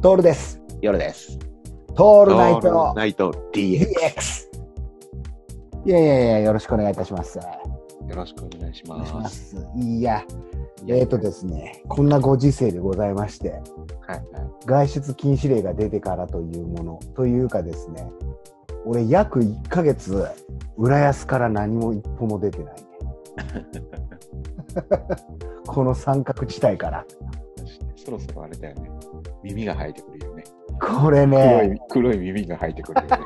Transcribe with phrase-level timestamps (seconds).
[0.00, 0.62] トールです。
[0.80, 1.40] 夜です。
[1.96, 4.46] トールナイトルナイト DX。
[5.86, 7.36] いやいやいや、よろしくお願いいたします。
[7.38, 7.44] よ
[8.14, 9.20] ろしくお願いしお願いしま。
[9.22, 9.56] ますす。
[9.76, 10.24] いや、
[10.84, 13.60] いやえっ、ー、とですね、こんなご時世でございまして、はい
[14.10, 14.22] はい。
[14.66, 18.08] 外出禁止令が出てからというもの、というかですね、
[18.86, 20.24] 俺約1ヶ月、
[20.76, 22.82] 浦安から何も一歩も出てないね。
[25.66, 27.04] この三角地帯から。
[27.96, 28.90] そろそろあれだよね。
[29.42, 30.44] 耳が生えてくるよね。
[30.80, 33.24] これ黒ねい、黒い耳が生えてくるよね。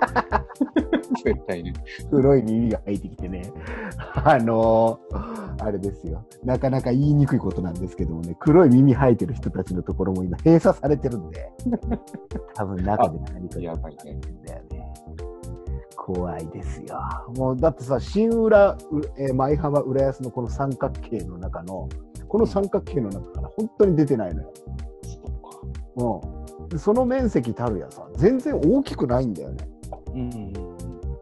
[1.24, 1.72] 絶対ね。
[2.10, 3.42] 黒い耳が入ってきてね、
[4.24, 11.52] あのーあれですよ、なかなか言いにくいことなんですけどもね、黒い耳生えてる人たちのところも今閉鎖されてるんで、
[12.54, 14.14] 多分中で何かやばいね。
[14.14, 14.94] んだよね。
[15.96, 16.98] 怖いですよ。
[17.36, 18.76] もうだってさ、新浦、う
[19.16, 21.88] えー舞浜、浦安のこの三角形の中の、
[22.28, 24.52] この三角形の中から本当に出てないのよ。
[25.96, 26.20] そ
[26.60, 29.68] うんでその面積たるやさ、全然大きくないんだよね。
[30.14, 30.52] うんうんうん。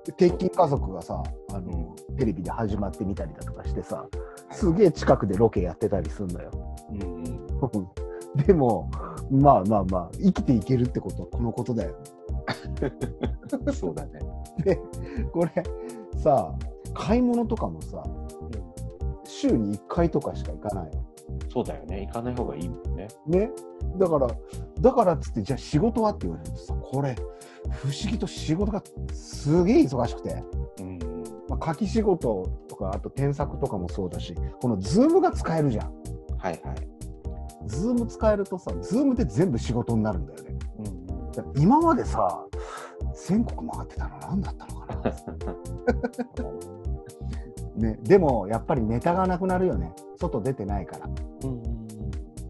[0.04, 4.06] で鉄筋家族がさあの、テレビで始まってみたりだとかしてさ
[4.50, 6.50] すげえ近くでロケやってたりすんのよ
[6.90, 8.44] うんうん。
[8.46, 8.90] でも
[9.30, 12.92] まあまあまあ生きていけるってことはこのことだよね
[13.72, 14.20] そうだね。
[14.62, 14.80] で
[15.32, 15.62] これ
[16.16, 16.54] さ
[16.94, 18.02] 買い物とかもさ
[19.24, 21.09] 週に1回とかしか行かないの
[21.52, 22.06] そうだよね。
[22.06, 23.08] 行かない方がいいもんね。
[23.26, 23.50] ね
[23.98, 24.28] だから
[24.80, 27.16] だからっつってじゃあ仕事はって言われるとさこれ
[27.70, 30.44] 不思議と仕事がすげえ忙しくて
[30.80, 31.24] うんうん。
[31.48, 35.92] まあ、書き仕事とか、あと添削とかもそうだし、この Zoom が使えるじゃん。
[36.38, 36.90] はいはい。
[37.66, 40.58] Zoom 使えるとさ、 Zoom で全部仕事になるんだよね。
[40.78, 41.00] うん
[41.56, 42.44] 今までさ、
[43.14, 45.02] 全国回ってたの何だったのかな。
[47.80, 49.92] ね、でも、やっぱりネタがなくなるよね。
[50.18, 51.06] 外出てないから。
[51.06, 51.62] うん。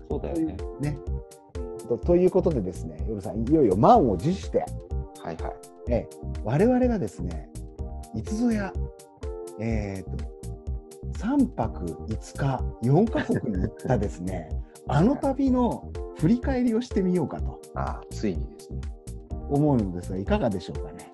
[0.09, 0.57] そうだよね。
[0.81, 0.99] ね。
[1.89, 4.65] とということでですね、夜さん、いよいよ満を持して、
[5.23, 5.53] はいはい。
[5.89, 6.09] ええ、
[6.45, 7.51] 我々がですね、
[8.15, 8.73] いつぞや、
[9.59, 10.31] えっ、と、
[11.19, 14.49] 3泊5日、4カ国に行ったですね、
[14.89, 18.81] あの旅の振り返りをしてみようかとああ、ついにですね。
[19.51, 21.10] 思うのですが、いかがでしょうかね。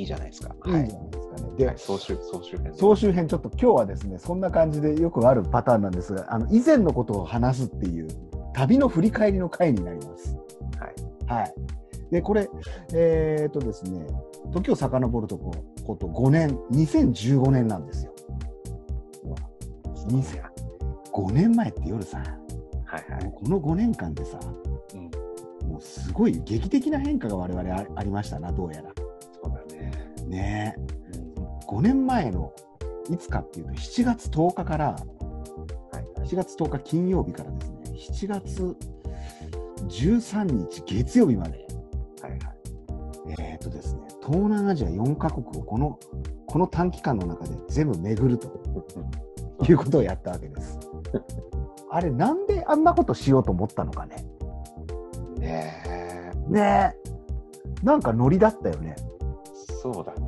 [0.00, 0.54] いいじゃないですか。
[0.66, 1.56] いいんじゃないですかね。
[1.58, 2.74] で、はい、総集、総集編。
[2.74, 8.08] 総集編、ちょっと今日はですね、そんな感じでよくあるパターンなんですが、あの以前のことを話すっていう、
[8.54, 10.36] 旅の振り返りの回になります。
[11.28, 11.40] はい。
[11.40, 11.54] はい。
[12.10, 12.48] で、これ、
[12.94, 14.06] えっ、とですね、
[14.52, 15.52] 時を遡るとこ
[15.86, 18.14] こと5年、2015年なんですよ。
[20.08, 20.40] 2000
[21.12, 22.18] 5年前って夜さ、
[22.86, 23.32] はいはい。
[23.34, 24.38] この5年間でさ、
[24.94, 25.68] うん。
[25.68, 28.99] もうすごい劇的な変化が我々あありましたな、どうやら。
[30.30, 30.38] ね。
[30.38, 31.66] ねうんえ。
[31.66, 32.52] 5年前の
[33.10, 34.96] いつかっていうと、7月10日から、は
[36.00, 36.20] い。
[36.26, 37.80] 7月10日金曜日からですね、
[38.12, 38.76] 7月
[39.88, 41.66] 13日月曜日まで、
[42.22, 42.40] はいはい。
[43.38, 45.98] えっ、とですね、東南アジア4カ国をこの
[46.46, 48.48] この短期間の中で全部巡ると
[49.68, 50.78] いうことをやったわけです。
[51.92, 54.16] あれ、なんであんなことしようと思ったのかね。
[55.38, 56.32] ねえ。
[56.48, 56.94] ね
[57.82, 57.84] え。
[57.84, 58.96] なんかノリだったよね。
[59.80, 60.19] そうだね。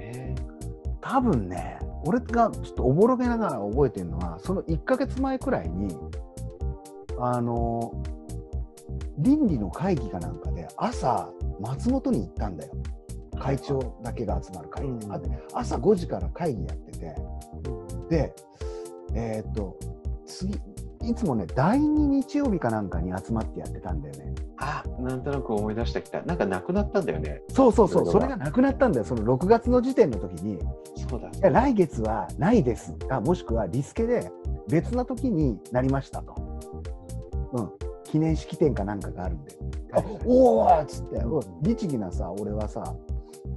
[1.02, 5.94] 多分ね、俺がちょっとおぼろげながら覚えてるのは、その1ヶ月前くらいに、
[7.18, 7.92] あの、
[9.18, 11.28] 倫理の会議かなんかで朝、
[11.60, 12.72] 松本に行ったんだよ。
[13.38, 15.06] 会長だけが集まる会議で。
[15.06, 15.20] うんあ
[15.54, 17.14] 朝5時から会議やってて、
[18.08, 18.34] で、
[19.14, 19.76] えーっと、
[20.24, 20.58] 次、
[21.02, 24.34] いつもね、第2日曜日かなんかに集まってやってたんだよね。
[24.58, 26.22] あ、なんとなく思い出してきた。
[26.22, 27.42] なんかなくなったんだよね。
[27.50, 29.04] そうそうそう、それがなくなったんだよ。
[29.04, 30.58] その6月の時点の時に、い
[31.08, 31.30] そうだ。
[31.40, 34.30] や来月はないですか、もしくはリスケで
[34.68, 36.34] 別な時になりましたと。
[37.52, 37.70] うん。
[38.04, 39.56] 記念式典かなんかがあるんで。
[39.94, 42.94] あおおっつって、うん律儀なさ、俺はさ、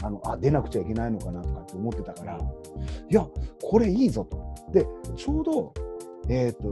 [0.01, 2.39] あのあ出なくちゃいけないのかなとかって思ってたから、
[3.09, 3.27] いや、
[3.61, 4.55] これいいぞと。
[4.71, 5.73] で、ちょうど、
[6.27, 6.69] えっ、と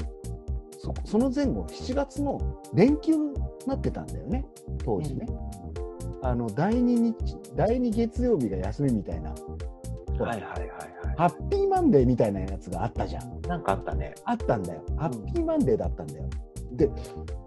[0.83, 2.39] そ、その前後、7月の
[2.73, 3.33] 連休に
[3.65, 4.45] なってたんだよね、
[4.83, 5.25] 当時ね。
[6.21, 7.15] あの第2日、
[7.55, 9.33] 第2月曜日が休みみたいな、
[10.17, 10.69] ほらはいはいはい
[11.15, 13.29] ハッピーマンデーみたいなやつがあったじゃん。
[13.29, 13.41] はい。
[13.41, 14.15] なんかあったね。
[14.25, 14.81] あったんだよ。
[14.97, 16.23] ハッピーマンデーだったんだよ。
[16.71, 16.89] で、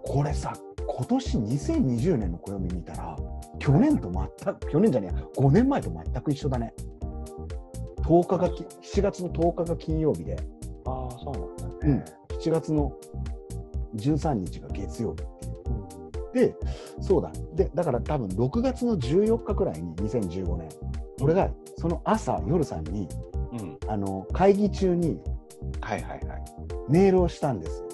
[0.05, 0.53] これさ、
[0.87, 3.17] 今年2020年の暦見たら、
[3.59, 6.73] 去年と全く、去年じゃねえや、5年前と全く一緒だね。
[8.03, 10.37] 10日がき、7月の10日が金曜日で、
[10.85, 12.05] ああ、そうなんだうんね。、
[12.39, 12.93] 7月の
[13.95, 15.25] 13日が月曜日っ
[16.33, 16.49] ていう。
[16.49, 16.55] で、
[17.01, 17.31] そうだ。
[17.55, 20.69] で、だから多分6月の14日くらいに2015年、
[21.21, 23.07] 俺がその朝、夜さんに、
[23.53, 23.77] うん。
[23.87, 25.19] あの、会議中に
[25.81, 26.43] はいはいはい。
[26.89, 27.87] メールをしたんですよ。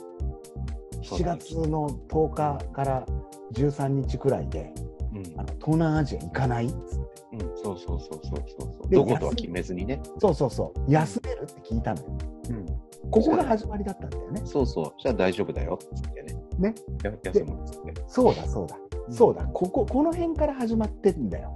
[1.20, 3.06] 7月の10日から
[3.54, 4.74] 13日くらいで、
[5.14, 6.66] うんあの東南アジア行かない？
[6.66, 8.90] っつってうん、そうそうそうそうそう。
[8.90, 10.02] でどことは決めずにね。
[10.20, 12.08] そうそうそう、休めるって聞いたのよ。
[12.50, 12.63] うん。
[13.14, 14.42] ここが始まりだったんだよね。
[14.44, 14.94] そうそう。
[15.00, 15.78] じゃあ大丈夫だよ。
[15.96, 16.36] つってね。
[16.58, 16.76] ね。
[17.04, 17.94] や休むっつって。
[18.08, 18.78] そうだそうだ。
[19.10, 21.54] そうだ、ここ、この辺から始まってんだよ。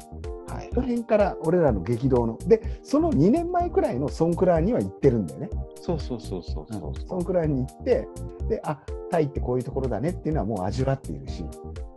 [0.47, 2.37] はいこの辺から俺らの激動の。
[2.37, 5.49] で、その2年前くらいのソンクラーには行ってるんだよね。
[5.81, 8.07] そうそうそうそうそうソンクラーに行って、
[8.47, 11.43] で、あ、タイってこういうところだねっていうのはもう味わっているし、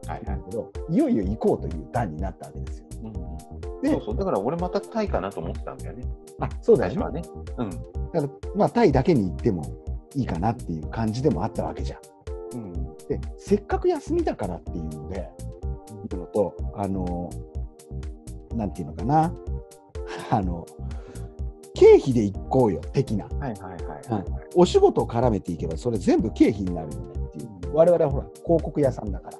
[0.07, 2.87] はいだけど、いよいよ行こうという段になったわけですよ。
[3.03, 4.17] うんうんでそうそう。
[4.17, 6.05] だから俺またタイかなと思ってたんだよね。
[6.41, 7.21] あ、そうだよね。
[7.23, 7.29] ね。
[7.59, 7.71] うん。
[7.71, 7.82] だか
[8.12, 9.65] ら、まあ、タイだけに行っても
[10.15, 12.00] いいかなっていう感じでもあったわけじゃん。
[12.55, 12.97] うん。
[13.09, 15.31] で、せっかく休みだからっていうので、
[16.15, 17.31] いうのと、あの、
[18.55, 19.32] なんていうのかな、
[20.31, 20.67] あの、
[21.75, 23.25] 経費で行こうよ、的な。
[23.25, 24.25] はいはいはいはい。
[24.55, 27.49] お仕事を絡めていけば、それ全部経費になるよねっていう。
[27.73, 29.38] 我々はほら、広告屋さんだから。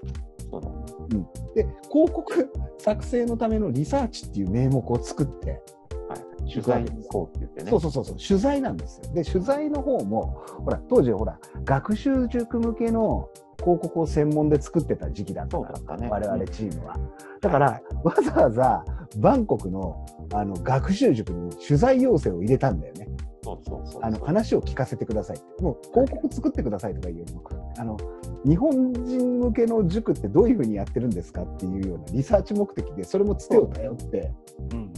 [0.51, 0.69] そうだ
[1.19, 1.27] ね。
[1.55, 5.63] で、広告作成のためのリサーチっていう名目を作って、
[6.09, 6.51] はい。
[6.51, 7.71] 取材に行こうって言ってね。
[7.71, 9.13] そうそうそうそう、取材なんですよ。
[9.15, 13.29] で、取材の方も、ほら、当時ほら、学習塾向けの
[13.61, 16.09] 広告を専門で作ってた時期だったから、ね。
[16.09, 16.97] 我々チームは。
[17.41, 18.85] だから、わざわざ
[19.19, 23.09] バンコクのあの学習塾に取材要請を入れたんだよね。
[23.43, 24.03] そうそうそう。
[24.03, 25.63] あの話を聞かせてくださいって。
[25.63, 27.43] もう広告作ってくださいとかいうよりも、
[27.79, 27.97] あの
[28.45, 34.33] 日本人向けの塾ってどういうふうにやってるんですかっていうようなリサーチ目的で、それもつてを頼って、
[34.73, 34.93] うん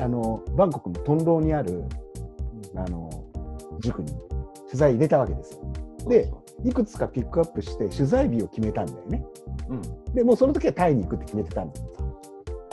[0.00, 1.84] あのバンコクのトンローにある
[2.74, 3.10] あの
[3.80, 4.12] 塾に
[4.66, 5.60] 取材入れたわけですよ。
[6.04, 6.08] うん。
[6.08, 6.32] で
[6.64, 9.24] いくつかピックアップして取材日を決めたんだよね。
[9.68, 10.14] そう、うん。
[10.14, 12.20] でもうその時はタイに行くって決めてたんですよ。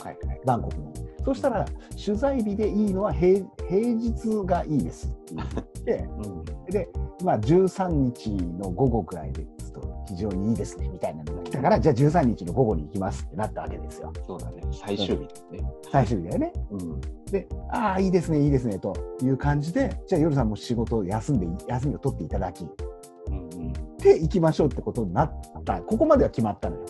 [0.02, 0.40] はいはい。
[0.44, 0.92] バンコクの。
[1.24, 1.64] そしたら、
[2.04, 5.48] 取材日でいいのは平平日がいいですって言っ
[5.84, 6.44] て、うん。
[6.66, 6.88] で、
[7.24, 14.12] まあ、13日の午後くらいですと非常にいいですねみたいなのが来たから、じゃあ13日の午後に行きますってなったわけですよ。
[14.26, 14.62] そうだね。
[14.72, 15.72] 最終日だよね。
[15.92, 16.52] 最終日だよね。
[16.70, 17.00] うん。
[17.26, 23.72] で、ああ、いいですね、いいですねという感じで、じゃあ夜さんも仕事を休んで、休みを取っていただき、うんうん。
[23.98, 25.32] で行きましょうってことになっ
[25.64, 25.80] た。
[25.82, 26.82] ここまでは決まったのよ。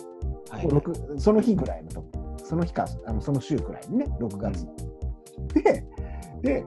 [0.49, 0.67] はい。
[0.67, 2.20] 六その日ぐらいのとこ
[2.51, 4.67] その日かあのその週くらいにね6月、
[5.53, 5.85] で
[6.41, 6.65] で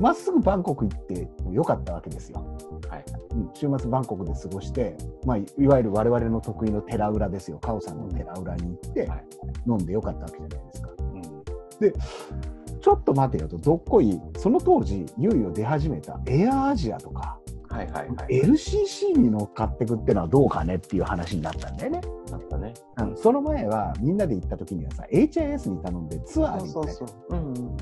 [0.00, 2.42] まっすぐバンコク行ってもよかったわけですよ、
[2.88, 3.04] はい。
[3.32, 4.96] うん、週末バンコクで過ごして、
[5.26, 7.58] まあ、いいわゆる我々の得意の寺裏ですよ。
[7.58, 9.24] カオさんの寺裏に行ってはい。
[9.66, 10.90] 飲んでよかったわけじゃないですか。
[10.98, 12.80] うん。
[12.80, 13.58] ちょっと待てよと。
[13.58, 17.38] どっこいその当時いよいよ出始めたエアアジアとか
[17.74, 18.42] はいはいはい。
[18.42, 22.00] LCC に乗っかってくってのはどうかねっていう話になったんだよね。
[22.30, 22.74] だったね。
[22.94, 27.36] あのその前はみんなで行った時にはさ HIS に頼んでツアーに行ったりそうそう。
[27.36, 27.76] うんうん。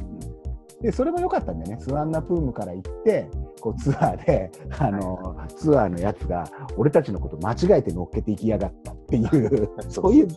[0.80, 3.30] でそれも良かったんだよねスワンナプームから行って
[3.60, 4.50] こうツアーで
[4.80, 10.34] あの、ツアーのやつが俺たちのこと間違えて乗っけていきやがったっていう そういう、ね、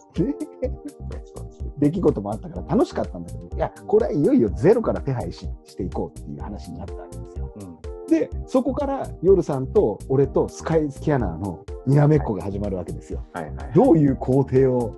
[1.79, 7.51] 出来事もあったから楽しかったんだけどいやこれはいよいよゼロから手配ししていこうっていう話になったわけですよ。
[7.55, 7.94] うん。
[8.09, 13.25] でそこから夜さんと俺とスカイスキャナーのにらめっこが始まるわけですよ。
[13.33, 13.71] はいはい。
[13.73, 14.95] どういう工程を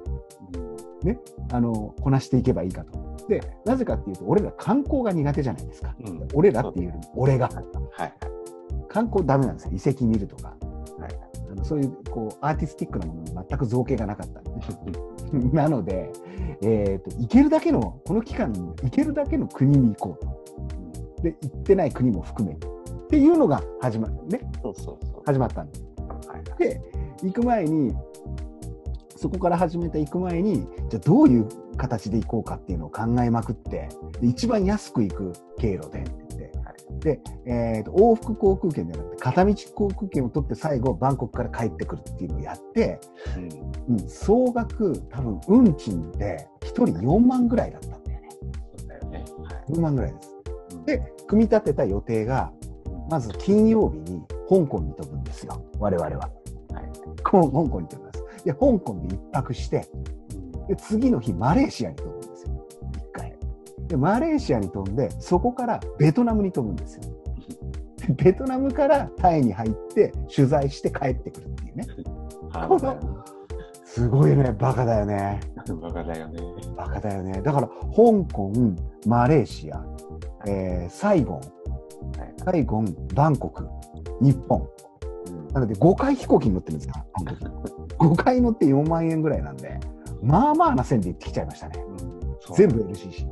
[1.51, 3.27] あのこなしていけばいいかと。
[3.27, 5.95] でなぜかっていうと俺ら観光が苦手じゃないですか。
[6.05, 6.27] うん。
[6.33, 7.49] 俺らっていうよりも俺が
[7.91, 8.13] はい
[8.89, 10.49] 観光ダメなんですよ遺跡見るとか
[10.99, 11.19] はい。
[11.51, 14.41] あのそういうこうアーティスティックなものに全く造形がなかった
[15.53, 16.11] なので、
[16.61, 22.67] えー、と行けるだけのこの期間に行けるだけの国に行こうとで行ってない国も含めて
[23.07, 25.21] っていうのが始ま,、ね、そうそうそう。
[25.25, 25.79] 始まったんで
[26.27, 26.81] はいで
[27.23, 27.95] 行く前に
[29.15, 31.47] そこから始めて行く前にじゃあどういう
[31.77, 33.89] 形で行こうかっていうのを考えまくって
[34.21, 42.99] で一番安く行く経路でって言って、で、えーと往復航空券じゃなくて片道航空券を取って最後バンコクから帰ってくるっていうのをやって、
[43.87, 43.93] うん。
[43.93, 48.29] うん、総額多分運賃で1人4万ぐらいだったんだよね
[48.77, 49.25] そうだよね。
[49.43, 49.71] はい。
[49.71, 50.35] 4万ぐらいです
[50.73, 52.51] うんで組み立てた予定が
[53.09, 56.19] まず金曜日に香港に飛ぶんですよ我々は。
[56.19, 56.31] はい。
[57.23, 58.45] 香港に飛びます。
[58.45, 59.87] で、香港で一泊して、
[60.67, 62.67] で次の日、マレーシアに飛ぶんですよ。
[62.95, 63.37] 一回。
[63.87, 67.03] で、マレーシアに飛んで、そこからベトナムに飛ぶんですよ。
[68.07, 71.87] でベトナムからタイに入って、取材して帰ってくるっていうね。
[72.49, 73.07] ハードだよね。
[73.83, 75.39] すごいね、バカだよね。
[75.81, 76.39] バカだよね。
[76.75, 77.41] バカだよね。
[77.41, 78.51] だから、香港、
[79.05, 79.83] マレーシア、
[80.45, 81.56] えーサイゴン、はい
[82.43, 83.67] サイゴン、バンコク、
[84.21, 84.61] 日本。
[84.61, 84.67] うん
[85.53, 86.93] なので5回飛行機に乗ってるんですよ。
[87.13, 87.45] あの時
[87.97, 89.79] 5回乗って4万円ぐらいなんで、
[90.21, 91.83] まあまあな線で行ってきちゃいましたね。
[92.39, 93.27] そう全部 LCC。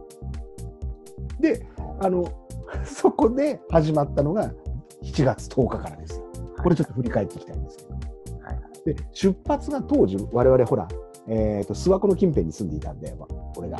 [1.39, 1.67] で、
[1.99, 2.25] あの、
[2.83, 4.51] そこで始まったのが
[5.03, 6.25] 7月10日からですよ。
[6.63, 7.93] これちょっと振り返っていきたいんですけど。
[7.93, 10.87] はいで、出発が当時、我々ほら、
[11.27, 13.27] えっ、と、諏訪湖の近辺に住んでいたんだよ、
[13.57, 13.79] 俺が。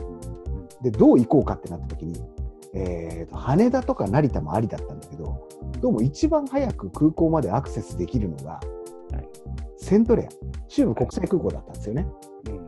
[0.81, 2.19] で、どう行こうかってなった時に、
[2.75, 5.47] えーと、羽田とか成田もありだったんだけど、
[5.81, 8.59] どうも一番早く空港までアクセスできるのが、は
[9.19, 9.29] い
[9.77, 12.07] セントレア、中部国際空港だったんですよね。
[12.47, 12.67] うん。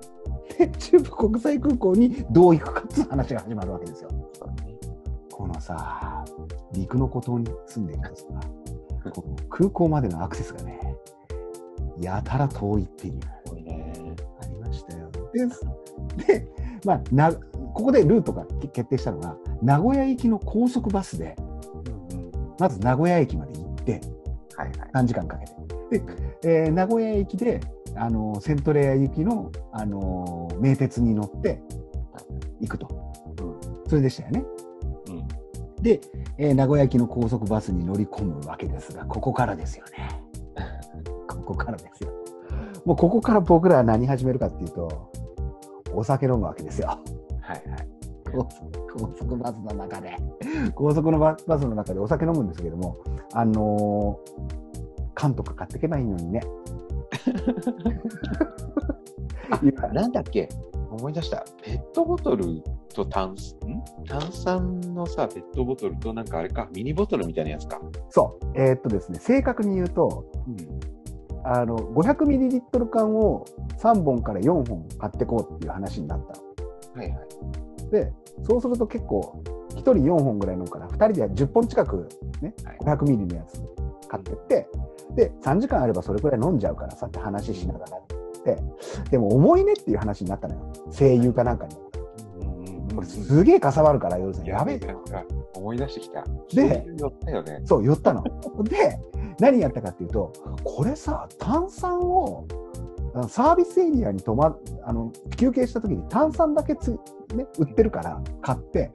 [0.60, 4.10] で、中部国際空港にどう行くかっていう話が始まるわけですよ。
[5.32, 6.24] このさ、
[6.74, 8.26] 陸の孤島に住んでいるとさ、
[9.12, 10.80] この空港までのアクセスがね、
[12.00, 13.20] やたら遠いっていう。
[14.40, 15.10] ありましたよ。
[15.34, 15.48] で、
[16.40, 16.48] で
[16.86, 21.36] まあ、なここでルートが決定したのが、名古屋行きの高速バスで。
[22.60, 24.02] まず名古屋駅まで行って、
[24.56, 24.90] はいはい。
[24.94, 26.00] 3時間かけて。
[26.00, 26.04] で、
[26.44, 27.62] えー名古屋駅で、
[27.96, 31.62] あのセントレア行きの、あの名鉄に乗って
[32.60, 32.88] 行くと。
[33.88, 34.44] それでしたよね。
[35.10, 35.84] うん。
[35.84, 36.02] で、
[36.38, 40.10] えー名古屋行きの高速バスに乗り込むわけですが、ここからですよね。
[41.28, 42.12] ここからですよ。
[42.86, 45.12] もうここから僕らは何始めるかっていうと、
[45.94, 46.88] お酒飲むわけですよ。
[47.42, 47.97] はいはい。
[48.32, 48.48] 高
[49.18, 50.16] 速バスの中で、
[50.76, 52.98] 高速のババスの中でお酒飲むんですけども、
[53.34, 54.58] あのー
[55.20, 56.42] 缶とか買ってけばいいのにね。
[59.92, 60.48] なんだっけ？
[60.92, 61.44] 思い出した。
[61.64, 62.62] ペットボトル
[62.94, 63.36] と炭ん
[64.08, 67.82] 炭酸のさ、ペットボトルとなんかあれか、ミニボトルみたいなやつか。
[68.10, 70.58] そう、えーっとですね、正確に言うと、うん。
[71.44, 73.46] あの500ミリリットル缶を
[73.80, 77.02] 3本から4本買ってこうっていう話になったの。
[77.02, 77.28] はいはい。
[77.92, 78.14] で、
[78.44, 79.42] そうすると結構、
[79.76, 82.10] 1人4本ぐらい飲むから、2人で10本近く、
[82.42, 83.62] ねはい、500ミリのやつ
[84.08, 84.70] 買ってって、
[85.16, 88.02] で、3時間あればそれくらい飲んじゃうからさって話しながらっ
[88.44, 88.58] て、
[89.10, 90.74] でも重いねっていう話になったのよ。
[90.92, 91.76] 声優かなんかに。
[92.96, 94.96] これすげえかさばるから、夜さん、やべえな
[95.54, 96.24] 思い出してきた。
[96.54, 97.62] で寄ったよね。
[97.66, 98.24] そう、寄ったの。
[98.64, 99.00] で、
[99.40, 102.46] 何やったかっていうと、これさ、炭酸を、
[103.30, 106.92] サービスエリアに泊まあの休憩した時に炭酸だけつ、
[107.36, 108.92] ね、売ってるから買って、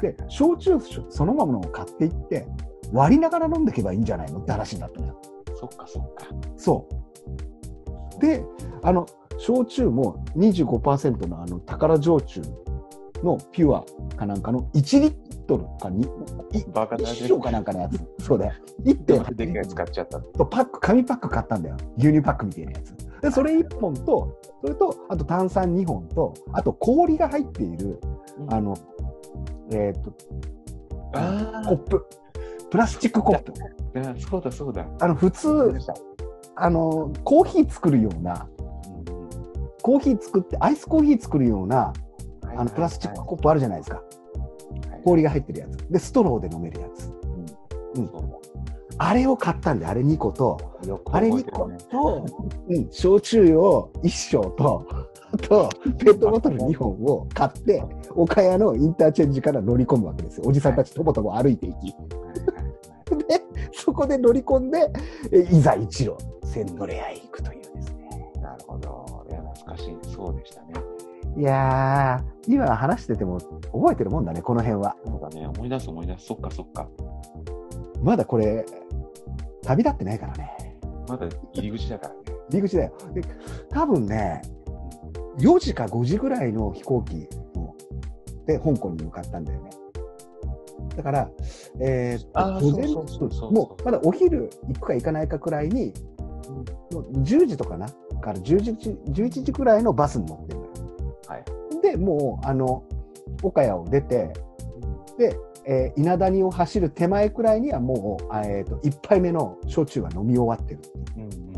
[0.00, 2.46] で、焼酎そのままのを買っていって、
[2.92, 5.20] 割りながら飲んでいけばいいんじゃないのって話になったのよ。
[5.54, 6.26] そっかそっか。
[6.56, 6.88] そ
[8.18, 8.20] う。
[8.20, 8.44] で、
[8.82, 9.06] あの、
[9.38, 12.42] 焼酎も25%のあの宝焼酎
[13.22, 13.84] のピュア
[14.16, 15.14] かなんかの1リッ
[15.46, 16.04] トルかに、
[16.52, 18.24] いバカだ升かなんかのやつ。
[18.24, 18.52] そうだよ。
[18.80, 20.20] で1.8でっかいやつ買っちゃった。
[20.20, 21.76] とパック、紙パック買ったんだよ。
[21.98, 22.94] 牛乳パックみたいなやつ。
[23.26, 28.00] で、それ1本と、それと、あと炭酸2本と、あと氷が入っている、
[28.50, 28.76] あの、
[29.72, 30.12] えっ、と、
[31.12, 32.06] あコップ。
[32.70, 33.52] プラスチックコップ。
[33.96, 34.86] あ、そうだそうだ。
[35.00, 35.74] あの、普通、
[36.54, 38.48] あの、コーヒー作るような、
[39.82, 41.92] コーヒー作って、アイスコーヒー作るような、
[42.56, 44.02] あの、プラスチックコップあるじゃないですか。
[45.04, 45.76] 氷が入ってるやつ。
[45.90, 47.12] で、ストローで飲めるやつ。
[47.96, 48.45] うん
[48.98, 50.58] あれを買ったんで、あれ2個と、
[51.12, 52.26] あれ2個と、
[52.68, 54.86] うん、焼酎を1升と、
[55.32, 57.82] あと、ペットボトル2本を買って、
[58.14, 60.44] 岡谷のインターチェンジから乗り込むわけですよ。
[60.46, 61.94] おじさんたちとぼとぼ歩いていき。
[63.28, 64.90] で、そこで乗り込んで、
[65.30, 68.32] えいざ一路、セントレアへ行くというですね。
[68.40, 69.24] なるほど。
[69.28, 69.98] いや、懐かしい。
[70.02, 70.96] そうでしたね。
[71.36, 73.38] いやー、今話してても
[73.72, 74.96] 覚えてるもんだね、この辺は。
[75.04, 75.46] そうだね。
[75.46, 76.26] 思い出す思い出す。
[76.26, 76.88] そっかそっか。
[78.02, 78.64] まだこれ、
[79.66, 80.78] 旅立ってないからね。
[81.08, 82.20] まだ入り口だからね。
[82.50, 82.92] 入り口だよ。
[83.12, 83.22] で、
[83.70, 84.42] 多分ね、
[85.38, 87.74] 4時か5時ぐらいの飛行機の
[88.46, 89.70] で香港に向かったんだよね。
[90.96, 91.30] だから、
[91.80, 95.92] えー午前そうそうそうそうもうまだお昼行くか行かないかくらいに、
[96.92, 97.88] もう10時とかな？
[98.20, 100.70] から10時11時くらいのバスに乗ってるのよ。
[101.28, 101.44] はい。
[101.82, 102.82] で、もう、あの、
[103.42, 104.32] 岡谷を出て、
[105.18, 110.80] で、えー稲谷を走る手前くらいにはもう、あえー、と1杯目の焼酎が飲み終わってる。
[111.16, 111.56] うんうん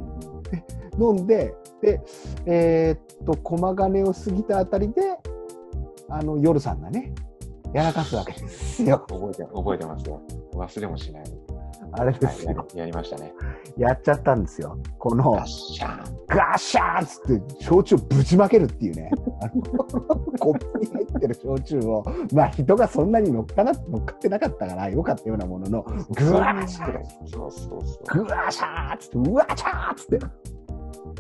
[1.01, 2.01] 飲んで、で、
[2.45, 5.17] えーっと、駒金を過ぎたあたりで、
[6.09, 7.15] あの、夜さんがね、
[7.73, 9.05] やらかすわけですよ。
[9.09, 10.21] 覚えて、覚えてますよ。
[10.55, 11.25] 忘れもしない。
[11.93, 12.51] あれではい、すよ。
[12.53, 13.33] やりやりましたね。
[13.77, 14.79] やっちゃったんですよ。
[14.99, 16.19] この、ガッシャーン。
[16.27, 19.11] ガッシャーンっつって、焼酎をぶちまけるっていうね。
[20.39, 28.25] コップに入ってる焼酎を、まあ人がそんなに乗っかな乗っかってなかったからよかったようなものの、ぐわーシャーそうそうそう。
[28.25, 30.19] ぐわーシャーっつって、うわーシャーっつって、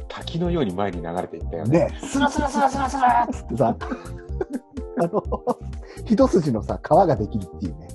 [0.08, 1.88] 滝のように前に流れていったよね。
[2.00, 3.76] で、スラスラスラスラスラっつってさ、
[5.00, 5.22] あの、
[6.04, 7.88] 一筋のさ、川ができるっていうね。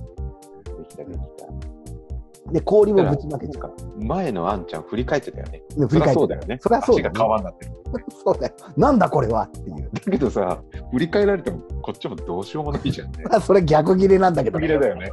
[2.54, 3.74] で氷もぶちまけちゃう。
[4.06, 5.64] 前のあんちゃん振り返ってたよね。
[5.76, 6.60] で振り返ってそうだよね。
[6.62, 7.72] そりゃそうだよね足が川になってる。
[8.24, 8.54] そうだよ。
[8.78, 9.90] なんだこれはっていう。
[9.92, 13.24] だけどさ、振り返られてもこっちもどうしようもないじゃんね。
[13.32, 15.12] あ それ逆切れなんだけど、逆切れだよね。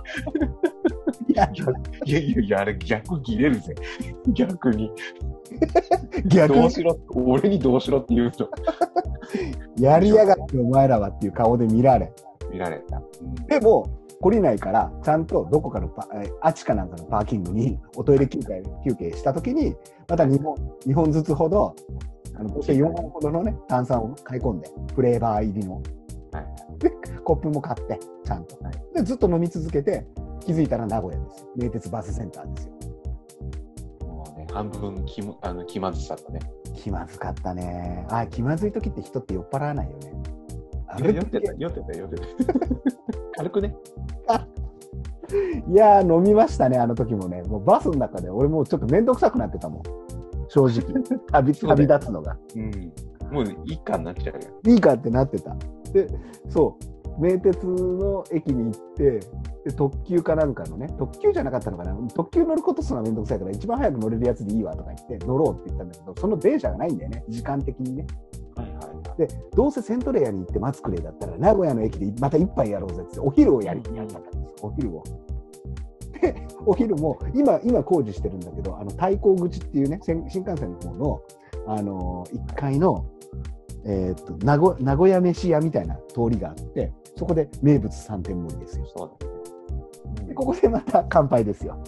[1.28, 3.74] いやいやいやいや、あれ逆切れるぜ。
[4.28, 4.92] 逆に。
[6.26, 8.50] 逆にどうしろ、俺にどうしろって言うと
[9.80, 12.12] やりやがってお前らはっていう顔で見られ。
[12.52, 13.00] 見られた。
[13.48, 13.86] でも、
[14.22, 19.74] 懲りないから、ちゃんとどこかのパ、えーあちかなんかのパーキングにおトイレ休憩休憩したときに、
[20.08, 20.54] また2本、
[20.86, 21.74] 2本ずつほど、
[22.36, 25.74] あの、合計4本ほどのね、炭酸を買い込んで、フレーバー入りの。
[25.74, 25.84] はい
[26.78, 26.90] で、
[27.24, 28.56] コップも買って、ちゃんと。
[28.94, 30.06] で、ずっと飲み続けて、
[30.40, 31.48] 気づいたら名古屋ですよ。
[31.56, 32.72] 名鉄バスセンターですよ。
[34.06, 36.40] もうね、半分気むあの気まずさとね。
[36.74, 38.06] 気まずかったね。
[38.08, 40.12] あ、気まずい時って人って酔っ払わないよね。
[40.92, 42.54] あ酔ってた、酔ってた、酔ってた。
[43.36, 43.76] 軽くね。
[45.70, 47.42] いやー、飲みましたね、あの時もね。
[47.42, 49.82] もうバスの中で俺もうちょっと面倒くさくなってたもん。
[50.48, 51.02] 正直。
[51.30, 52.36] 旅、旅立つのが。
[52.56, 52.92] うん。
[53.32, 54.40] もういいかになっちゃうよ。
[54.66, 55.56] いいかってなってた。
[55.92, 56.08] で、
[56.48, 57.20] そう。
[57.20, 59.20] 名鉄の駅に行って、
[59.64, 68.06] で特急かなんかのね、特急じゃなかったのかな、特急乗ることすらめんどくさいから、一番早く乗れるやつでいいわとか言って、乗ろうって言ったんだけど、その電車がないんだよね、時間的にね。
[68.56, 69.18] はいはいはい。
[69.18, 75.04] で、どうせセントレアに行って待つくれだったら、名古屋の駅でまた一杯やろうぜって、お昼をやりやったんです、お昼を。
[76.20, 81.22] で、お昼も、今、今工事してるんだけど、あの、対向口っていうね、新新幹線の方の、
[81.66, 83.06] あのー、1階の、
[83.84, 88.86] えーっと名古、名古屋飯屋みたいな通りがあって、そこで名物3点盛りですよ。
[88.94, 89.26] そうだ
[90.22, 90.28] ね。
[90.28, 91.78] で、ここでまた乾杯ですよ。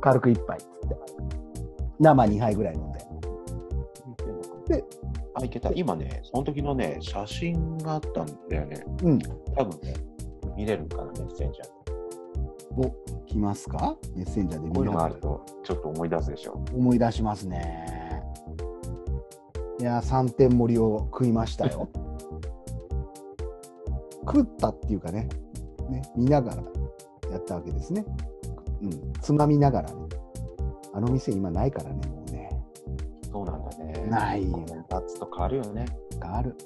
[0.00, 0.96] 軽く一杯っつって。
[1.98, 3.00] 生2杯ぐらい飲んで。
[4.68, 4.84] で、
[5.40, 5.70] あ、いけた。
[5.72, 8.84] 今ね、その時のね、写真があったんだよね。
[9.02, 9.18] うん。
[9.56, 9.94] 多分ね、
[10.56, 11.70] 見れるかな、メッセンジャー。
[12.76, 12.94] お、
[13.26, 13.96] 来ますか？
[14.14, 16.64] メッセンジャーでこういうのがあるると、ちょっと思い出すでしょ。
[16.72, 18.22] 思い出しますね。
[19.80, 21.88] いやー、3点盛りを食いましたよ。
[24.26, 25.28] 食ったっていうかね、
[25.88, 26.62] ね、見ながら
[27.30, 28.04] やったわけですね。
[28.82, 29.96] うん、つまみながらね。
[30.92, 32.19] あの店今ないからね、もうね。
[33.32, 34.06] そうなんだね。
[34.08, 35.86] ないよコメントつと変わるよね。
[36.18, 36.56] がある。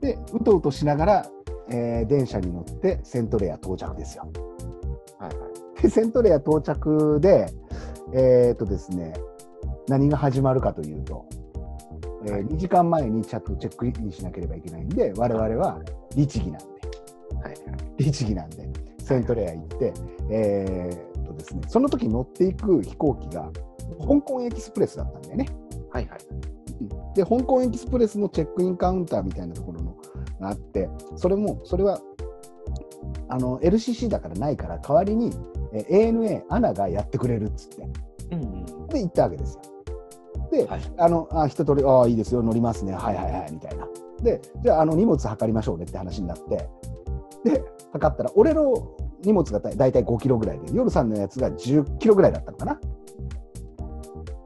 [0.00, 1.26] で、うとうとしながら、
[1.70, 4.28] えー電車に乗ってセントレア到着ですよ。
[5.18, 5.46] はいは
[5.78, 5.82] い。
[5.82, 7.46] で、セントレア到着で、
[8.12, 9.14] えーっとですね、
[9.88, 11.26] 何が始まるかというと、
[12.26, 15.80] えーはい2時間前にチャットチェックインしなければいけないんで、我々は
[16.16, 16.66] 律儀なんで、
[17.36, 18.04] はいはい。
[18.04, 19.94] 律儀なんで、セントレア行って、
[20.30, 23.50] えーっとですね、その時乗っていく飛行機が、
[24.00, 25.46] 香港エキスプレスだったんだよね。
[25.92, 26.18] はいはい。
[27.14, 29.96] で、香港エキスプレスのチェックインカウンターみたいなところの
[30.40, 32.00] があって、それも、それは、
[33.28, 35.30] あの、LCC だからないから、代わりに、
[35.72, 37.88] えー ANA、アナがやってくれるっつって、
[38.32, 38.86] うんうん。
[38.88, 39.60] で、行ったわけですよ。
[40.50, 43.86] で、はいあの、あ、一通り、ああ、いいですよ、乗りますね、はいはいはい、みたいな。
[44.22, 46.68] で、じゃあ、あの、荷物測りましょうねって話になって、
[47.44, 48.74] で、測ったら、俺の
[49.24, 52.80] 荷物がだだいたい5キロぐらいで、夜さんのやつが10キロぐらいだったのかな。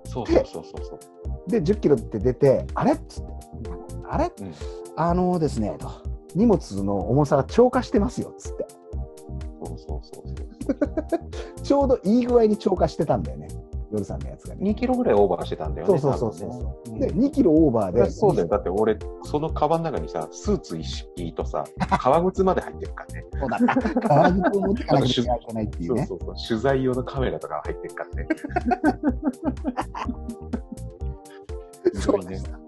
[0.05, 0.99] そうそうそうそうそう。
[1.47, 3.33] で、10キロって出て、あれっつって、
[4.09, 4.53] あれ、うん
[4.99, 5.91] あのですね、と。
[6.35, 8.67] 荷物の重さが超過してますよ、つって。
[9.65, 11.61] そうそうそうそう。
[11.63, 13.49] ちょうどいい具合に超過してたんだよね、
[13.91, 14.71] 夜さんのやつがね。
[14.71, 15.99] 2キロぐらいオーバーしてたんだよね。
[15.99, 18.49] そうそうそうそうねで、2キロオーバーで、そうだよ。
[18.49, 21.65] だって俺、そのカバンの中にさ、スーツ一式とさ、
[21.99, 23.25] 革靴まで入ってるからね。
[23.39, 23.61] そうだっ
[23.93, 24.01] た。
[24.09, 26.07] 革靴を持ってかなきゃいけないっていうね。
[26.07, 26.49] そうそうそう。
[26.49, 28.29] 取材用のカメラとか入ってるからね。
[32.01, 32.59] そうでした。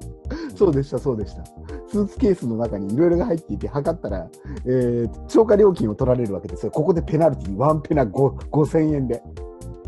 [0.57, 1.45] そうでした、そうでした。
[1.89, 4.29] スーツケースの中にいろいろが入っていて、測ったら、
[4.67, 6.73] えー、超過料金を取られるわけですよ。
[6.73, 9.23] ここでペナルティー、ワンペナ5 5000円で。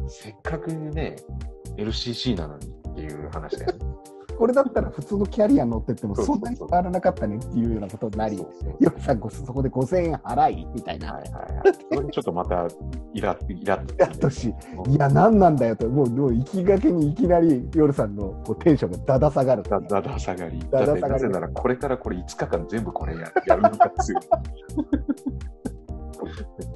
[0.08, 1.16] せっかくね、
[1.76, 3.78] LCC なのにっていう話だよね。
[4.40, 8.50] これだったら普通のキャリア乗ってってもそんそなに変わらなかったねっていうようなことになりよ
[8.96, 11.12] さんごそこで5000円払いみたいな。
[11.12, 11.74] はいはいはい。
[11.92, 12.66] それにちょっとまた、
[13.12, 14.48] イラッ、イラッと、やっとし、
[14.88, 19.62] いや、何なんだよと、もう、もう行きがけにいきなり夜さんのこうテンションがだだ下がる。
[19.62, 20.58] だだだ下がり。
[20.70, 24.14] だだ下がりなぜなら、これからこれ5日間全部これややるのかっつう。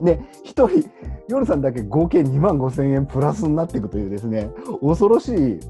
[0.05, 0.90] で、 一人、
[1.29, 4.50] 夜さんだけ合計2万5千円プラスになっていくというですね、
[4.83, 5.61] 恐ろしい、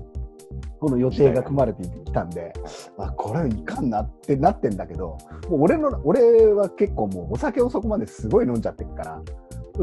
[0.85, 2.53] この予定が組まれてきたんで、
[2.99, 5.17] あ、これいかんなってなってんだけど、
[5.49, 6.21] もう俺の、俺
[6.53, 9.23] は結構もうお酒をそこまですごい飲んじゃってるから、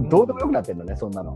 [0.09, 1.33] どうでもよくなってんのね、そんなの。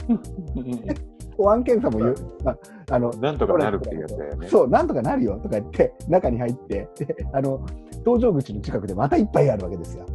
[1.36, 2.58] 保安検査も言う、まあ、
[2.92, 4.48] あの、なんとかなるっていうやつだよね。
[4.50, 7.66] そう、なんとかなるよとか言って、中に入って、で、あの、
[8.06, 10.06] 搭乗口の近くでまた一杯あるわけですよ。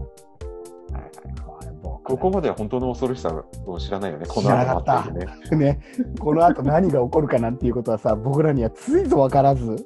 [2.11, 5.20] こここまでは本当の恐ろしさを知らないよね、こ知の後待って
[5.51, 5.75] るね。
[5.75, 5.81] ね、
[6.18, 9.77] この後何が起こるかなんていうことはさ、僕らにはついぞ分からず、ね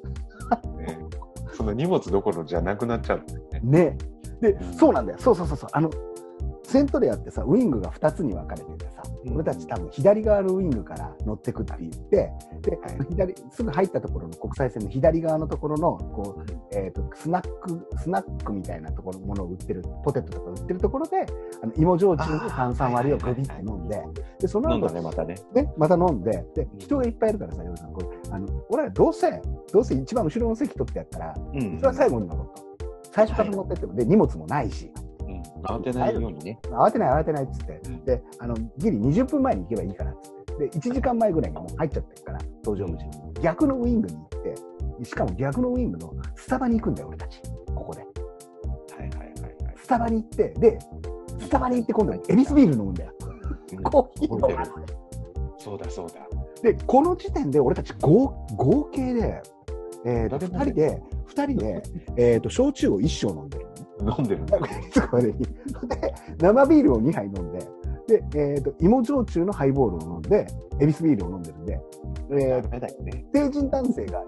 [1.53, 3.61] その荷物どころじゃなくなっちゃうね。
[3.91, 3.97] ね。
[4.41, 5.19] でう、んそうなんだよ。
[5.19, 5.69] そうそうそうそう。
[5.71, 5.89] あの、
[6.63, 12.31] セントレアってさ、ウイングが2つに分かれててさ、うん俺たち多分左側のウイングから乗ってくって言って、
[12.65, 12.97] で、はい。
[13.09, 21.25] 左、すぐ入ったところの国際線の左側のところの、こう、えっ、と、スナック、スナックみたいなところ、ものを売ってる、ポテトとか売ってるところで、
[21.61, 24.03] あの芋焼酎の炭酸割りをグビって飲んで、
[24.39, 25.35] で、その後ね、またね。
[25.53, 29.29] ね、また飲んで、で、人がいっぱいいるからさ、夜さん、こうあの俺らどうせ、
[29.71, 31.77] どうせ一番後ろの席取ってやったら、うん。
[31.77, 32.65] それは最後に乗ろうと。
[33.11, 35.41] 最初から乗ってっても、で、荷物もないし、うん。
[35.63, 36.59] 慌てないようにね。
[36.63, 38.05] 慌てない慌てないっつって、うん。
[38.05, 43.33] で、あの、ギリ20分前に行けばいいからっつって、で、1時間前ぐらいにもう入っちゃってるから、搭乗口に。
[43.41, 44.27] 逆のウイングに行っ
[44.99, 47.41] て、しかも逆のウイングのスタバに行くんだよ、俺たち。
[47.73, 48.01] ここで。
[48.01, 49.75] はいはいはいはい。
[49.77, 50.79] スタバに行って、で、
[51.39, 53.11] スタバに行って今度、エビスビール飲むんだよ。
[53.21, 53.35] うん
[53.83, 54.65] コーヒー飲む
[55.57, 56.15] そうだそうだ。
[56.61, 59.41] で、この時点で俺たち合合計で、
[60.05, 61.83] えーと、2誰もね人で、2人で、
[62.33, 63.67] えーと、焼酎を1升飲んでる。
[64.01, 64.59] 飲んでるんだ。
[66.39, 67.59] 生ビールを2杯飲んで、
[68.07, 70.47] で、えーと、芋焼酎のハイボールを飲んで、
[70.79, 71.81] エビスビールを飲んでるんで、
[72.31, 73.25] えーね。
[73.33, 74.23] 成人男性が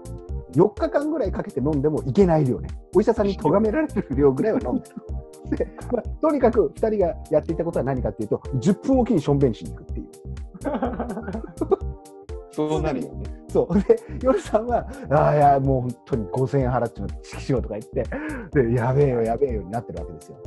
[0.52, 2.68] 4日間ぐらいかけて飲んでもいけない量ね。
[2.94, 5.56] お医者さんに咎められる量ぐらいは飲んでる。
[5.56, 10.08] で、 まあ、とにかく2人がやっていたことは何かっていうと、10分おきにしょんべんしに行くっていう。
[12.50, 13.24] そうなるよね。
[13.48, 13.80] そう。
[13.82, 18.04] で、夜さんは、ああ、いや、もう本当に5000円払っちまって、しようとか言って、
[18.62, 20.38] で、やべえよ、やべえよになってるわけですよ。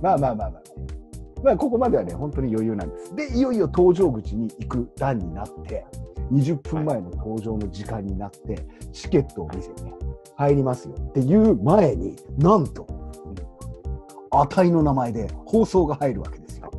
[0.00, 0.62] まあまあまあまあ。
[1.42, 3.14] まあ、ここまではね、本当に余裕なんです。
[3.14, 5.86] で、いよいよ搭乗口に行く段になって、
[6.32, 9.82] 20分前の搭乗の時間になって、チケットを見せて、
[10.36, 12.86] 入りますよっていう前に、なんと、
[14.30, 16.70] 値の名前で放送が入るわけですよ。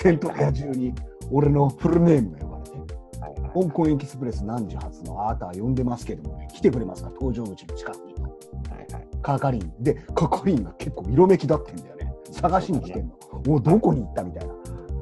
[0.00, 0.92] セントレア中に
[1.30, 2.72] 俺のフルネームが呼ばれて。
[3.54, 8.14] 香港エキスプレス何時発のあなたは呼んでますけども、来てくれますか搭乗口の近くに
[9.22, 9.72] 係員。
[9.80, 12.01] で、係員が結構色めきだってんだよね。
[12.42, 13.14] 探しに来てんの。
[13.46, 14.54] もうどこに行ったみたいな。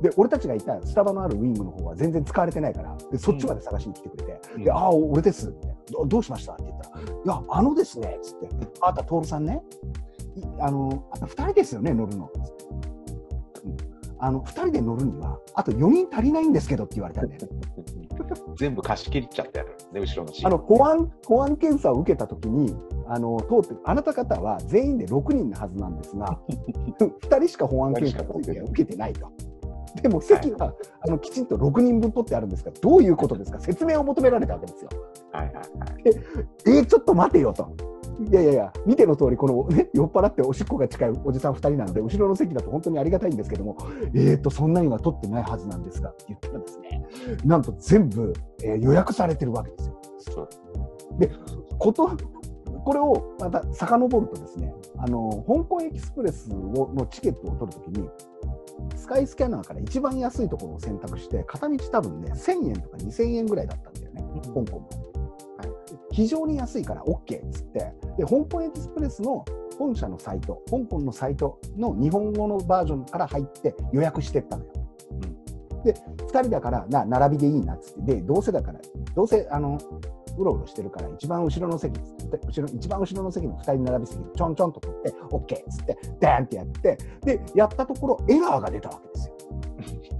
[0.02, 5.48] で、俺たちがいたスタバのあるウィングの方は全然使われてないから、でそっちまで探しに来てくれて、うんで、ああ、俺です。
[5.48, 6.52] みたいなどどうしました？
[6.52, 8.48] って言ったら、いや、あのですね、つって、
[8.80, 9.62] あなた、徹さんね、
[10.36, 12.30] いあの、あと2人ですよね、乗るの。
[12.34, 12.99] つってうん
[14.20, 17.48] あの、2人で乗るには、あと4人足りないんですけどって言われたんだよね。
[18.56, 26.38] 全部貸し切っちゃってやるね、後ろのシーあトの保安保安検査を受けたときにあの通ってあなた方は全員で6人のはずなんですが
[27.00, 29.26] 2人しか保安検査を受けてないと。
[30.02, 33.58] でも席は、あのきちんと6人分取ってあるんですがどういうことですか？
[33.58, 34.90] 説明を求められたわけですよ。
[35.32, 35.64] はいはいはい。
[36.66, 37.72] えー、ちょっと待てよと。
[38.28, 43.76] いやいやいや、見ての通り、この、ね、酔っ払っておしっこが近いおじさん2人なんで、後ろの席だと本当にありがたいんですけども、
[44.14, 47.02] えーと、そんなには取ってないはずなんですがって言ったらですね、
[47.44, 50.00] なんと全部、えー予約されてるわけですよ。
[50.18, 50.48] そう。
[51.78, 52.10] こと
[52.84, 58.08] これをまた遡るとですねあの香港エキスプレスをのチケットを取るときに
[58.96, 65.09] スカイスキャナーから一番安いところを選択して片道多分ね1000円とか2000円ぐらいだったんだよね香港も、はい、
[66.20, 67.78] 非常に安いから OK っつって。
[68.18, 69.42] で香港エキスプレスの
[69.78, 74.70] 本社のサイト香港のサイトの日本語のバージョンから入って予約してったのよ、
[75.82, 78.16] で2人だからな並びでいいなっつって。
[78.16, 78.80] でどうせだから
[79.14, 79.78] どうせあの
[80.36, 86.98] うろうろしてるから一番後ろの席っつって後ろ一番後ろの席の2人並び席ちょんちょんと取って OK っつってダーンってやって。
[87.22, 89.34] でやったところエラーが出たわけですよ。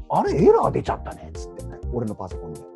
[0.09, 1.61] あれエラー出ちゃったねっつって。
[1.93, 2.70] 俺のパソコンで。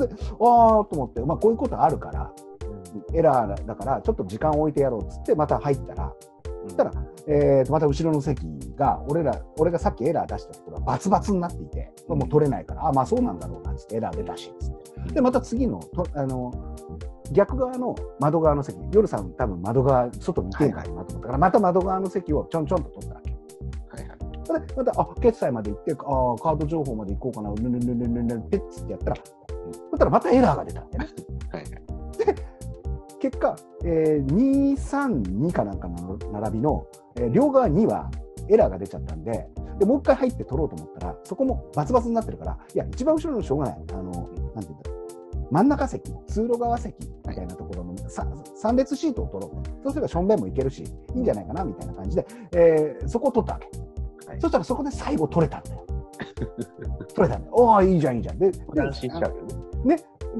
[0.00, 2.32] であーと思って、まあ、こういうことあるから
[3.14, 6.12] エラーだからちょっと時間を置いてやろうっつってまた入ったら
[6.64, 6.92] そしたら、
[7.28, 8.44] えー、とまた後ろの席
[8.76, 14.72] が俺ら俺がさっきエラー出したところはバツバツになっていてもう取れないから、あまあそうなんだろうなっつってエラー出たしっつっ
[15.06, 15.14] て。
[15.14, 16.52] でまた次のとあの
[17.32, 23.30] 逆側の窓側の席夜さん多分窓側外見てんからなと思ったから、また窓側の席をちょんちょんと取ったわけ。
[24.02, 24.18] はいはい。
[24.44, 29.16] それでまたあ決済まで行ってあーカード情報まで行こうかなルルルルルルルピッつってやったら
[29.90, 31.10] そしたらまたエラーが出たんだよね。
[31.50, 31.72] はいはい。
[33.20, 38.10] 結果、えー、232かなんかの並びの、えー両側には
[38.48, 39.48] エラーが出ちゃったんで
[39.78, 43.84] でもう一回入って取ろうと思ったらそこもバツバツになってるからいや一番後ろのしょうがない。
[43.92, 44.02] あの
[44.54, 44.96] なんていうんだろう。
[45.50, 46.94] 真ん中席通路側席
[47.28, 48.26] みたいなところのさ
[48.62, 49.62] 3列シートを取ろう。
[49.62, 53.66] とそうすればしょんべんもいけるしいいんじゃないかなみたいな感じで、えーそこを取ったわけ、
[54.28, 54.40] はい。
[54.40, 55.86] そしたらそこで最後取れたんだよ。
[57.14, 57.54] 取れたんだよ。
[57.54, 58.38] おおいいじゃんいいじゃん。
[58.38, 59.54] でで安心しちゃうよね。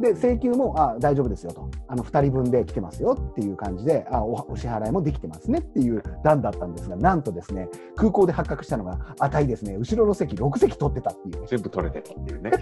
[0.01, 1.69] で請求もあ大丈夫ですよと。
[1.89, 9.77] あの2人分で来てますよっていう感じであおお支払いもできてますねっていう段だったんですがなんとですね空港で発覚したのが値ですね。
[9.77, 11.41] 後ろの席6席取ってたっていう。
[11.41, 12.51] ね全部取れてるっていうね。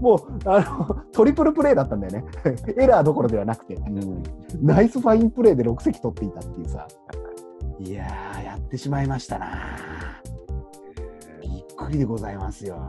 [0.00, 2.24] もうあのトリプルプレーだったんだよね。
[2.76, 3.76] エラーどころではなくて、
[4.60, 6.86] ナイスファインプレーで6席取っていたっていうさ。
[7.80, 9.48] いやー、やってしまいましたな。
[11.42, 12.86] びっくりでございますよ。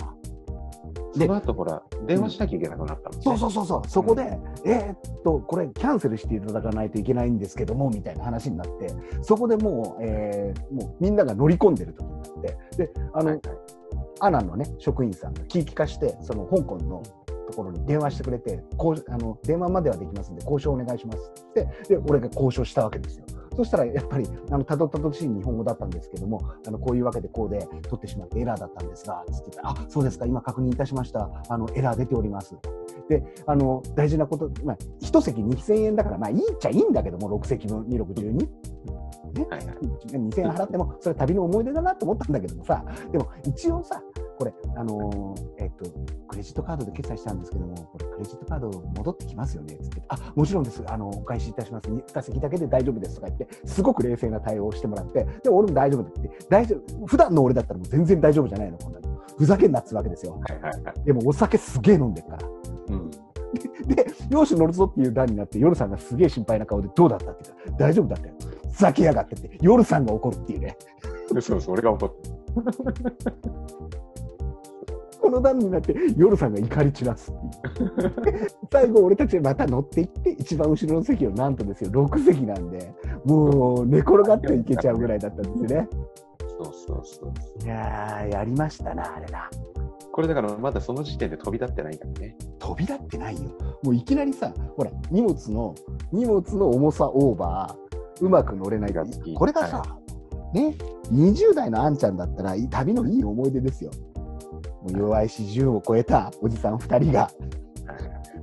[1.19, 3.23] その後ほら、電話しなきゃいけなくなったもんね。
[3.23, 13.41] そうそうそうそう、そこで、えーっと、これ、キャンセルしていただかないといけないんですけども、みたいな話になって、そこでもう、えーもうみんなが乗り込んでる時になって、で、あの、はい
[14.21, 17.03] アナのね、職員さんが聞き化して、その香港の
[17.47, 23.24] ところに電話してくれて、こうあの電話まではできますんで、交渉お願いしますって言って、で、俺が交渉したわけですよ。
[23.55, 31.29] そしたら、やっぱり、あの、たどたどしい日本語だったんですけども、あの、こういうわけでこうで取ってしまってエラーだったんですが、つって、あ、そうですか、今確認いたしました。
[31.49, 32.55] あの、エラー出ております。
[33.09, 38.47] で、あの、大事なこと、まあ、一席2000円だから、まあ、いいっちゃいいんだけども、6席分、2612。
[39.35, 39.75] ね、はいはい
[40.07, 44.01] 2000円払っても、それ旅の思い出だなと思ったんだけどもさ、でも一応さ、
[44.37, 45.89] これ、あのーえっと、
[46.27, 59.05] クレジットカードで決済したんですけども、これ、クレジットカード戻ってきますよねつって、あもちろんです、あのお返しいたします、2席だけで大丈夫ですとか言って、すごく冷静な対応をしてもらって、で、俺も大丈夫って言って、大丈夫、普段の俺だったらもう全然大丈夫じゃないの、こんなの。
[59.37, 60.39] ふざけんなっつうわけですよ。
[60.39, 61.03] はいはいはい。
[61.03, 62.47] でも、お酒すげえ飲んでるから。
[62.89, 63.11] うん。
[63.87, 68.33] で、よし乗るぞっていう段になって、夜さんがすげえ心配な顔で、どうだったって言ったら、大丈夫だったよ。
[68.75, 70.77] ふざけやがってって、夜さんが怒るっていうね。
[71.39, 72.29] そうそう、俺が怒って。
[75.21, 77.35] この段になって、夜さんが怒り散らすっ
[78.23, 78.47] ていう。
[78.69, 85.87] 最後、俺たちまた乗っていって、一番後ろの席をなんとですよ、6席なんで、もう寝転がっていけちゃうぐらいだったんですよね。
[86.57, 87.33] そうそうそう。
[87.63, 89.49] いやー、やりましたな、あれな。
[90.11, 92.37] これだからまだその時点で飛び立ってないからね。
[92.59, 93.49] 飛び立ってないよ。
[93.83, 95.75] もういきなりさ、ほら、荷物の、
[96.11, 97.84] 荷物の重さオーバー、
[98.21, 98.93] うまく乗れない
[99.35, 99.83] これがさ、
[100.53, 100.75] ね、
[101.11, 103.91] 20代のあんちゃんだったら、い旅のいい思い出ですよ。
[104.83, 107.29] もう弱いし10を超えたおじさん2人が、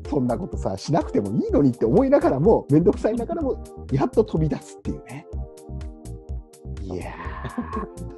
[0.09, 5.27] そんなことさ、しなくてもいいのにって思いながらも、めんどくさいながらも、やっと飛び出すっていうね。
[6.83, 7.13] いや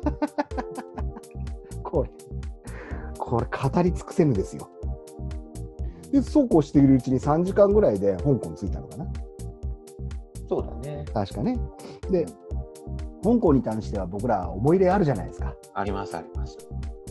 [0.03, 2.11] ー これ、
[3.19, 4.69] これ語り尽くせぬですよ。
[6.11, 9.07] で、そうこうしているうちに3時間ぐらいで香港着いたのかな。
[10.49, 10.94] そうだね。
[11.15, 11.59] 確かね。
[12.11, 12.27] で、
[13.23, 15.55] 香港に関しては僕ら思い入れあるじゃないですか。
[15.73, 16.59] ありますあります。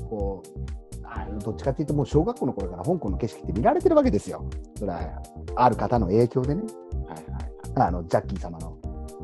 [0.10, 4.46] こう、あどっちかっていうと、もう小学校の頃から香港の景色って見られてるわけですよ。
[4.78, 5.22] それは、
[5.56, 6.64] ある方の影響でね、
[7.08, 7.54] はいはい
[7.88, 8.78] あの、ジャッキー様の、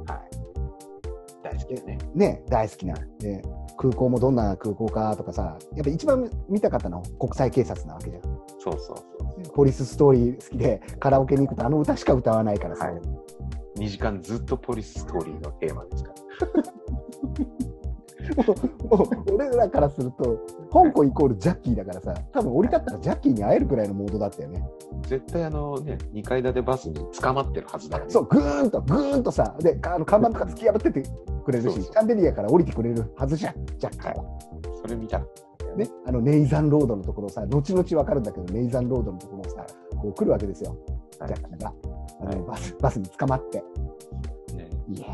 [0.08, 0.30] はい。
[1.44, 1.98] 大好きだね。
[2.16, 2.96] ね、大好きな。
[3.20, 3.44] で、
[3.78, 8.24] 空港もどんな空港かとかさ、やっぱ一番見たかったのは国際警察なわけじゃん。
[8.58, 9.54] そうそうそう。
[9.54, 13.02] ポリスストーリー好きで、カラオケに行くとあの歌しか歌わないからさ、はい
[13.80, 16.14] 2時間ずっとポリスストーリーのテーマですか？
[16.54, 18.44] ら。
[18.46, 20.38] もうもう俺らからすると、
[20.72, 24.64] 香港イコールジャッキーだからさ、多分降り立ったらジャッキーに会えるくらいのモードだったよね。
[25.08, 28.12] 絶対あのね、2階建てバスに捕まってるはずだよね。
[28.12, 31.04] そう、ぐーんと、ぐーんとさ、で、あの看板とか突き破ってて
[31.44, 34.24] くれるし、シャンデリアから降りてくれるはずじゃん、ジャッキーは。
[34.82, 35.20] それ見た。
[35.76, 39.66] ね、あのネイザンロードのところさ、後々わかるんだけど、ネイザンロードのところをさ、
[40.02, 41.74] こう来るわけですよ、はいジャッキーが。
[42.22, 43.64] あのはいバスバスに捕まって。
[44.56, 45.08] ねいや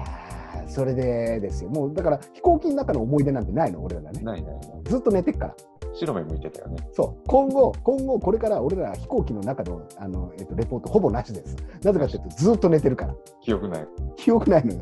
[0.66, 1.70] ー、それでですよ。
[1.70, 4.22] もうだから飛行機の中の思い出なんてないの、俺らね。
[4.22, 4.62] ないないない。
[4.86, 5.56] ずっと寝てっから。
[5.94, 6.78] 白目向いてたよね。
[6.92, 11.56] そう、今後、今後、これから俺ら飛行機の中のあの、えっと、レポートほぼなしです。
[11.84, 13.16] なぜかというと、ずっと寝てるから。
[13.42, 13.88] 記憶ない。
[14.18, 14.82] 記憶ないのよ。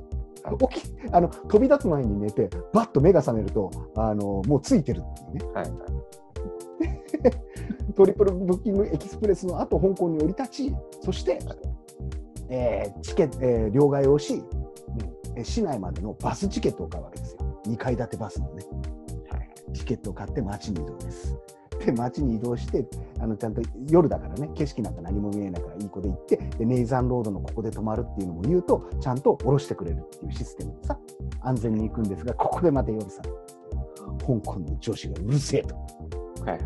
[0.69, 5.45] 起きあの飛び立つ前に寝て、バッと目が覚めると、あのもうついてるっていうね。
[5.53, 5.73] はいはい。
[7.93, 11.39] トリプルブッキングエキスプレスの後、香港に降り立ち、そして、
[12.49, 14.43] えーチケット、えー両替をし、
[15.35, 17.61] えー市内までのバスチケットを買うわけですよ。
[17.67, 18.63] 2階建てバスのね。
[19.73, 21.35] チケットを買って街に移動です。
[21.85, 22.85] で、街に移動して、
[23.19, 30.97] あのちゃんと夜だからね、景色なんか何も見えないからいい子で行って、でネイザンロードのここで泊まるっていうのも言うと、ちゃんと降ろしてくれるっていうシステムでさ、
[31.41, 33.21] 安全に行くんですが、ここでまた夜さ、
[34.19, 35.75] 香港の女子がうるせえと。
[35.75, 35.83] は
[36.47, 36.61] いはい。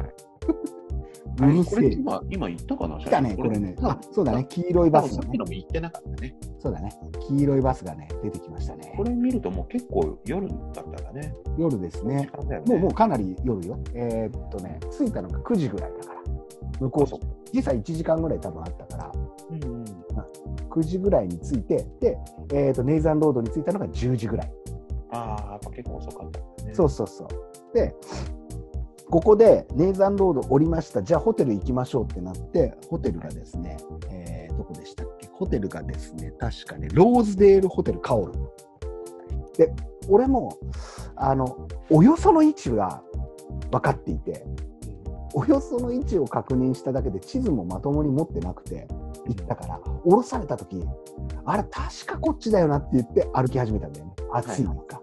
[1.39, 1.91] うるこれせえ。
[1.93, 3.75] 今今言ったかな来たね、これね。
[3.81, 5.45] あ、そうだね、黄色いババスがねスさっきの。
[5.45, 6.35] も言ってなかったね。
[6.59, 6.91] そうだね、
[7.27, 9.03] 黄色いバスがね、出てきましたねこ。
[9.03, 11.33] れ見るともう結構夜だったんだね。
[11.57, 12.29] 夜ですね。
[12.47, 13.79] ねもうもうかなり夜よ。
[13.93, 16.21] えーっとね、着いたのが9時ぐらいだから。
[16.79, 17.19] 向こうそう
[17.53, 19.11] 実際1時間ぐらい多分あったから、
[19.49, 19.85] うんうん。
[20.69, 22.17] 9時ぐらいに着いて、で、
[22.53, 24.51] えーっと、ネイザンロードに着いたのが10時ぐらい。
[25.11, 26.73] ああ、やっぱ結構遅かったね。
[26.73, 27.27] そうそうそう。
[27.73, 27.95] で、
[29.09, 31.01] ここでネイザンロード降りました。
[31.01, 33.77] じゃあホテル行きましょうってなって、ホテルがですね、
[34.09, 35.27] えーどこでしたっけ？
[35.31, 38.33] ホテルがですね、確かね、ローズデールホテルカオル。
[39.55, 39.71] で、
[40.09, 40.57] 俺も、
[41.15, 43.01] あの、およその位置が
[43.71, 44.45] 分かっていて、
[45.33, 48.87] およその位置を確認しただけで地図もまともに持ってなくて
[49.27, 50.83] 行ったから降ろされた時
[51.45, 54.13] あれ確かこっちだよなって言って歩き始めたんだよね。
[54.31, 54.99] 暑い中、か。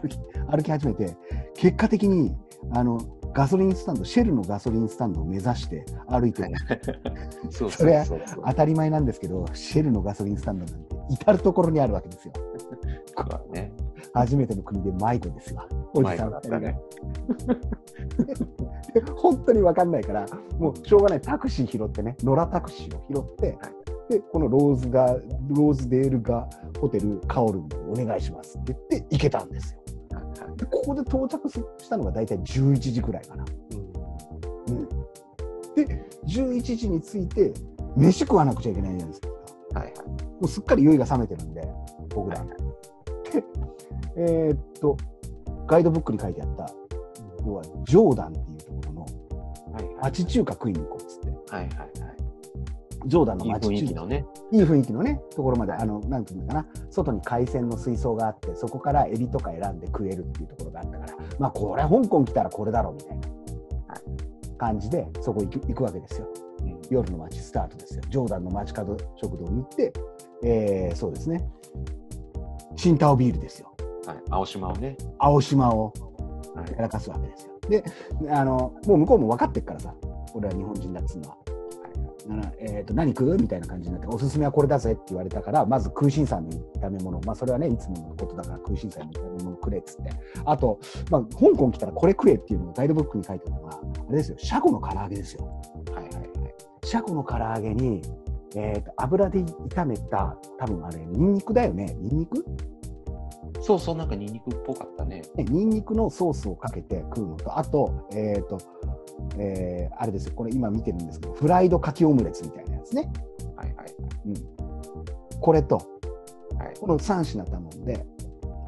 [0.00, 0.18] 歩き
[0.50, 1.16] 歩き始めて、
[1.58, 2.34] 結果的に
[2.72, 3.00] あの
[3.32, 6.48] ガソリンスタンド、シェルのガソリンスタンドを目指して歩いてる、
[7.50, 8.04] そうそれは
[8.46, 12.32] 当たり前なんですけど、シェルのガソリンスタンドなんて至る所にあるわけですよ。
[13.52, 13.72] ね。
[14.14, 15.68] 初めての国で迷子ですわ。
[15.94, 16.80] おじさん迷子だったね。
[18.94, 20.26] で 本当に分かんないから、
[20.58, 23.58] もうしょうがない、タクシー拾ってね、野良タクシーを拾って、
[24.08, 25.06] で、このローズが、
[25.48, 26.48] ローズデールが
[26.80, 29.80] ホテルカオルにお願いしますって言って行けたんですよ。
[30.58, 33.44] でここで到着したのが大体11時ぐらいかな。
[34.66, 34.88] うん、
[35.74, 37.54] で、11時に着いて、
[37.96, 39.28] 飯食わなくちゃいけないじゃないですか。
[39.78, 39.94] はいはい。
[39.94, 41.68] もうすっかり酔いが冷めてるんで、
[42.14, 42.44] 僕ら。
[42.44, 42.52] で、
[44.16, 44.96] えーっと、
[45.66, 46.70] ガイドブックに書いてあった、
[47.46, 51.90] 要はジョーダンっていうところのはいはい町中華食いに行こうっつって、はいはい
[53.08, 53.60] ジョーダンのはい。
[53.60, 54.24] いい雰囲気のね。
[54.52, 63.28] いい雰囲気のね、ところまで、あの、なんていうのかな、外に海鮮の水槽があって、そこからエビとか選んで食えるっていうところがあったから、まあ、これ、香港来たらこれだろうみたいな
[64.58, 66.28] 感じで、そこ行く行くわけですよ。
[66.62, 68.02] うん夜の街スタートですよ。
[68.08, 69.92] ジョーダンの街角食堂に行って、
[70.42, 71.46] えーそうですね、
[72.76, 73.74] 新タオビールですよ。
[74.06, 74.16] はい。
[74.30, 74.96] 青島をね。
[75.18, 75.92] 青島を
[76.54, 77.52] はいやらかすわけですよ。
[77.68, 77.84] で、
[78.30, 79.94] あの、もう向こうも分かってっからさ、
[80.34, 81.36] 俺は日本人だっつうのは。
[82.58, 83.36] えー、と何食う？
[83.36, 90.10] みたいな感じになって、おすすめはこれだぜって言われたから、まず空心菜の炒め物、まあ、それはね、いつものことだから空心菜の炒め物くれっつって、
[90.44, 90.78] あと、
[91.10, 95.44] まあ、香港来たらこれ食えっていうのをガイドブックに書いてあるのが、あれですよ、シャコの唐揚げですよ。
[95.92, 96.28] はいはいはい。
[96.84, 98.02] シャコの唐揚げに、
[98.56, 102.44] えー、と油で炒めた、多分あれ、ニンニクだよね、ニンニク？
[103.60, 105.22] そうそう、なんかニンニクっぽかったね。
[105.34, 108.58] ねニンニクのソースをかけて食うのと、あと、えっ、と、
[109.38, 113.10] えーあれですよ、これ今見てるんですけど、フライドかきオムレツみたいなやつね。
[113.56, 113.88] はいはい。
[115.40, 116.78] これと、はい。
[116.80, 118.06] この3品頼んで、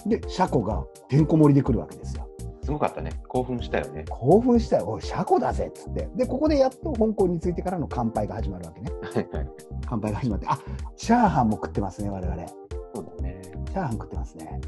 [0.06, 2.28] で、シャコがてんこ盛りで来るわけですよ。
[2.62, 3.10] すごかったね。
[3.28, 4.04] 興奮したよね。
[4.08, 6.08] 興奮したよ、おい、シャコだぜっつって。
[6.16, 8.90] で、ここでやっと香港に着いてからの乾杯が始まるわけね。
[9.02, 9.48] はいはい。
[9.86, 10.58] 乾杯が始まって、あ
[10.96, 12.44] チャーハンも食ってますね、我々。
[12.44, 12.54] チ
[12.94, 13.40] そうだね。
[13.66, 14.60] ャーハン食ってますね。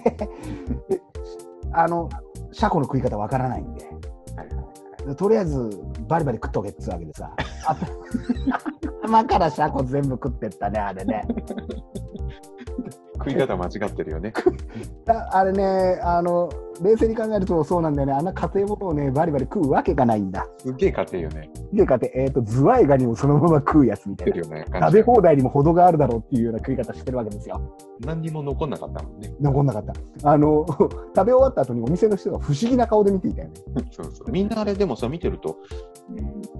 [0.88, 1.02] で
[1.72, 2.08] あの、
[2.52, 3.89] シャコの食い方わからないんで。
[5.16, 5.70] とりあえず
[6.08, 7.32] バリバリ食っとけっつうわけでさ、
[7.66, 7.76] あ
[9.02, 11.26] 頭からシャコ全部食ってったね、あれね。
[13.14, 14.32] 食い方間違ってるよね。
[15.08, 16.48] ああれねあの、
[16.80, 20.46] 冷静に考えるとそうなんだよね、あんな家庭物をね、バリバリ食うわけがないんだ。
[20.58, 21.50] すっげえ家庭よね。
[21.72, 24.48] でかって、えっ、と、ズワイガニをそのまま食うやつみたいな。
[24.48, 24.64] ね。
[24.72, 27.60] 食べ放題にも程があるだろうっていうような食い方してるわけですよ。
[28.00, 29.32] 何にも残んなかったもんね。
[29.40, 30.30] 残んなかった。
[30.30, 30.64] あの、
[31.14, 33.54] 食べ終わった後にお店の人が不思議な顔で見ていたよね。
[33.92, 34.30] そうそう。
[34.30, 35.56] みんなあれでもさ、見てると、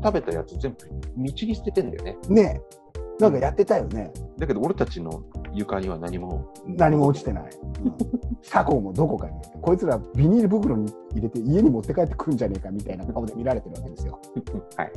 [0.02, 0.78] 食べたやつ全部
[1.16, 2.18] 道に捨ててんだよね。
[2.28, 2.80] ねえ。
[3.20, 4.10] なんかやってたよね。
[4.38, 6.52] だけど俺たちの床には何も。
[6.66, 7.50] 何も落ちてない。
[7.84, 14.18] うんシャコもどこかにこいつらビニール袋に入れて家に持って帰ってくんじゃねえかみたいな顔で見られてるわけですよ。
[14.76, 14.92] はい。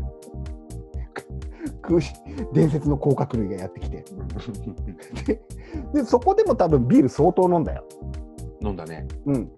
[1.82, 2.14] 空し
[2.54, 4.06] 伝説の甲殻類がやってきて。
[5.28, 5.42] で、
[5.94, 7.84] でそこでも多分ビール相当飲んだよ。
[8.62, 9.08] 飲んだね。
[9.26, 9.52] うん。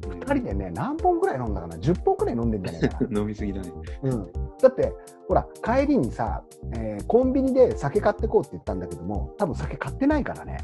[0.00, 3.08] 2人でね、何本くらい飲んだかな ?10 本くらい飲んでんじゃないかな。
[3.20, 3.70] 飲みすぎだね。
[4.02, 4.92] うん、だって、
[5.28, 6.42] ほら、帰りにさ、
[6.74, 10.58] えーコンビニで酒買ってこうって言ったんだけども、多分酒買ってないからね。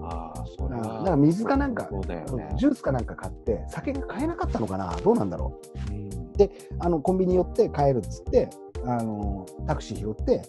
[0.00, 0.82] ああ、それは。
[0.82, 2.24] だから水かなんかね。
[2.56, 4.94] ジュースかなんか買って、酒が買えなかったのかな？
[5.02, 5.58] どうなんだろ
[5.90, 5.92] う？
[5.92, 6.06] うん
[6.80, 8.50] あのコンビニ寄って帰るっつって、
[8.84, 10.42] あのタクシー拾って、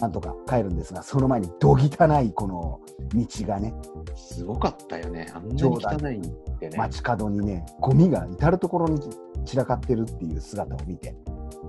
[0.00, 2.80] なんとか帰るんですが、その前にどぎたないこの
[3.14, 3.74] 道がね、
[4.14, 5.30] すごかったよね。
[5.34, 6.76] あんなに汚いってね。
[6.76, 9.00] 街角にね、ゴミが至る所に
[9.44, 11.14] 散らかってるっていう姿を見て、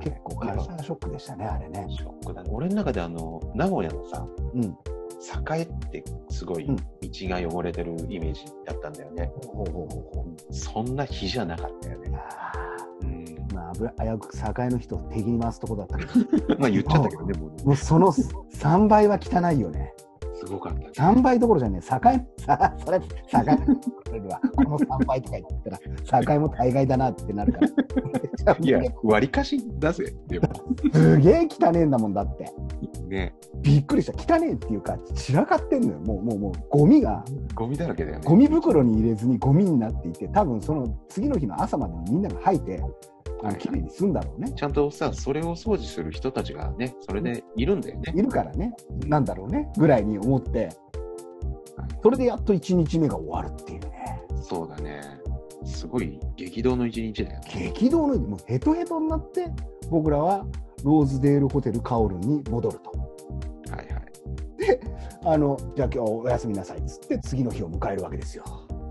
[0.01, 1.85] 結構カルチャーショックでしたね、あれね。
[1.89, 2.49] ショックだね。
[2.51, 4.77] 俺の中であの、名古屋のさ、うん。
[5.19, 9.31] 栄ってすごいうん道が汚れてるイメージだったんだよね。
[9.47, 10.53] ほうほうほうほう。
[10.53, 12.11] そんな日じゃなかったよね。
[13.77, 16.11] 危危うく栄の人を敵に回すとこだったけど、
[16.59, 19.93] まあ言っちゃったけどね、もうねもうその3倍は汚いよね。
[20.37, 20.89] すごかったね。
[20.93, 21.83] 3倍どころじゃねえ、栄、
[22.45, 27.59] さ、それ、栄、これは、この3倍とか言ったら、栄も大概だなってなるか
[28.45, 28.57] ら。
[28.61, 30.15] いや、割りかしだぜ。
[30.27, 30.47] でも。
[30.93, 32.53] すげえ汚ねえんだもんだって。
[33.07, 33.33] ね。
[33.61, 34.35] びっくりした。
[34.35, 35.99] 汚ねえっていうか、散らかってんのよ。
[35.99, 37.25] もう、もう、もう、ゴミが、
[37.55, 38.23] ゴミだらけだよね。
[38.23, 42.83] ゴミ袋に入れずにゴミになっていて、多分その次の日の朝までにみんなが吐いて、
[43.43, 44.51] あの綺麗に済んだろうね。
[44.55, 48.13] ちゃんとさ、それを掃除する人たちがね、それでいるんだよね。
[48.15, 48.75] いるからね、
[49.05, 50.69] なんだろうね、ぐらいに思って、
[52.01, 54.21] それでやっと1日目が終わるっていうね。
[54.41, 55.01] そうだね。
[55.65, 57.71] すごい激動の一日だよね。
[57.73, 59.47] 激動の、もうヘトヘトになって、
[59.89, 60.45] 僕らは
[60.83, 62.91] ローズデールホテルカオルンに戻ると。
[63.71, 64.07] はいはい。
[65.25, 68.43] あの、じゃあ今日お休みなさいっつって、次の日を迎えるわけですよ。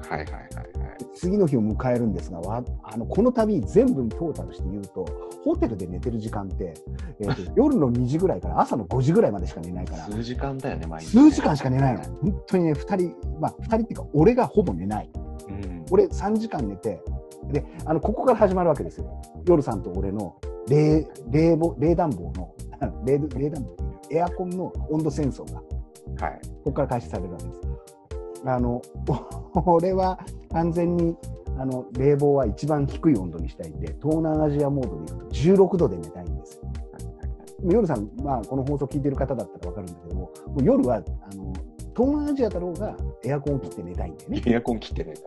[0.08, 0.75] はいはいはい。
[1.14, 5.06] 次の日を迎えるんですが、わあのこの旅全部にトータルして言うと、
[5.44, 6.74] ホテルで寝てる時間って、
[7.20, 12.02] えーと 夜の2時ぐらいから朝の5時ぐらいまでしか寝ないから、数時間だよね、毎日、数時間しか寝ないの。
[12.22, 15.10] 本当にね、2人、まあ2人っていうか、俺がほぼ寝ない。
[15.48, 15.84] うん。
[15.90, 17.02] 俺3時間寝て、
[17.52, 19.20] で、あの、ここから始まるわけですよ。
[19.46, 20.36] 夜さんと俺の
[20.68, 22.54] 冷、冷房、冷暖房の、
[23.04, 23.74] 冷冷暖房っ
[24.08, 25.62] ていうエアコンの温度戦争が、
[26.26, 26.40] はい。
[26.64, 27.60] ここから開始されるわけです。
[28.44, 28.80] あの、
[29.66, 30.18] 俺は
[30.56, 31.14] 完全に、
[31.58, 36.58] あの、冷房は一番低い温度にしたいんで、東南アジアモードでいくと16度で寝たいんです
[37.62, 41.00] 夜さん、まあ、この放送聞いてる方だったらわかるんだけども、もう夜は、あ
[41.34, 41.52] の、
[41.94, 44.42] 東南アジアだろうがエアコンを切って寝たいんだよね。
[44.46, 45.12] エアコン切ってね、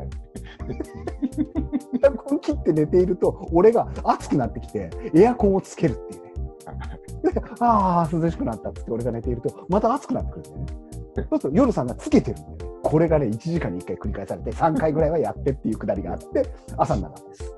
[2.04, 6.30] エアコン切って寝ていると、俺が暑くなってきて、エアコンをつけるっていうね。
[7.34, 10.66] でああ、涼しくなったっつって俺が寝ていると、また暑くなってくるんだよね。
[11.30, 12.80] そうすると夜さんがつけてるんだよね。
[12.84, 17.54] これがね、1時間に1回繰り返されて、 3回ぐらいはやってっていうくだりがあって、朝になるわけです。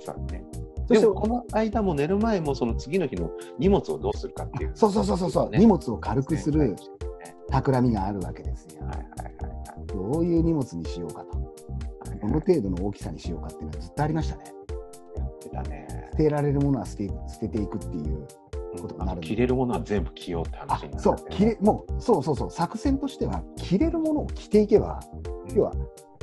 [0.00, 0.44] そうね。
[0.88, 4.72] そしてこの間も寝る前も、その次の日の荷物をどうするかっていう。
[4.74, 6.74] そうそうそうそうそう、ね荷物を軽くするはい
[7.50, 8.84] 企みがあるわけですよ。
[8.86, 9.32] はいはい
[9.86, 11.38] どういう荷物にしようかと。
[12.08, 12.18] はい。
[12.18, 14.44] どの程度の大きさにしようかっていうのはずっとありましたね。
[15.16, 15.86] やってたね。
[16.12, 18.26] 捨てられるものは捨て捨てていくっていう。
[18.80, 25.00] ことるあの着れるものは全部着ようってあ話になるそう、着れ、もう、そうそうそう、作戦としては、着れるものを着ていけば、
[25.50, 25.56] うん。
[25.56, 25.72] 要は、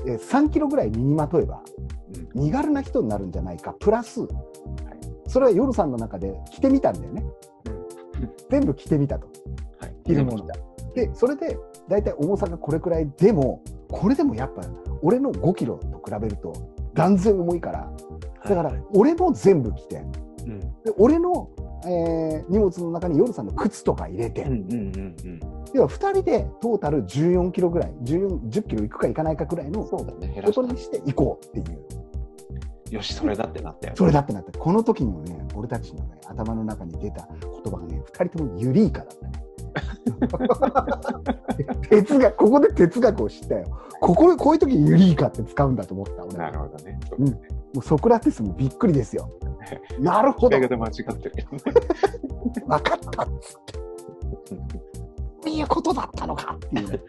[0.06, 1.62] えー3キロぐらい身にまとえば、
[2.36, 2.44] うん。
[2.46, 4.28] 身軽な人になるんじゃないか、プラス、
[5.28, 7.24] それは夜さんの中で着てみたんだよね。
[8.50, 9.28] 全部着てみたと。
[9.80, 9.94] はい。
[10.06, 10.48] 着るもの
[10.96, 14.64] で、それで、大体重さがこれくらいでも、これでもやっぱ、
[15.02, 16.54] 俺の5キロと比べると、
[16.94, 17.92] 断然重いから、
[18.44, 20.04] だから、俺も全部着て、
[20.46, 20.60] うん。
[20.60, 21.50] で俺の、
[21.86, 25.40] えー荷物の中に夜さんの靴とか入れて、うんうんうんうん。
[25.74, 30.06] 要は2人でトータル14キロぐらい、14 10キロいくかいかないかぐらいのこ
[30.54, 31.80] とにしていこうっていう、
[32.92, 33.98] よし、それだってなったよね。
[33.98, 39.32] それだってなって、この時にもね、俺たちの、ね、頭の中に出た言葉がね、2人ともユリイカだったね。
[41.90, 43.66] 哲学、ここで哲学を知ったよ。
[44.02, 47.00] ここでこういう時ユリイカって使うんだと思った、俺はなるほどね。
[47.20, 47.40] うん
[47.74, 49.30] もうソクラテスもびっくりですよ。
[50.00, 51.60] なるほど、間違ってるけどね。
[52.68, 53.80] かったっつって。
[55.42, 57.00] そういうことだったのかっていうね、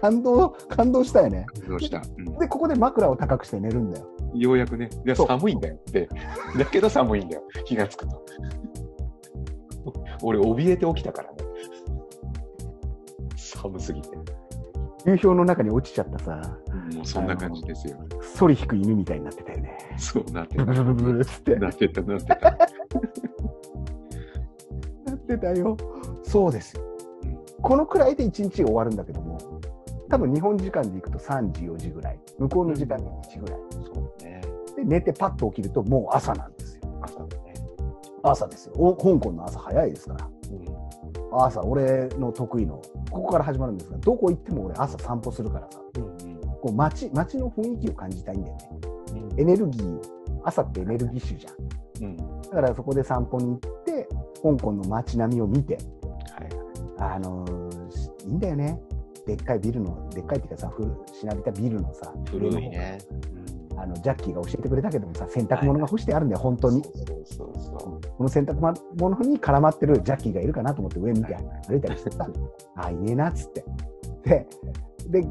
[0.00, 1.46] 感動、感動したよね。
[1.68, 4.06] どうした、うんで、ここで枕を高くして寝るんだよ。
[4.34, 4.88] ようやくね。
[5.04, 6.08] いや、そう寒いんだよって。
[6.56, 7.42] だけど寒いんだよ。
[7.64, 8.24] 気がつくと。
[10.22, 11.36] 俺、怯えて起きたからね。
[13.36, 14.08] 寒すぎて。
[15.06, 16.58] 流氷の中に落ちちゃったさ、
[16.94, 17.96] もうそんな感じですよ。
[18.20, 19.78] ソリ引く犬みたいになってたよね。
[19.96, 20.72] そうなってブた。
[20.72, 21.56] ルブルブルって。
[21.56, 22.36] なってた、なってた。
[25.06, 25.76] なってたよ。
[26.22, 26.82] そうですよ。
[26.82, 29.36] うんこのくらいで1日終わるんだけども、
[30.08, 32.20] 多分日本時間で行くと3時、4時ぐらい。
[32.38, 33.58] 向こうの時間で2時ぐらい。
[33.72, 34.40] そうね。
[34.76, 36.82] で、寝てパッと起きるともう朝なんですよ。
[37.02, 37.54] 朝だね。
[38.22, 38.74] 朝ですよ。
[38.76, 40.28] お香港の朝早いですから。
[40.52, 41.44] うん。
[41.44, 42.80] 朝、俺の得意の、
[43.10, 48.70] ここから始まるんですが、どこ行っても俺朝散歩するからさ、うんこう街、街の雰囲気を感じたいんだよね。
[49.32, 49.40] うん。
[49.40, 50.00] エネルギー、
[50.44, 52.04] 朝ってエネルギッシュじゃん。
[52.04, 52.16] うん。
[52.16, 54.08] だからそこで散歩に行って、
[54.42, 57.14] 香港の街並みを見て、はい。
[57.14, 57.68] あのー
[58.28, 58.78] いいんだよね。
[59.26, 62.98] でっかいビルの、でっかいっていうかさ、古しなびたビルのさ、古いね。
[63.80, 66.82] あのジャッキーが教えてくれたけどもさ、洗濯物が干してあるんだよ、本当に。
[66.82, 68.54] この洗濯
[68.98, 71.36] 物に絡まってるジャッキーがいるかなと思って上見て
[71.68, 72.28] 歩いたりしてさ、
[72.76, 73.64] あ、いねえなっつって。
[74.24, 74.46] で、
[75.08, 75.26] で、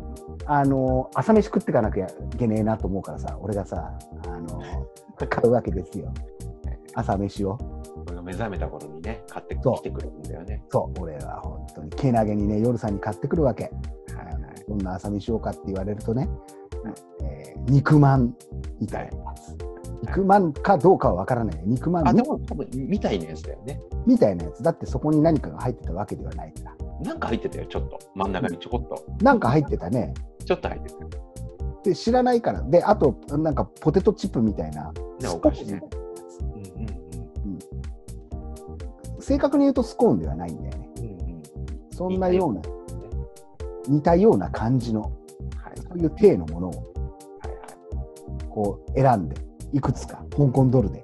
[0.45, 6.11] あのー朝飯食ってかなきゃいけねえなと思うからさ、俺がさ、あのー買うわけですよ。
[6.93, 7.57] 朝飯を。
[8.07, 10.63] 俺が目覚めた頃にね、買ってきてくれるんだよね。
[10.69, 13.65] そう、俺は本当に、けなげにね、夜さんに買ってくるわけ。
[13.65, 14.65] はいはい。
[14.67, 16.27] どんな朝飯しようかって言われるとね、
[17.37, 18.33] えー肉まん
[18.79, 19.55] みたいなやつ。
[20.03, 21.61] 肉まんかどうかはわからない。
[21.65, 23.81] 肉まんあ、みでも多分、みたいなやつだよね。
[24.05, 24.63] みたいなやつ。
[24.63, 26.87] だってそこに何かが入ってたわけではないから。
[27.03, 27.99] なんか入ってたよ、ちょっと。
[28.15, 29.23] 真ん中にちょこっと。
[29.23, 30.13] なんか入ってたね。
[30.45, 31.09] ちょっと入ってたよ。
[31.83, 32.61] で、知らないから。
[32.61, 34.91] で、あと、なんかポテトチップみたいな。
[34.91, 35.81] ね、おスコーン菓子ね。
[36.41, 36.87] うんうん
[39.19, 40.89] 正確に言うとスコーンではないんだよね。
[40.99, 41.03] うん。
[41.03, 41.43] うんうん。
[41.91, 42.61] そんなような、
[43.89, 45.11] 似たような感じの、はい
[45.81, 46.96] そういう体のものをはい
[48.57, 49.35] こう選んで、
[49.71, 51.03] いくつか香港ドルで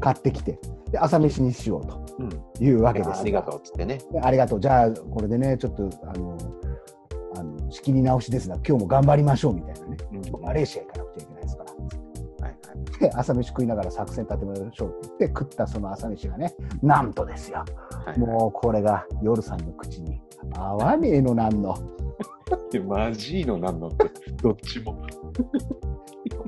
[0.00, 0.58] 買ってきて、
[0.90, 2.64] で朝飯にしようとうん。
[2.66, 3.20] いうわけです。
[3.20, 3.98] ありがとうっつってね。
[4.10, 4.60] でありがとう。
[4.60, 6.38] じゃあ、これでね、ちょっと、あの、
[7.36, 9.96] あの仕切り直しですが、今日も頑張りましょうみたいなね。
[10.14, 11.72] うんマレーシア行かなくちゃいけないですから。
[11.72, 13.00] はいはい。
[13.00, 17.64] で、朝飯食いながら作戦立てましょうって言って、食ったその朝飯がね、なんとですよ。
[18.06, 20.20] はいもうこれが夜さんの口に
[20.54, 21.76] 合わねえのなんの。
[22.72, 24.10] で、マジーのなんのって、
[24.42, 24.96] どっちも。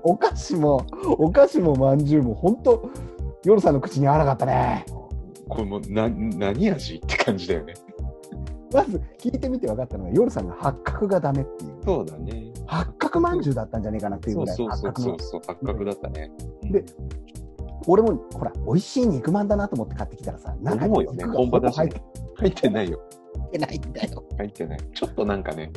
[0.02, 0.86] お菓子も、
[1.18, 2.90] お菓子もまんじゅうも、本当
[3.44, 4.84] 夜さんの口に合わなかったね。
[5.48, 7.74] これな何味って感じだよね。
[8.72, 11.72] まず聞いてみて分かったのが、夜さんが八角がダメっていう。
[11.84, 12.52] そうだね。
[12.66, 14.56] 八角まんじゅうだったんじゃねえかなっていうぐらい。
[14.56, 16.32] そうそうそう八角のそう八角だったね。
[16.64, 16.84] で
[17.86, 22.02] 俺もほら、美味しい肉まんだなと思って買ってきたらさ、なんか思うよね肉が本場だしほぼ入っ
[22.36, 22.98] 入ってないよ。
[23.52, 24.24] てないんだよ。
[24.38, 24.78] 入ってない。
[24.92, 25.70] ちょっとなんかね、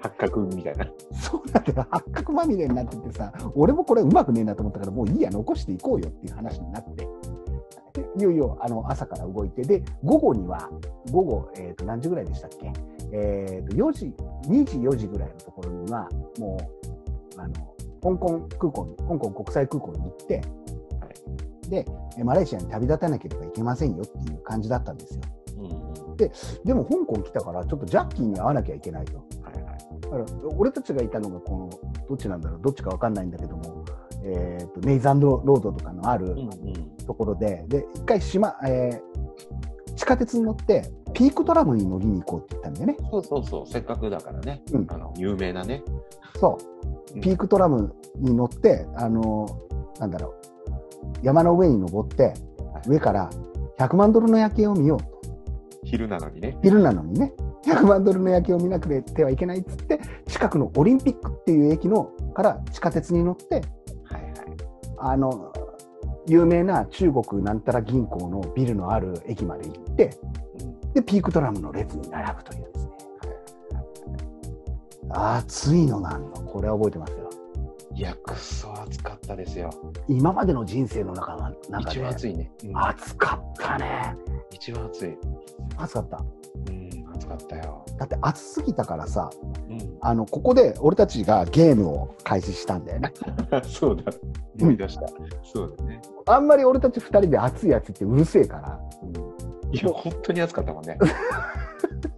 [0.00, 0.86] 八角みたいな。
[1.12, 1.86] そうなんだよ。
[1.90, 7.08] 八角まみれになっててさ、俺もこれうまくねえなと思ったから、もういいや、残していこうよっていう話になって。
[7.92, 10.70] でいよいよあの朝から動いて、で、午後には、
[11.10, 12.72] 午後、えー、と何時ぐらいでしたっけ、
[13.12, 14.14] えー、と4時、
[14.46, 16.58] 2時、4時ぐらいのところには、も
[17.36, 17.54] う、あの
[18.02, 20.40] 香港空港に、香港国際空港に行って、
[21.68, 21.86] で、
[22.18, 25.20] えマレーシアに旅立たなければいけませんよっていう感じだったんですよ。
[25.58, 25.64] うん
[26.10, 26.16] うん。
[26.16, 29.18] でも香港来たから、ちょっとジャッキーに会わなきゃいけないと。
[29.18, 29.22] は
[29.56, 29.69] いはい。
[30.10, 31.70] だから俺たちがいたのがこの
[32.08, 33.84] どっちなんだろうどっちかわかんないんだけども、
[34.24, 36.50] えー、とネイザンドロードとかのあるうんうん。
[37.06, 39.40] ところで、で一回島、えー
[39.96, 42.96] 地下鉄に乗ってピークトラムに乗りに行こうって言ったんだよね。
[43.10, 44.62] そうそうそう、せっかくだからね。
[44.72, 45.82] うんあの、有名なね。
[46.40, 46.56] そ
[47.12, 49.46] ううんピークトラムに乗って、あの
[49.98, 50.40] なんだろう
[51.22, 52.32] 山の上に登って
[52.86, 53.28] 上から
[53.78, 55.19] 100万ドルの夜景を見ようと
[55.84, 56.56] 昼なのにね。
[56.62, 57.32] 昼なのにね。
[57.64, 62.04] 100万ドルの夜景を見なくてはいけないっつって近くのオリンピックっていう駅の
[62.34, 63.56] から地下鉄に乗って
[64.04, 64.32] はいはい。
[64.98, 65.52] あの
[66.26, 70.18] 有名な中国なんたら銀行のビルのある駅まで行って
[70.60, 70.92] うん。
[70.94, 72.92] でピークトラムの列に並ぶというですね。
[75.10, 77.12] 暑いのなんのこれは覚えてます？
[77.12, 77.19] よ
[78.00, 79.68] いや、くそ暑かったですよ。
[80.08, 82.50] 今までの人生の中の中一で番暑いね。
[82.64, 84.16] うん暑かったね
[84.50, 85.18] 一番暑い。
[85.76, 86.24] 暑かった
[86.70, 87.84] うん、暑かったよ。
[87.98, 89.28] だって暑すぎたからさ
[89.68, 89.98] うん。
[90.00, 93.12] あのここで俺たちがゲームを開始したんだよね
[93.68, 94.10] そうだ。
[94.58, 95.06] 思い出した。
[95.44, 96.00] そうだね。
[96.24, 98.80] あんまり俺たち2人で暑い暑いってうるせえから
[99.72, 100.96] いや、本当に暑かったもんね。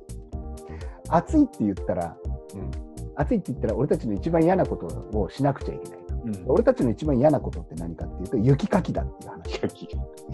[1.10, 2.16] 暑いって言ったら
[2.54, 2.70] うん。
[3.16, 6.44] 暑いって言ったら俺たちの一番嫌なことをしなくちゃいけないうん。
[6.46, 9.60] 俺たちの一番嫌なことって何かっていうと雪かきだっていう話。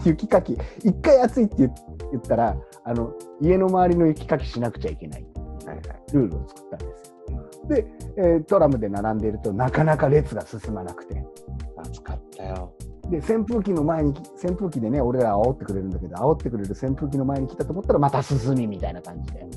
[0.05, 1.73] 雪かき一回暑いって言
[2.11, 5.25] 言ったらあの家の周りの雪かきしなくちゃいけない。
[6.13, 7.67] ルールを作ったんですよ。
[7.67, 11.23] で、えートラムで並んでいるとなかなか列が進まなくて。
[11.77, 12.73] 暑かったよ。
[13.09, 14.13] で扇風機の前に
[14.43, 19.47] 扇風機でね俺ら煽ってくれるんだけど煽ってくれる扇風機の前に来たと思ったらまた進みみたいな感じで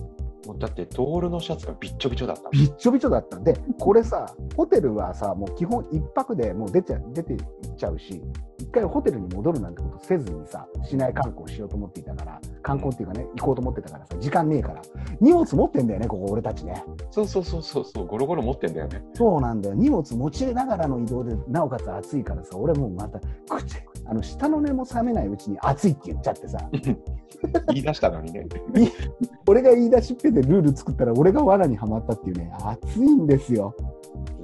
[0.47, 2.49] もうだって、トールのシャツがびっちょびちょだった。
[2.51, 4.27] びっちょびちょだったんでこれさ
[4.57, 7.41] ホテルはさもう基本一泊でもう出ちゃ出ていっ
[7.77, 8.21] ちゃうし
[8.59, 14.83] 一回ホテルに戻るなんてことせずにさ市内観光しようと思っていたから観光っていうかね行こうと思ってたからさ時間ねえから
[15.21, 19.03] 荷物持ってんだよねここ俺たちねそうそうそうそうそう、ゴロゴロ持ってんだよね。
[19.15, 23.77] そうなんだよ荷物持ちながらの移動でなおかつ暑いからさ俺もうまた口
[24.07, 26.59] あの下の根も冷めないうちに暑いって言っちゃってさ
[27.69, 28.47] 言い出したのにね。
[29.47, 33.75] 俺が言い出しっぺでルール作ったら俺が罠にはまったっていうね暑いんですよ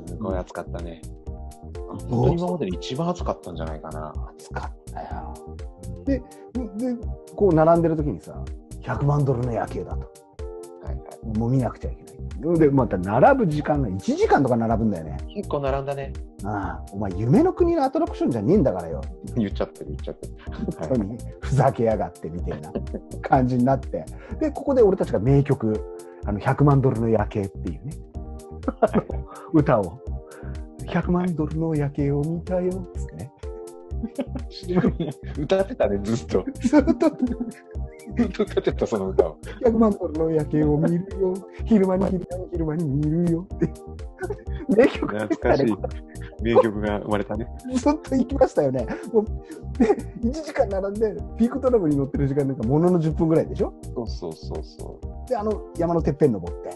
[0.06, 1.02] すごい暑かったね。
[1.88, 4.12] もう本当に今までで一番暑かったんじゃないかな。
[4.36, 5.34] 暑かったよ
[6.04, 6.24] でで
[7.34, 8.42] こう並んでる時にさ
[8.82, 10.27] 100万ドルの夜景だと。
[11.36, 12.58] もう見なくちゃいけない。
[12.58, 15.16] でまた並ぶ時間が1時間とか並ぶんだよね。
[15.34, 16.12] 結構並んだね。
[16.44, 19.00] ああお前夢の国のアトラクションじゃねえんだからよ。
[19.36, 20.34] 言っちゃってる、言っちゃってる。
[20.78, 22.72] 本当にふざけやがってみたいな
[23.22, 24.04] 感じになって。
[24.40, 25.80] でここで俺たちが名曲
[26.24, 27.92] 「あの100万ドルの夜景」っていうね。
[29.52, 29.98] 歌を
[30.86, 33.32] 「100万ドルの夜景を見たよ」っつってね。
[35.38, 36.44] 歌ってたね、ずっと。
[36.60, 37.10] ずっと
[38.16, 39.36] ずっと歌ってた、その歌を。
[39.64, 41.34] 100万ドルの夜景を見るよ
[41.64, 43.72] 昼間に昼間に昼間に見るよって
[44.68, 45.76] 名曲懐かしい
[46.42, 47.46] 名曲が生まれたね。
[47.74, 48.86] ずっと行きましたよね。
[49.12, 49.24] もう
[49.78, 53.72] で、1時間並んで、ピークトラブに乗ってる時間なんかものの10分ぐらいでしょ？
[53.94, 55.28] そうそうそうそう。
[55.28, 56.70] で、あの山のてっぺん登って。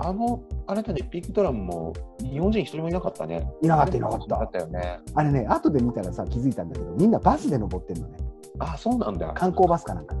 [0.00, 1.92] あの、あれだね、ピークドラムも
[2.22, 3.50] 日本人一人もいなかったね。
[3.62, 4.50] いなかった、いなかっだたっ。
[4.52, 5.00] たよね。
[5.14, 8.16] あれね、後で見たらさ、気づいたんだけど、みんなバスで登ってんのね。
[8.60, 9.32] あ、そうなんだ。
[9.34, 10.20] 観光バスかなんかで。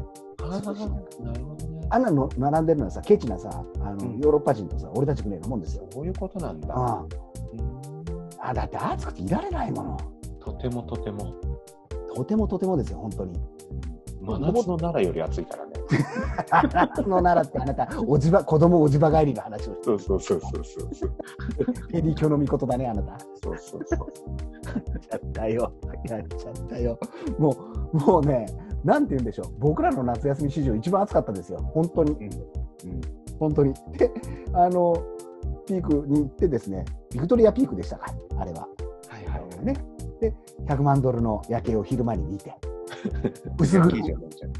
[0.50, 1.86] あーなるほどね。
[1.90, 5.86] あんなの並んでるのはさ、ケチなさ、あのうんヨーロッパ人とさ、俺たちぐらいのもんですよ。
[5.90, 6.74] そういうことなんだ。
[6.76, 7.04] あ
[7.52, 7.98] うん
[8.40, 9.96] あ、だって暑くていられないもの。
[10.40, 11.34] とてもとても。
[12.14, 13.38] とてもとてもですよ、本当に。
[14.20, 15.72] 真夏の奈良より暑いからね。
[16.72, 20.62] 夏の奈良ってあなた、おじば、子供おじば帰りの話をして、そうそうそうそう
[20.94, 21.12] そう。
[21.90, 23.18] ペリ教の御言だね、あなた。
[23.42, 24.08] そうそうそう。
[24.68, 25.72] やっちゃったよ。
[26.08, 26.98] やっちゃったよ。
[27.38, 27.56] も
[27.94, 28.46] う、もうね、
[28.84, 29.46] なんて言うんでしょう。
[29.58, 31.58] 僕らの夏休み史上一番暑かったですよ。
[31.74, 32.12] 本当に。
[32.12, 32.30] うん
[33.38, 33.72] 本当に。
[33.96, 34.10] で、
[34.52, 34.96] あの、
[35.66, 38.62] ピークに行ってですね、ビクトリアピークでしたか、あれは。
[39.08, 39.64] はいはい。
[39.64, 39.74] ね、
[40.20, 40.34] で、
[40.66, 42.52] 100万ドルの夜景を昼間に見て、
[43.60, 44.52] 薄ぐいいじゃんいいじゃん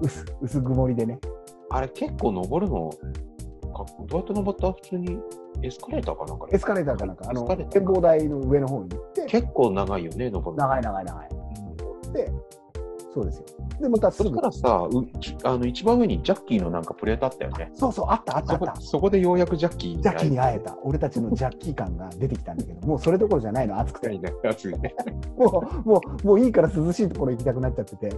[0.00, 1.18] 薄薄曇りでね、
[1.70, 2.90] あれ結構登るの、
[3.72, 4.72] かどうやって登った？
[4.72, 5.18] 普通に？
[5.62, 6.54] エスカレーターかなんかで？
[6.54, 10.68] エスカレーターかなんか、あの展望台の上の方に行って、結構長いよね、登るの。
[10.68, 11.28] 長い長い長い。
[12.06, 12.32] うんで、
[13.14, 13.44] そうですよ。
[13.80, 14.88] で、またそした、らさ、
[15.44, 17.70] あの一番上にジャッキーのなんかプレートあったよね。
[17.72, 18.80] そうそう、あったあったあった。
[18.80, 20.76] そこでようやくジャッキーにジャッキーに会えた。
[20.82, 24.20] 俺たちのジャッキー感が出てきたんだけど、もうそれどころじゃないの、暑くて。
[24.48, 24.96] 暑いね。
[25.38, 28.10] もう、もう、もういいから涼しいところ行きたくなっちゃってて、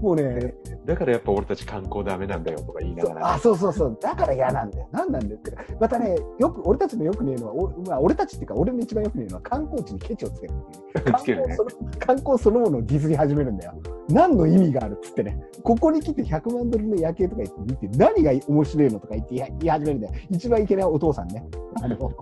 [0.00, 4.88] もうね、だからやっぱ俺たち観光ダメなんだよとか言いながら、あ、そうそうそう、だから嫌なんだよ。
[4.92, 5.56] なんなんだよって。
[5.80, 13.74] またね、よく、俺たちのよくねえのは、おまあ、俺たちっていうか、俺の一番よくねえのは、観光地にケチをつけるっていう、観光その観光そのものをディスり始めるんだよ。
[14.08, 20.14] 何の意味があるっつってね、ここに来て100万ドルの夜景とか言って見て、何が面白いのとか言って言い始めるんだよ。
[20.30, 21.44] 一番いけないお父さんね。
[21.82, 22.14] あの、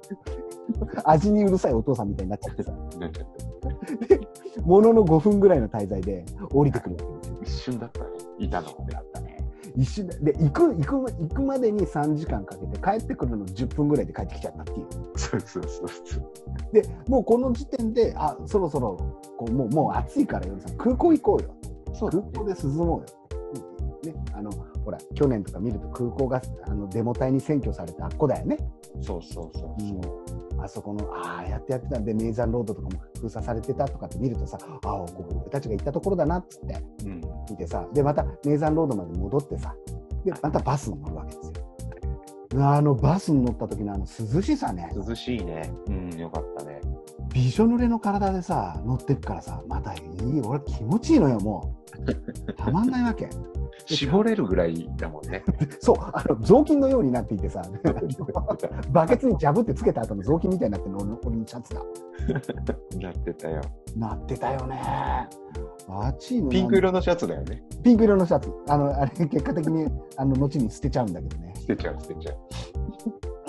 [1.05, 3.47] 味にうるさいお父さんみたいになっちゃってさ、なっちゃって
[4.65, 7.36] ものの5分ぐらいの滞在で降りてくるわけですよ。
[7.47, 8.07] 一瞬だったね、
[8.39, 8.69] いたの。
[8.89, 9.39] だったね。
[9.77, 14.87] 一瞬で、で行く、行く、行くまでに3時間かけて、帰ってくるの10分ぐらいで帰ってきちゃったっていう。
[15.19, 16.73] そうそうそうそう。
[16.73, 18.97] で、もうこの時点で、あ、そろそろ、
[19.37, 21.55] こう、もう、もう暑いから、夜さん、空港行こうよ。
[21.95, 23.07] そう空港で涼もうよ。
[24.05, 24.51] ね、あの、
[24.85, 28.59] ほら、去年とか見ると空港が、あの、デモ隊に占拠されてあっこだよね。
[29.01, 29.83] そうそうそう。
[29.83, 30.01] うん、
[30.67, 37.21] あそこの、ああ、やってやってたんで、メイザンロードとかも封鎖されてたとかって見るとさ、ああ、ここ俺たちが行ったところだなっつってうん。
[37.51, 39.75] 見てさ、で、またメイザンロードまで戻ってさ、
[40.25, 41.53] で、またバスに乗るわけですよ。
[42.59, 45.71] あのバスに乗った時のあの涼しさね、涼しいね。
[45.89, 46.76] うん、よかったね。
[47.37, 51.77] びしょ濡れの体でさ、乗ってくからさ、またいい、俺気持ちいいのよ、も
[52.49, 52.53] う。
[52.57, 53.29] たまんないわけ。
[53.85, 55.45] 絞れるぐらいだもんね。
[55.79, 57.61] そう、あの雑巾のようになっていてさ、
[58.91, 61.83] バケツにジャブってつけた後の雑巾みたいになってるの、俺のシャツだ。
[62.99, 63.61] なってたよ。
[63.95, 64.81] なってたよね。
[65.89, 67.63] 暑いのピンク色のシャツだよね。
[67.83, 68.51] ピンク色のシャツ。
[68.67, 71.53] あの、あれ、結果的に、あの、後に捨てちゃうんだけどね。
[71.55, 72.37] 捨てちゃう、捨てちゃう。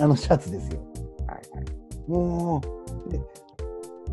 [0.00, 0.80] あのシャツですよ。
[1.26, 2.10] はいはい。
[2.10, 2.60] も
[3.06, 3.18] う、で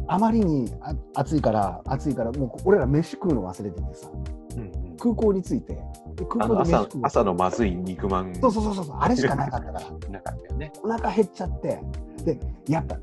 [0.07, 4.09] あまりにあ暑いから、暑いから、もう俺ら飯食うの忘れててさ、
[4.55, 5.73] うんうん、空港に着いて、
[6.15, 10.71] で空港で飯食う朝のまずい肉まんそうそうそうそう、あれしかなかったから、なかったよね。
[10.83, 11.79] お腹減っちゃって、
[12.23, 12.97] で、やっぱ、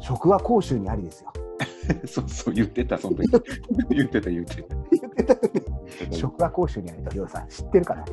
[0.00, 1.32] 食は甲州にありですよ。
[2.06, 3.28] そうそう、言ってた、その時。
[3.90, 4.74] 言ってた、言ってた。
[4.90, 8.04] 言ってた食は甲州にありと、りょうさん、知ってるから。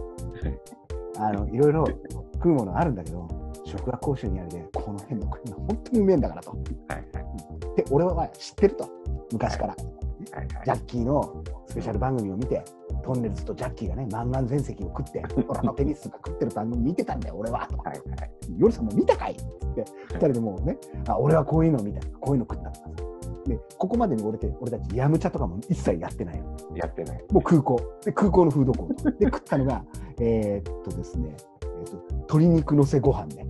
[1.18, 1.86] あの、いろいろ
[2.36, 3.28] 食うものあるんだけど、
[3.66, 6.51] 食は甲州にありで、この辺の国が本当にうめえんだからと。
[6.51, 7.76] はいはい。
[7.76, 8.89] で、俺は知ってると、
[9.32, 9.70] 昔から。
[9.70, 9.84] はい
[10.38, 12.63] はいジャッキーのスペシャル番組を見て、
[13.03, 17.68] トンネルズとジャッキーがね、満願全席を食って、俺のテニスとか食ってる番組見てたんだよ、俺は。
[17.70, 18.32] とかはいはい。
[18.57, 19.34] 夜さんも見たかい？
[19.34, 19.36] っ
[19.76, 22.95] て、二人でもうね、あ、俺はこういうの見た、こういうの食ったとかさ。
[23.45, 26.57] で、ここまでに俺て俺たち、ヤムチャとかも一切やってないの。
[26.76, 27.24] やってない。
[27.30, 27.80] もう空港。
[28.03, 29.11] で、空港のフードコート。
[29.11, 29.86] で、食ったのが、
[30.20, 31.36] えーっとですね、
[32.28, 33.48] 鶏肉のせご飯ね。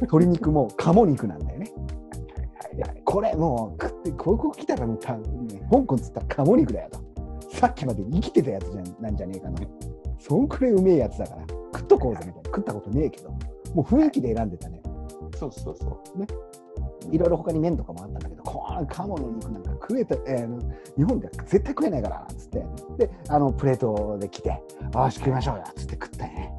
[0.00, 1.72] 鶏肉も鴨肉なんだよね。
[3.04, 5.22] これもう食って、ここ来たらもうた、ね、
[5.70, 7.00] 香港っつったら鴨肉だよと。
[7.50, 9.60] さっきまで生きてたやつじゃんなんじゃねえかな。
[10.18, 11.42] そんくらいうめえやつだから、
[11.74, 12.42] 食っとこうぜみたいな。
[12.46, 13.38] 食ったことねえけど、も
[13.76, 14.80] う雰囲気で選んでたね。
[15.36, 17.12] そうそうそう。
[17.14, 20.58] いろいろ他に麺とかもあったんだけど、この鴨の肉なんか食えた、えー
[20.96, 22.66] 日本では絶対食えないから、つって。
[22.98, 24.62] で、あの、プレートで来て、
[24.94, 26.51] ああ、食いましょうよ、つって食ったよね。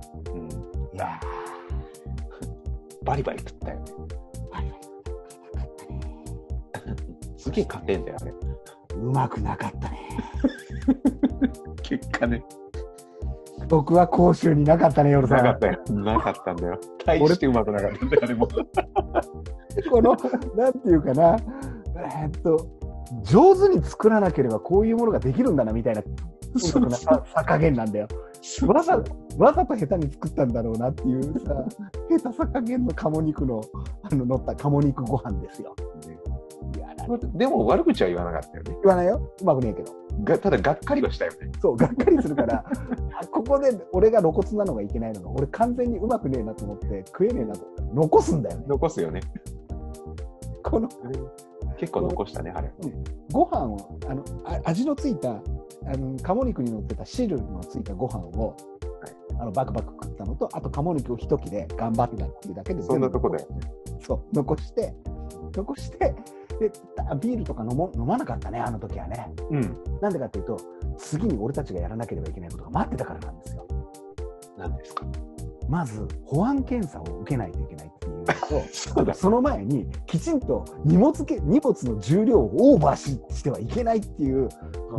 [3.13, 3.85] バリバリ食ったよね。
[3.91, 4.87] ー、バリバリ
[5.47, 6.95] うまかったね。
[7.37, 8.33] すげえ勝てんだよ、あれ。
[8.95, 10.09] うまくなかったね。
[11.83, 12.43] 結果ね。
[13.69, 15.37] 僕は甲州になかったね、夜さん。
[15.37, 15.79] なかったよ。
[15.89, 16.79] なかったんだよ。
[17.05, 18.47] 大してうまくなかったんだよ、あれも。
[18.47, 20.17] この、
[20.55, 21.37] なんていうかな、
[21.95, 22.67] えーっと、
[23.21, 26.01] 上手に作らなければこういうものができるんだなみたいな、
[26.53, 28.07] うまくなささ加減なんだよ。
[28.67, 28.97] わざ
[29.37, 31.55] わざと下手に作ったんだろうなっていうさ、
[32.19, 33.61] 下手さ加減の鴨肉の
[34.03, 35.75] あの乗った鴨肉ご飯ですよ。
[37.33, 38.77] でも悪口は言わなかったよね。
[38.83, 39.33] 言わないよ。
[39.41, 39.91] うまくねえけど。
[40.23, 41.51] がただ、がっかりはしたよね。
[41.61, 42.63] そう、がっかりするから、
[43.19, 48.65] あここで俺が露骨なのがいけないのが、俺完全にうまくねえなと思って、食えねえなと思って、残すんだよね。
[48.67, 49.21] 残すよね。
[50.63, 50.87] この
[51.77, 52.71] 結構残したね、あれ。
[53.31, 55.41] ご飯をあのあ味のついたあ
[55.97, 58.55] の鴨肉に乗ってた汁のついたご飯を、
[59.39, 63.37] あのバクバク食ったのとあと鴨肉を一切れ頑張ったっていうだけでそんなとこで？
[63.37, 63.47] で。
[64.01, 64.93] そう残して
[65.55, 66.15] 残して
[66.59, 69.77] でたビールとか飲も飲まなかったねあの時はねうん。
[70.01, 70.57] なんでかっていうと
[70.97, 73.67] 次に俺たちがやらなければいけないことが待ってたからなんですよ
[74.57, 75.05] 何ですか？
[75.69, 84.49] まず保安検査を受けないといけないっていうと、 その前にきちんと荷物け荷物の重量をオーバーししてはいけないっていう、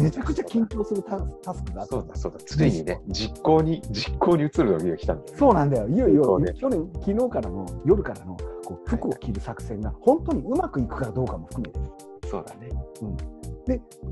[0.00, 2.38] めちゃくちゃ緊張するタタスクがあったそうだそうだ。
[2.44, 5.38] ついにね、実行に、実行に移る時が来たんだよね。
[5.38, 6.52] そうなんだよ、いよいよ、ね。
[6.54, 11.80] 去年、昨日からの夜からのこう服を着る作戦が本当にうまくいくかどうかも含めて、
[12.28, 12.68] そうだね。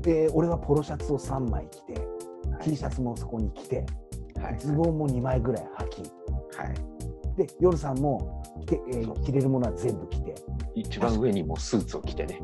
[0.01, 1.99] で俺はポロシャツを3枚着て、は
[2.59, 2.63] い。
[2.63, 3.85] T シャツもそこに着て、
[4.41, 4.57] はい。
[4.57, 6.03] ズボンも2枚ぐらい履き、
[6.57, 6.73] はい。
[7.37, 10.35] で夜さんも着て、えー着れるものは全部着て、
[10.75, 12.41] 一番上にもうスーツを着てね。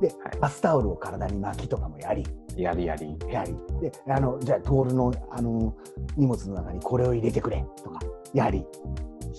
[0.00, 2.24] で、はいバスタオルを体に巻きとかもやり、
[2.56, 3.16] やりやり。
[3.30, 5.74] やり、で、あのじゃあ、トールのあの
[6.16, 8.00] 荷物の中にこれを入れてくれとか、
[8.34, 8.64] やり、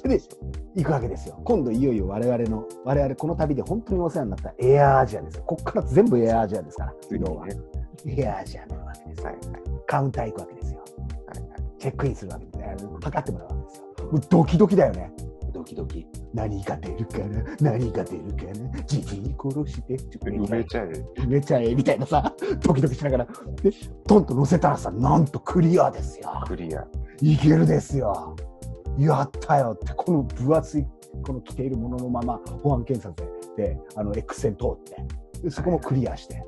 [0.03, 0.19] で
[0.75, 1.39] 行くわけですよ。
[1.43, 5.43] 今度いよいよ我々の、我々この旅で本当にお世話になったエアアジアですよ。
[5.45, 6.93] ここから全部エアアジアですから、
[7.33, 7.55] はね。。
[8.05, 9.25] エアアジアになるわけですよ。
[9.25, 9.45] はいはい。
[9.85, 10.79] カウンター行くわけですよ。
[10.79, 11.59] はいはい。
[11.79, 13.88] チェックインするわけで、あの測ってもらうわけですよ。
[14.11, 15.11] もうドキドキだよね。
[15.51, 16.05] ドキドキ。
[16.33, 17.71] 何が出るかな？
[17.73, 18.83] 何が出るかな？
[18.83, 20.85] じじい殺して、埋めちゃえ。
[21.21, 23.27] 埋めちゃえみたいなさ、ドキドキしながら、
[23.61, 23.71] で、
[24.07, 26.43] トンと乗せたらさ、なんとクリアですよ。
[26.47, 26.85] クリア。
[27.21, 28.35] いけるですよ。
[28.97, 30.85] やったよって、この分厚い、
[31.25, 33.11] この着ているもののまま保安検査
[33.57, 36.43] で、であの X 線通ってで、そこもクリアして、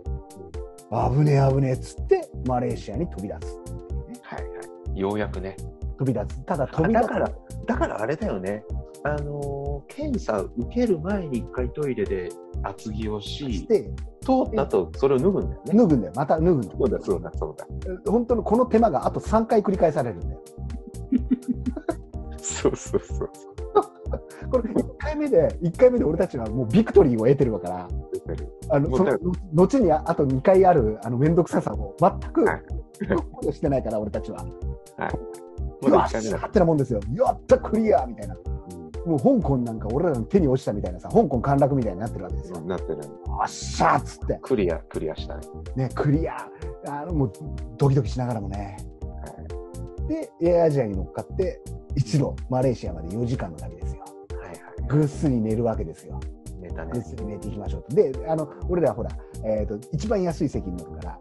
[0.91, 4.19] 危ねえ危ねえっつって、マレーシアに飛び出つっていうね。
[4.21, 4.49] はいは
[4.95, 4.99] い。
[4.99, 5.57] ようやくね。
[6.01, 6.45] 飛び立つ。
[6.45, 7.07] ただ飛び立つ。
[7.07, 7.31] だから、
[7.67, 8.63] だからあれだよね。
[9.03, 12.29] あのー検査受ける前に一回トイレで
[12.63, 13.91] 厚着をしし、て、
[14.21, 15.73] 通ったとそれを脱ぐんだよね。
[15.73, 16.13] 脱ぐんだよ。
[16.15, 16.63] また脱ぐの。
[16.63, 18.11] そうだそうだそうだ。
[18.11, 20.41] 本当のこの手間があと3回繰り返されるんだよ。
[22.41, 23.29] そうそうそう。
[24.49, 27.87] これ1回目で、1回目で俺たちはもうビクトリーを得てるから、
[28.69, 29.17] あのその
[29.53, 32.61] 後にああと2回あるあの面倒くささを全くはい
[33.07, 34.45] 考慮してないから、俺たちは。
[34.97, 35.09] ま
[35.89, 36.99] だよっってなもんですよ。
[37.13, 38.35] やったクリアみたいな。
[39.05, 42.59] もう香港なんか俺らの手に落ちたみたいなさ、香港陥落みたいになってるわけですよ。
[42.59, 42.97] うんなってる。
[42.97, 43.03] よ
[43.43, 45.41] っしゃーっつって、クリア、クリアしたね。
[45.75, 46.47] ね、クリア。
[46.87, 47.33] あのもう
[47.77, 48.77] ドキドキしながらもね。
[50.07, 51.61] で、エアアジアに乗っかって、
[51.95, 54.03] 一路マレーシアまで4時間の旅ですよ。
[54.37, 54.57] はいはい。
[54.87, 56.19] ぐっすり寝るわけですよ。
[56.59, 57.01] ネタねぐっ。
[57.01, 57.95] すり寝ていきましょうと。
[57.95, 59.09] で、あの俺らほら、
[59.43, 61.19] えーと、一番安い席に乗るから、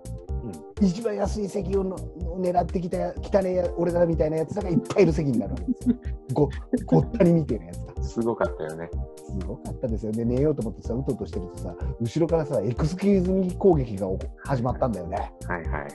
[0.80, 1.96] 一番安い席をの
[2.38, 5.96] 狙ってきた汚ねえ俺らみたいなやつらがいっぱいいる席になるわけですよ。
[6.32, 6.48] ご
[6.86, 8.02] ごった煮みてえなやつが。
[8.02, 8.90] すごかったよね。
[9.16, 10.24] すごかったですよね。
[10.24, 14.08] 寝ようと思ってさ、うとうとしてるとさ、後ろからさ、 Excuse me 攻撃が
[14.44, 15.32] 始まったんだよね。
[15.46, 15.86] はいはいはいは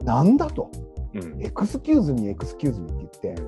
[0.00, 0.04] い。
[0.04, 0.70] なんだと。
[1.14, 1.42] うん。
[1.42, 3.42] Excuse me、excuse me って言って、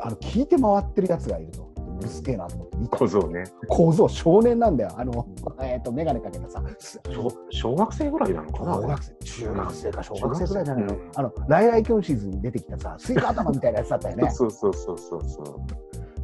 [0.00, 1.69] あの聞いて回ってるやつがいると。
[2.00, 3.44] うるせえなと思って見た小僧ね。
[3.68, 4.90] 小僧、少年なんだよ。
[4.96, 5.26] あの、
[5.60, 6.62] えっ、と、眼鏡かけたさ、
[7.08, 14.30] 小小学生ぐらいなのかな小学生、中学生か小学生ぐらいじゃないの、うんあの、ライライキョンシーズに出てきたさ、スイカ頭みたいなやつだったよね。
[14.32, 15.44] そうそうそうそうそう。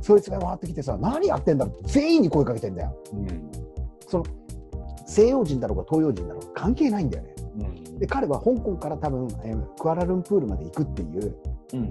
[0.01, 2.97] そいつが回ってきてさ、何やってんだろう全員に声かけてんだよ。
[3.13, 3.51] うん。
[4.09, 4.25] その、
[5.07, 7.35] 西洋人だろうが東洋人だろうが関係ないんだよね。
[7.61, 11.35] うんで、彼は香港から多分、えークアラルンプールまで行くっていう
[11.73, 11.81] うん。
[11.81, 11.91] うん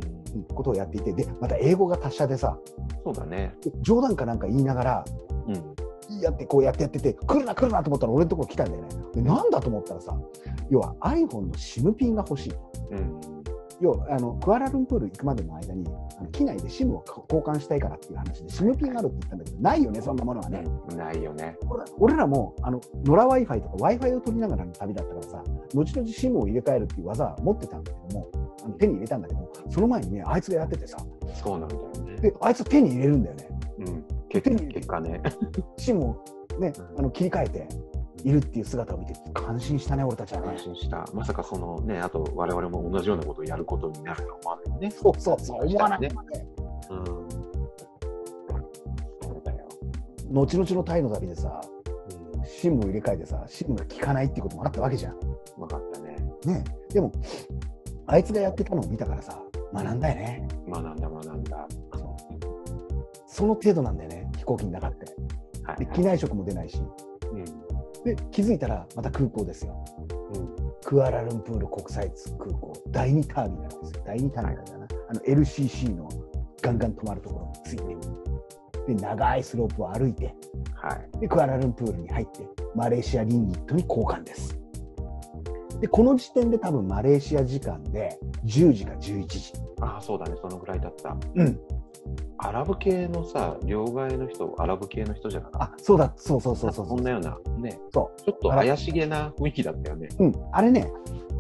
[0.54, 2.58] ことをやっていて、で、また英語が達者でさ、
[3.04, 3.56] そうだね。
[3.62, 5.06] で冗談かなんか言いながら、
[5.48, 5.76] うん。
[6.22, 8.90] やってこうやってやってて、来るな来るなと思ったら俺のところ来たんだよね。
[9.14, 10.18] で、なんだと思ったらさ、
[10.70, 12.58] 要は iPhone の SIM ピンが欲しいと。
[12.92, 13.35] うん。
[13.82, 15.86] 要はあのクアラルンプール行くまでの間に
[16.20, 20.64] あの機内で SIM を交換したいからっていう話で SIM ピンがあるって言ったんだけどないよねそんなものはね、
[20.96, 21.58] ないよね。
[21.70, 28.32] 俺俺らもあの野良 Wi-Fi とか Wi-Fi を取りながらの旅だったからさ後々 SIM を入れ替えるっていう技は持ってたんだけども
[28.64, 30.98] あの手に入れたんだけどその前にねあいつがやっててさ
[31.34, 32.16] そうなんだよね。
[32.22, 33.50] であいつ手に入れるんだよね
[33.80, 34.06] うん。
[34.30, 35.22] 結手に結果ね。
[35.78, 36.24] SIM を
[36.60, 37.68] ねうんあの切り替えて
[38.24, 41.06] いるっていう姿を見て感心したね俺たちはね安心した。
[41.14, 44.92] まさかそのね、あと我々も同じようなことをやることになるとは思わないよね。
[44.92, 46.10] そうそうそう思わない、ね
[46.90, 47.06] うん。
[47.06, 47.14] そ
[49.30, 49.68] うだよ。
[50.32, 51.62] 後々のタイの旅でさ
[52.36, 52.42] うん。
[52.42, 55.20] SIM を入れ替えてさ SIM が効かないっていうこともあったわけじゃん
[55.58, 56.16] 分かったね。
[56.46, 57.12] ねでも
[58.08, 59.40] あいつがやってたのを見たからさ
[59.74, 61.68] 学んだよね学んだ学んだ。
[63.28, 65.14] その程度なんだよね飛行機の中って
[65.64, 67.15] はい、で機内食も出ないしうん。
[68.06, 69.84] で気づいたらまた空港ですよ。
[70.36, 70.56] うん。
[70.84, 72.74] クアラルンプール国際空港。
[72.92, 74.04] 第2ターミナルですよ。
[74.06, 76.08] 第2ターミナルだな、あの LCC の
[76.62, 78.94] ガンガン止まるところについて。
[78.94, 80.36] で長いスロープを歩いて。
[80.76, 81.20] はい。
[81.20, 84.56] でクアラルンプールに入ってマレーシアリンギットに交換です。
[85.82, 89.54] でこの時点で多分マレーシア時間で10時か11時。
[89.82, 90.36] ああ、そうだね。
[90.40, 91.18] そのぐらいだった。
[91.34, 91.60] うん
[92.38, 95.74] アラブ系のさ、両替の人、アラブ系の人じゃなかった？
[95.76, 97.80] あそうだそうそうそうそうそんなような、ね。
[97.94, 100.10] そちょっと怪しげな雰囲気だったよね。
[100.20, 100.92] うん、あれね、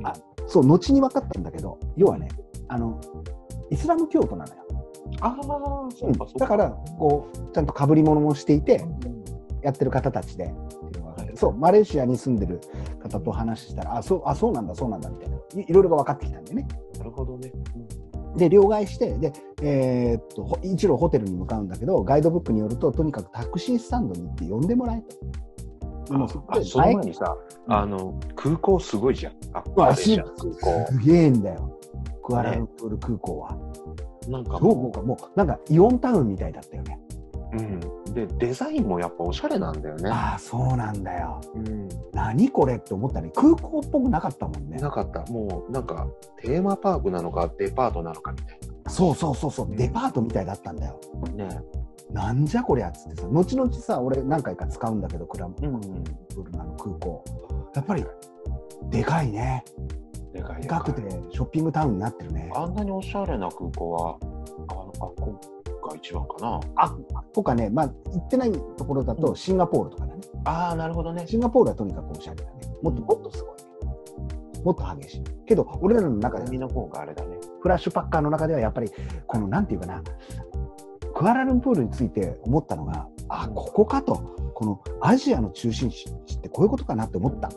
[0.03, 0.13] あ
[0.47, 2.29] そう、後に分かったんだけど、要はね、
[2.67, 2.99] あの、
[3.69, 4.61] イスラム教徒なのよ。
[5.21, 8.85] ああ、そうか、だから、こう、ちゃんと被り物もしていて、
[9.61, 10.53] やってる方たちで、
[11.35, 12.61] そう、マレーシアに住んでる
[13.01, 15.35] 方と話したら、あ、そう、あ、そうなんだ、そうなんだ、みたいな。
[15.35, 16.67] いいろいろが分かってきたんでね。
[16.97, 17.51] なるほどね。
[18.35, 26.13] で、両替して、で、えーっと、ほ一路ホテルに向かうんだけど、ガイドブックによると、とにかくタクシースタンドに行って呼んでもらえと。
[26.13, 27.35] でもそその前にさ、
[27.67, 29.33] あの、空港すごいじゃん。
[29.53, 31.79] あ、まあマレーシアの空すげえんだよ。
[32.23, 33.57] クアラルンプール空港は。
[34.25, 34.31] 港。
[34.31, 36.99] なんかどうか、もう、なんかイオンタウンみたいだったよね。
[37.57, 38.13] うん。
[38.13, 40.09] で、デザインもやっぱおしゃれなんだよね。
[40.09, 41.41] ああ、そうなんだよ。
[41.55, 41.89] うん。
[42.13, 43.31] 何これって思ったね。
[43.35, 44.77] 空港っぽくなかったもんね。
[44.77, 45.21] なかった。
[45.31, 46.07] もう、なんか、
[46.41, 50.99] テーマパークなのか、デパートなのかみたいそうそうそうそう、うんデパートみたいだったんだよ。
[51.35, 51.47] な。
[51.47, 51.61] ね
[52.11, 55.81] なんじゃこりゃっつってさ、後々さ、俺何回か使うんだけど、クラムうん。
[56.29, 57.23] プールの空港。
[57.73, 58.05] やっぱり、
[58.89, 59.63] でかいね。
[60.31, 61.01] でかいでかくて、
[61.31, 62.51] ショッピングタウンになってるね。
[62.55, 64.17] あんなにおしゃれな空港は、
[64.69, 65.39] あの、あっこ
[65.89, 66.59] が一番かな。
[66.75, 66.95] あ、
[67.33, 70.21] とかね、まあ、行ってないところだと、シンガポールとかだね。
[70.45, 71.25] ああ、なるほどね。
[71.27, 72.51] シンガポールはとにかくおしゃれだね。
[72.81, 74.63] もっと、もっとすごいね。
[74.63, 75.23] もっと激しい。
[75.45, 77.37] けど、俺らの中で海の方があれだね。
[77.65, 78.91] フラッシュパッカーの中ではやっぱり
[79.25, 80.03] このなんていうかな
[81.15, 86.05] クアラルンプールについて思ったのがあここかとこのアジアの中心地
[86.35, 87.49] ってこういうことかなって思った。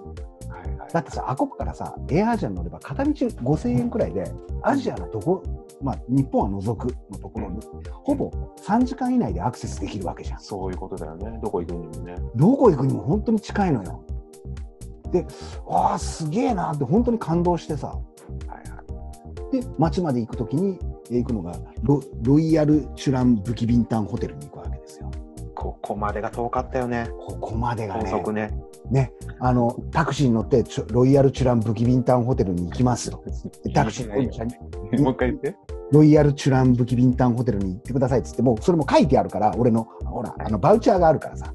[0.93, 4.25] だってさあここからさエアアジアに乗れば片道5000円くらいで
[4.63, 5.43] アジアのどこ、
[5.83, 7.61] まあ、日本は除くのところに
[7.93, 8.31] ほぼ
[8.67, 11.39] 3時間以内でアクセスできるわけじゃんそういうことだよね。
[11.43, 12.17] どこ行くにもね。
[12.37, 14.05] どこ行くにも本当に近いのよ
[15.13, 15.27] で
[15.69, 18.83] ああすげえなって本当に感動してさはいは
[19.53, 19.61] い。
[19.61, 20.79] で町まで行くときに
[21.11, 25.11] えー行くのがロロイヤル・チュラン・ブキビンタンホテルに行くわけですよ。
[25.55, 27.09] ここまでが遠かったよね。
[27.19, 28.68] ここまでが高ね速ね。
[28.91, 33.23] ねあのタクシーに乗ってロイヤル・チュラン・ブキビンタンホテルに行きますと。
[33.65, 34.29] でタクシーのに
[35.03, 35.57] もう一回言って。
[35.91, 41.55] ロイヤル・チュラン・ブキビンタンホテルに行ってくださいっつってもうそれも書いてあるから俺のほらあのバウチャーがあるからさ。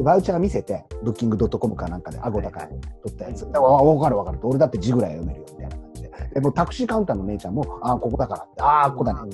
[0.00, 4.48] バウチャー見せてブッキングドットコムかなんかでアゴだからはい取ったやつ、わ分かる分かると。
[4.48, 6.10] 俺だって字ぐらい読めるよみたいな感じで。
[6.34, 9.30] でもうタクシーカウンターの姉ちゃんもああここだからってああここだね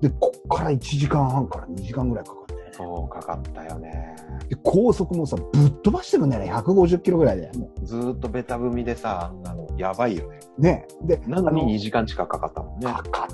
[0.00, 2.47] でこっから1時間半から2時間ぐらいかかったよね
[2.78, 4.14] そう、かかったよね。
[4.48, 6.52] で高速もさぶっ飛ばしてくんだよね。
[6.52, 7.50] 150キロぐらいで。
[7.82, 10.38] ずーっとベタ踏みでさ、あの、やばいよね。
[10.58, 10.88] ね。
[11.02, 12.86] でなのにあ2時間近くかかったもんね。
[12.86, 13.28] かかっ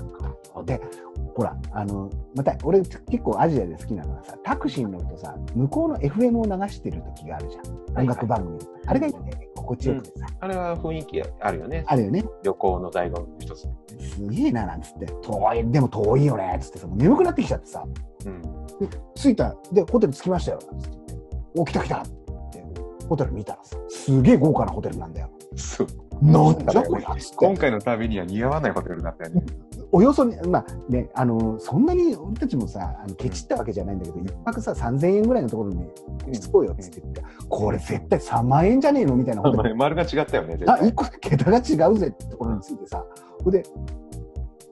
[0.53, 0.63] た。
[0.63, 0.81] で
[1.35, 7.99] ほらあのまた俺結構アジアで好きなのはさタクシーに乗るとさ向こうの FM を流してる時があるじゃん。
[7.99, 11.83] 音楽番組、あれがいいんだよね心地よくてさ、あれは雰囲気あるよね。
[11.87, 12.23] あるよね。
[12.43, 13.61] 旅行の醍醐味の一つ。
[13.99, 15.05] すげえななんつって。
[15.05, 15.71] 遠い。
[15.71, 16.55] でも遠いよね。
[16.57, 17.83] っつってさもう眠くなってきちゃってさ。
[18.25, 18.41] うん。
[19.15, 19.55] 着いた。
[19.71, 20.59] でホテル着きましたよ。
[20.71, 20.97] なんつって。
[21.57, 22.15] お来た来たって。
[23.07, 25.29] ホテル見たらさすげえ豪華なホテルなんだよ。
[25.55, 25.87] そう。
[26.21, 29.43] なんじゃこりゃ 今回の旅には似合わないホテルだったよね。
[29.95, 35.85] およそね、まあね、あのそんなに俺たちもさ、あのケチったわけじゃないんだけど、一泊さ、3000円ぐらいのところに
[36.35, 39.41] しつこいよっつって言って、これ絶対3万円じゃねえのみたいな。
[39.75, 40.89] 丸が違ったよね、絶あ、対。
[40.89, 43.05] 一個桁が違うぜってところについてさ、
[43.41, 43.69] それで、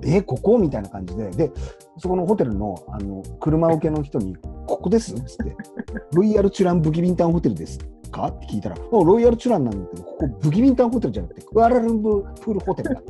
[0.05, 0.57] えここ？
[0.57, 1.51] みたいな感じで、で、
[1.97, 4.35] そこのホテルのあの車受けの人に、
[4.67, 5.55] ここですっつって、
[6.13, 7.79] ロイヤルチュランブギビンタンホテルです
[8.11, 8.25] か？
[8.27, 13.01] って聞いたら、おロイヤルチュランなんだけど、ここブギビンタンホテルじゃなくて、クアラルンブプールホテルだ。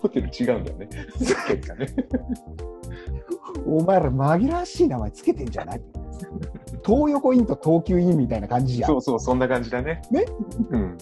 [0.00, 0.88] ホテル違うんだよね。
[1.18, 1.88] 結果ね。
[3.66, 5.82] お前ら紛らわしい名前つけてんじゃない？
[6.84, 10.02] 東横インと東急インみたいな感じじゃんそうそう、そんな感じだね。
[10.10, 10.24] ね？
[10.70, 10.98] うん。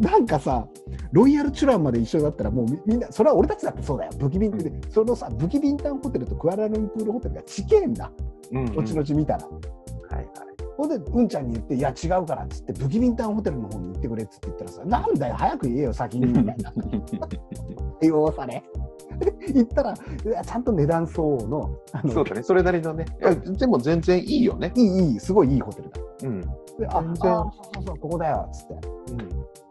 [0.00, 0.66] なんかさ、
[1.12, 8.10] ロイヤルチュランまで一緒だったら、もうみみんな、それは俺たちだってそうだよ、ブキビンで、そのさ、ブキビンタンホテルとクアラルンプールホテルが近えんだ、
[8.50, 8.74] うん、うん。
[8.74, 9.46] 後々見たら。
[9.46, 9.50] は
[10.12, 10.26] いはい。
[10.76, 16.72] ほんで、うんちゃんに言って、いや、違うからっつって、ブキビンタンホテルの方に行ってくれっつって言ったらさ、なんだよ、早く言えよ、先に、みたいな
[18.00, 18.62] 対応され。
[19.20, 21.70] で行ったら、ちゃんと値段相応の、
[22.12, 23.04] そうだね、それなりのね。
[23.58, 24.72] でも全然いいよね。
[24.74, 26.00] いい、いい、すごいいいホテルだ。
[26.24, 26.40] うん。
[26.40, 26.48] で
[26.88, 28.74] あ、あそうそうそう、ここだよ、っつって。
[29.12, 29.28] うん。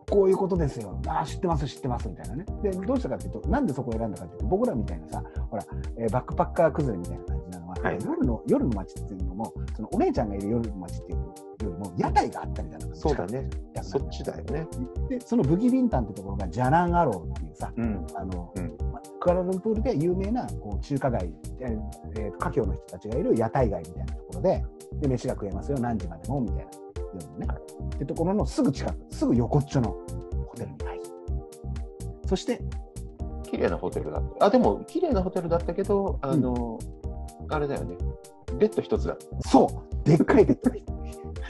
[0.10, 1.00] こういうことですよ。
[1.08, 2.46] あ知ってます、知ってます、みたいなね。
[2.62, 5.64] で、どうしたかっていうと、なんでそこを選んだかっていうと、僕らみたいなさ、ほら、
[5.98, 11.26] えーバックパッカー崩れみたいななのは、はい夜の、夜の街っていうのも、そのお姉ちゃんがいる夜の街っていうよ
[11.62, 13.50] りも、屋台があったりだとか、そうだね。
[13.82, 14.68] そっちだよね。
[15.10, 18.06] で、そのブギビンタンってところが、ジャナンアローっていうさ、うん。
[18.16, 21.80] あの、うんまクアラルンプールで有名なこう中華街、えー
[22.20, 24.66] えー華僑の人たちがいる屋台街みたいなところで、
[25.00, 26.72] で、飯が食えますよ、何時までも、みたいな、
[27.14, 27.48] 夜のね。
[27.96, 29.96] ってところのすぐ近く、すぐ横っちょの
[30.48, 31.04] ホテルに入る。
[32.26, 32.62] そして、
[33.44, 34.46] 綺麗なホテルだった。
[34.46, 36.80] あ、でも、綺麗なホテルだったけど、あの、
[37.52, 37.98] あれだよね。
[38.58, 39.18] ベッド一つだ。
[39.42, 40.72] そう、でっかいベッド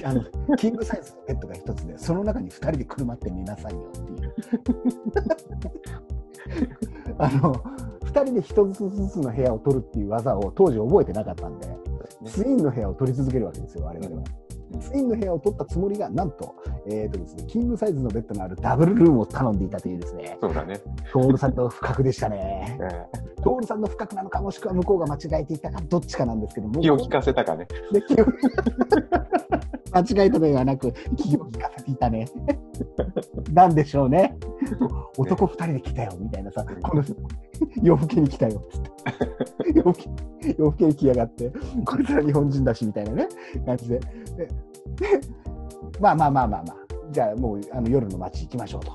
[0.04, 0.24] あの、
[0.58, 4.34] キングサイズのベッドが一つで、その中に二人でくるまって寝なさいよっていう。
[7.18, 7.54] あの、
[8.04, 11.68] 二2人で1つずつの部屋を取るっていう技を当時覚えてなかったんで、
[12.26, 14.24] ツインの部屋を取り続けるわけですよ、我々は。
[14.82, 16.56] ツインの部屋を取ったつもりが、なんと、
[16.88, 20.80] えーとですね、キングサイズのベッドのあるダブルルームを頼んでいたというですね、そうだね。
[21.12, 22.78] トールさんの不覚でしたね。
[22.82, 26.74] えトールさんの不覚なのか、もしくは向こうが間違えていたか、どっちかなんですけども。
[26.76, 27.68] ー気を利かせたかね。
[27.92, 28.26] で気を
[29.94, 32.26] 間違えたのではなく、気を利かせていたね。
[33.54, 34.38] なんでしょうね。
[35.18, 37.04] 男二人で来たよ、みたいなさ、この
[37.84, 38.92] 夜更けに来たよ、つって。
[39.76, 39.94] 夜
[40.58, 41.52] 更けに来やがって、
[41.86, 43.28] こいつら日本人だし、みたいなね、
[43.66, 44.00] 感じで。
[44.00, 45.22] でで
[46.00, 46.76] まあまあまあまあまあ、
[47.12, 48.92] じゃあもうあの夜の街行きましょうと。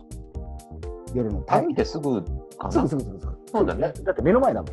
[1.14, 2.22] 夜の歩いてすぐ
[2.59, 2.72] かな？
[2.72, 2.89] すぐ。
[2.89, 3.32] すぐすぐすぐ。
[3.53, 4.72] そうだねだって目の前だもん。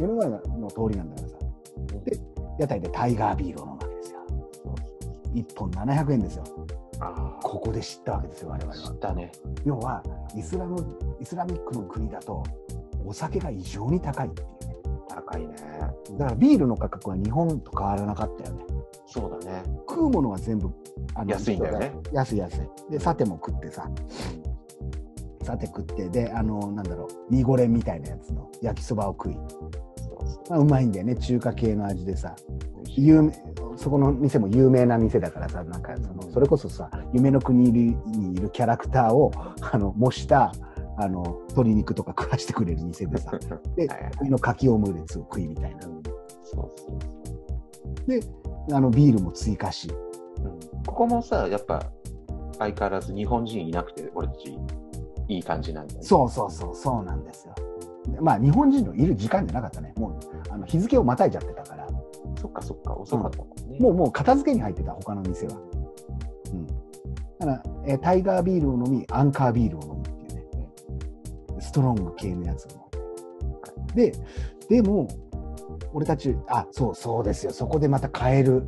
[0.00, 1.36] 目の前の通りなんだからさ。
[2.04, 2.20] で、
[2.58, 4.20] 屋台でタイガービールを飲むわけですよ。
[5.34, 6.44] 1本700円ですよ。
[7.00, 8.96] あここで知ったわけですよ、我々あ、知はっ。
[8.98, 9.32] たね。
[9.64, 10.02] 要は、
[10.36, 10.76] イスラム、
[11.18, 12.42] イスラミックの国だと、
[13.06, 14.69] お酒が異常に高いっていうね。
[15.14, 15.54] 高いね。
[16.18, 18.64] だからビールの価格は日本と変わらなかったよね。
[19.06, 19.62] そうだね。
[19.88, 20.70] 食うものは全部、
[21.14, 21.92] あ安いんだよね。
[22.12, 22.92] 安い安い。
[22.92, 23.90] で、さても食ってさ、
[25.42, 29.36] さて食って、で、あの、なんだろう、ミゴレンみたいなやつの焼きそばを食い。
[30.48, 32.34] まあ、うまいんだよね、中華系の味でさ。
[32.96, 33.32] 有名
[33.76, 37.94] そこの店も有名な店だからさ、なんかそのそれこそさ、夢の国に
[38.32, 40.52] いるキャラクターをあの模した
[41.02, 43.32] あの鶏肉とか食わしてくれる店でさ、
[43.76, 45.82] で、はいはいのかきオムレツを食いみたいな。
[45.82, 45.90] そう
[46.52, 48.20] そうで、
[48.72, 49.88] あのビールも追加し、
[50.44, 51.92] うんここもさ、やっぱ
[52.58, 54.58] 相変わらず日本人いなくて、俺たち
[55.28, 56.06] いい感じなんだよね。
[56.06, 57.54] そうそうそう、そうなんですよ。
[58.20, 59.92] まあ、日本人のいる時間じゃなかったね。
[59.96, 60.12] もう
[60.50, 61.86] あの日付をまたいじゃってたから、
[62.40, 63.78] そっかそっか、遅かったもんね。
[63.78, 65.56] もうもう片付けに入ってた、他の店は。
[66.52, 66.66] うん。
[66.66, 66.72] だ
[67.40, 70.02] から、えータイガービールを飲み、アンカービールを飲む。
[71.60, 72.90] ストロング系のやつを。
[73.94, 74.12] で、
[74.68, 75.08] でも、
[75.92, 77.52] 俺たち、あ、そうそうですよ。
[77.52, 78.66] そこでまたカエル、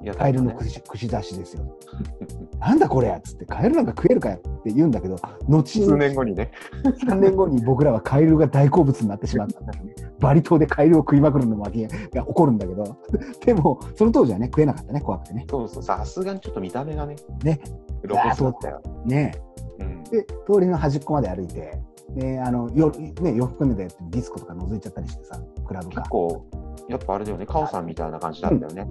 [0.00, 1.76] いやカエルの串串出しですよ。
[2.60, 5.16] なんだこれやっつって、カエルなんか食えるかよって言うんだけど、
[5.48, 6.50] 後数に年後にね。
[6.84, 9.94] 3年後に僕らはカエルが大好物になってしまったんだよね。
[10.20, 12.84] バリ島でカエルを食いまくるのもが起こるんだけど、
[13.44, 15.46] でも、その当時はね、食えなかったね、怖くてね。
[15.50, 17.60] そうそう、さすがにちょっと見た目がね、ね。
[18.06, 18.80] 露骨だったよ。
[19.04, 19.32] ね
[19.80, 21.80] うんで、通りの端っこまで歩いて、
[22.10, 26.10] で、あの、夜、ね、洋服でディスコとか覗いちゃったりしてさ、クラブか結。
[26.10, 26.46] 構、
[26.88, 28.88] やっぱあれだよね、カオさんみたいな感じなんだよね。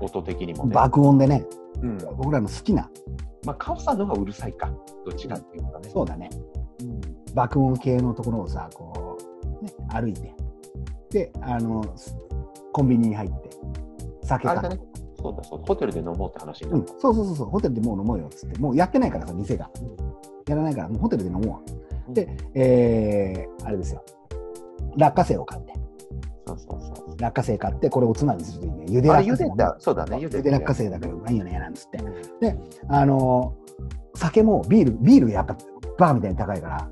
[0.00, 0.74] 音的にもね。
[0.74, 1.44] 爆音でね、
[1.82, 1.98] うん。
[2.16, 2.90] 僕らの好きな、
[3.44, 4.70] まあ、カオさんの方がうるさいか。
[5.04, 5.88] どっちかっていうかね。
[5.90, 6.30] そうだね、
[6.80, 7.00] うん。
[7.34, 9.18] 爆音系のところをさ、こ
[9.60, 10.34] う、ね、歩いて、
[11.10, 11.84] で、あの、
[12.72, 13.50] コンビニに入って、
[14.22, 14.93] 酒買ってあれだね。
[15.24, 15.64] そうだそうだ。
[15.66, 16.92] ホテルで飲もうって話にう、なんった。
[17.00, 19.70] そうそうそうそう、ホテルでもう飲もうよっつって、もうやってないからさ、店が。
[20.46, 21.62] やらないから、もうホテルで飲も
[22.10, 22.12] う。
[22.12, 24.04] で、えー、あれですよ。
[24.96, 25.72] 落花生を買って、
[26.46, 27.16] そうそうそう。
[27.18, 28.84] 落花生買って、これおつまみにするといいね。
[28.86, 31.98] 茹で落花生もねそうだね、茹で落花生だからうまいよね、なんつって。
[31.98, 33.64] うんあのー
[34.16, 35.56] 酒もビール、ビールやっぱ
[35.98, 36.88] バーみたいに高いから、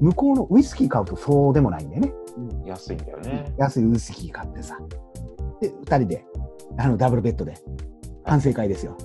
[0.00, 2.12] 向こうのウイスキー買うとそうでもないんだよね。
[2.36, 2.66] うん。
[2.66, 3.52] 安いんだよね。
[3.58, 4.78] 安いウイスキー買ってさ。
[5.60, 6.24] で、二人で、
[6.76, 7.54] あの、ダブルベッドで、
[8.24, 8.96] 反省会ですよ。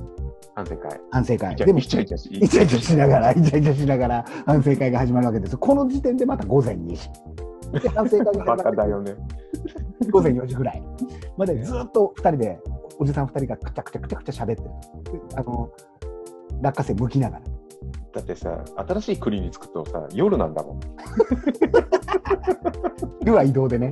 [0.55, 0.99] 反省会。
[1.11, 1.55] 反省会。
[1.55, 2.30] でも、イチャイチャし。
[2.32, 5.57] イチャイチャしながら、イチャイチャしながら、反省会が始まるわけです。
[5.57, 7.09] この時点でまた午前2時。
[7.82, 9.16] で、反省会が始まバるカだよね。
[10.11, 10.84] 午前4時ぐらい
[11.38, 12.59] までずっと二人で、
[12.97, 14.70] おじさん二人がくちゃくちゃくちゃくちゃ喋ってる。
[15.30, 15.70] であの、
[16.61, 17.43] 落花生剥きながら。
[18.13, 20.80] だってさ、新しい国に着くとさ、夜なんだもん。
[23.20, 23.91] 昼は移動でね、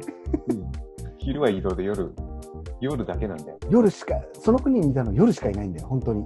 [1.17, 2.13] 昼は移動で夜、
[2.83, 3.57] 夜だけなんだよ。
[3.69, 6.25] 夜しか、その国にいたの夜しかいないんだよ、本当に。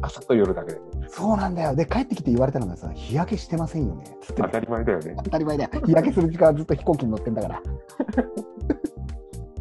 [0.00, 0.80] 朝と夜だけで。
[1.08, 1.74] そうなんだよ。
[1.74, 4.04] で、帰ってきて言われたのがさ、日焼けしてませんよね。
[4.20, 5.14] つってね当たり前だよね。
[5.24, 5.70] 当たり前だよ。
[5.84, 7.62] 日焼けする時間はずっと飛行機に乗ってんだから。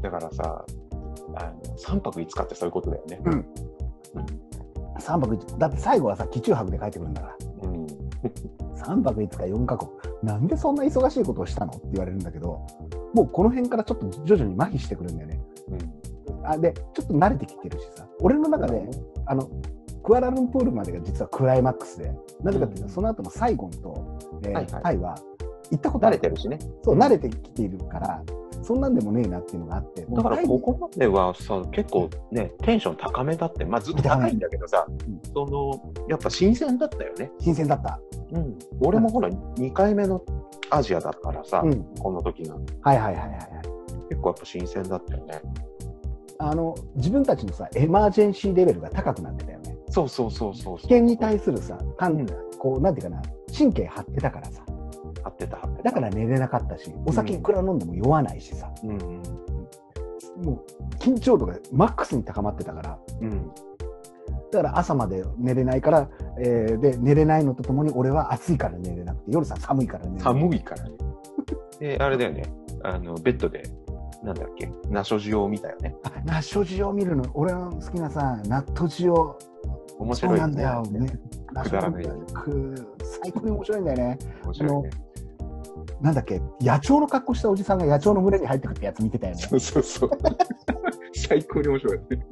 [0.01, 0.65] だからさ、
[1.35, 3.21] あの3泊5日ってそういうことだよね。
[3.25, 3.45] うん
[4.99, 7.35] 3泊5だって最後はさ、機中泊で帰ってくるんだから。
[7.63, 7.87] うん。
[8.77, 9.89] 3泊5日4カ国。
[10.21, 11.71] なんでそんな忙しいことをしたの？
[11.71, 12.61] って言われるんだけど、
[13.13, 15.41] もうこの辺からちょっと徐々に麻痺してくるんだよね。
[15.71, 16.00] うん。
[16.43, 18.83] あで、ちょっと慣れてきてるしさ、俺の中で、
[19.25, 19.49] あの、
[20.03, 22.11] クアラルンプールまでが実はクライマックスで、
[22.43, 25.15] なぜかっていうと、うんその後のサイゴンと、えーはいはいタイは
[25.71, 26.59] 行ったことあ慣れてるしね。
[26.83, 28.21] そう、慣れてきているから、
[28.61, 37.31] そんなんでもねえなっていうのがあって、だからここまではさ、結構ね、テンション高めだって、まあずっと高いんだけどさ、うんその、やっぱ新鮮だったよね。
[37.39, 37.99] 新鮮だった。
[38.33, 38.59] うん。
[38.81, 40.21] 俺もほら、2回目の
[40.69, 41.83] アジアだからさ、うん。
[41.99, 42.55] この時が。
[42.81, 43.39] はいはいはいはいはい。
[44.09, 45.41] 結構やっぱ新鮮だったよね。
[46.41, 49.77] あの、自分たちのさ、エマージェンシーレベルが高くなってたよね。
[49.89, 50.77] そうそうそうそうそう。
[50.77, 52.25] 危険に対するさ、かんうん
[52.57, 53.21] こう、なんていうかな、
[53.55, 54.63] 神経張ってたからさ、
[55.23, 55.59] 合ってた。
[55.83, 58.99] だから寝れなかったし、お酒いくら飲んでも酔わないしさ、うんうん。
[60.43, 63.51] もう緊張度がマックスに高まってたから、うん。
[64.51, 70.23] だから朝まで寝れないから、えーで、寝れないのとともに俺は暑いから寝れなくて、夜さ寒いから寝れない。
[70.23, 70.91] 寒いからね。
[71.79, 72.43] で、あれだよね。
[72.83, 73.63] あの、ベッドで、
[74.23, 75.95] なんだっけ、ナショジオを見たよね。
[76.03, 79.37] あ、ナッショジオを見るの、俺の好きなさ、ナットジオ、
[79.97, 80.83] 面白いなんだよ。
[80.83, 81.07] ね。
[81.63, 84.19] くだらないく最高に面白いんだよね。
[84.43, 84.89] 面白いね。
[86.01, 89.41] なんだっけ、野鳥の格好したおじさんが野鳥の群れに入ってくってやつ見てたよね。
[89.41, 90.09] そうそうそう。
[91.13, 92.25] 最高に面白いね。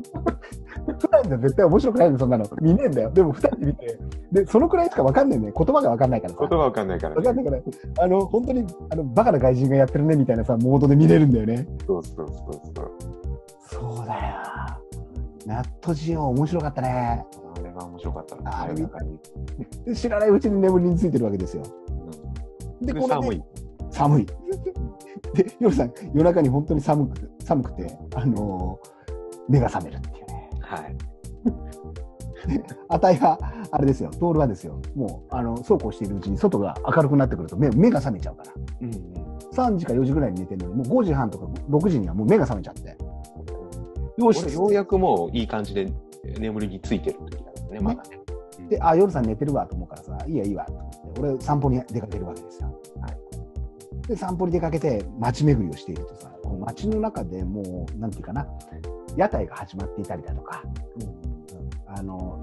[0.99, 2.45] 普段じゃ絶対面白くないの、そんなの。
[2.61, 3.11] 見ねえんだよ。
[3.11, 3.99] でも二人で見て、
[4.31, 5.53] で、そのくらいしかわかんないね。
[5.55, 6.39] 言葉がわかんないからさ。
[6.39, 7.17] 言葉わかんないからね。
[7.17, 7.51] わかんないか
[7.97, 11.67] ら、あの、本当に、あの、バカな外人がやってるね、みたいなさ、モードで見れるんだよね。
[11.85, 12.27] そうそうそう
[12.75, 12.91] そう。
[13.97, 14.35] そうだよ。
[15.45, 17.25] ナットジオ面白かったね。
[17.55, 18.61] あれが面白かったな。
[18.63, 21.63] あれ知らないうちに眠りについてるわけですよ。
[22.81, 23.43] で、これで寒い。
[23.91, 24.25] 寒い。
[25.35, 28.99] で、夜さん、夜中に本当に寒く寒くて、あのー
[29.49, 30.49] 目が覚めるっていうね。
[30.61, 30.95] はい。
[32.87, 33.37] あたいは、
[33.71, 38.53] あれですよ、トールはですよ、もう、あの、そうこうしているうちに外が明るくなってくると目目が覚めちゃうから。
[38.81, 39.19] うん
[39.51, 42.95] 3時か4時ぐらいに寝てるのに、もう5時半とか6時にはもう目が覚めちゃって。
[44.17, 45.91] よし俺、ようやくもういい感じで
[46.37, 48.09] 眠りについてる時だからね、まだね。
[48.69, 50.73] で、あ、夜さん寝てるわと思うからさ、いいやいいわと
[51.19, 52.79] 俺散歩に出かけるわけですよ。
[54.07, 58.47] で、散歩に出かけて街巡りをしているとさ、街の中でもう、なんていうかな、
[59.15, 60.63] 屋台が始まっていたりだとか、
[61.87, 62.41] あの、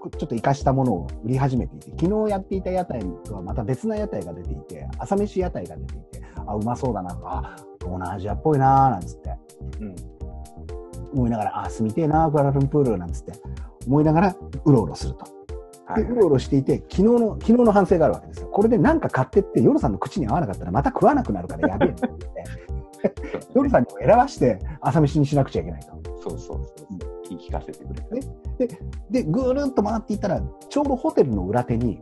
[0.00, 9.36] こちょっと生かしたものを売り始めていて、昨日やっていた屋台とはまた別な屋台が出ていて、朝飯屋台が出ていて、あ、うまそうだな、あ、東南アジアっぽいな、なんつって
[9.80, 9.96] うん。
[11.14, 13.32] 思いながら、あ、住みてえな、クアラルンプール、なんつって
[13.86, 15.37] 思いながら、うろうろすると。
[15.88, 18.48] はいで、うろうろしていて、昨日の、昨日の反省があるわけですよ。
[18.48, 22.44] これで何か買ってって、夜さんの口に合わなかったら、また食わなくなるからやべえって言って、
[23.54, 25.86] 夜さんにも選ばして朝飯にしなくちゃいけないと。
[26.22, 26.88] そうそうそう。
[27.30, 28.14] 言い聞かせてくれた。
[28.14, 28.20] ね
[29.10, 32.00] で、ぐるっと回っていったら、ちょうどホテルの裏手に、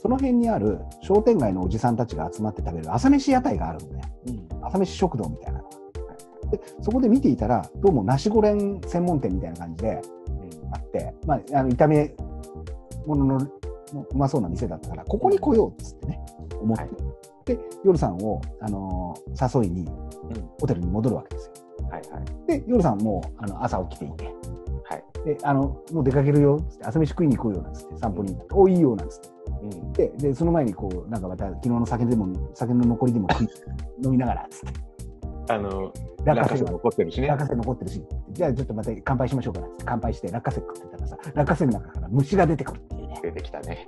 [0.00, 4.04] その辺にある商店街のおじさんたちが集まって食べる朝飯屋台があるんだよ。
[4.26, 4.66] うん。
[4.66, 5.70] 朝飯食堂みたいなのが。
[6.50, 10.00] で、そこで見ていたら、どうもナシゴレン専門店みたいな感じで
[10.72, 12.14] あって、まあ、あの炒め
[13.06, 16.20] 物ののうまそうな店だったから、ここに来ようっつってね、
[16.60, 16.82] 思って。
[16.84, 16.92] はい
[17.44, 19.88] で、夜さんを、あのー誘いに、
[20.60, 21.52] ホテルに戻るわけですよ。
[21.90, 22.46] はいはい。
[22.46, 24.24] で、夜さんもあの朝起きていて、
[24.84, 25.04] はい。
[25.24, 29.28] で、あの、もう出かけるよっつって、朝飯食いに行こうよなんつって、散歩に行って、おいいよなんつって。
[29.62, 29.92] うん。
[29.94, 33.48] で、で、その前にこう、なんかまた昨日の酒でも、酒の残りでも食い
[34.04, 34.89] 飲みながら、つって。
[35.50, 35.92] あの、
[36.24, 37.28] 落花生落花生残ってるしね。
[37.28, 43.20] 落花生残ってるし、じゃあちょっとまた乾杯しましょうか乾杯して落花生食ってたらさ、落花生の中から虫が出てくるっていうね。
[43.22, 43.84] 出てきたね。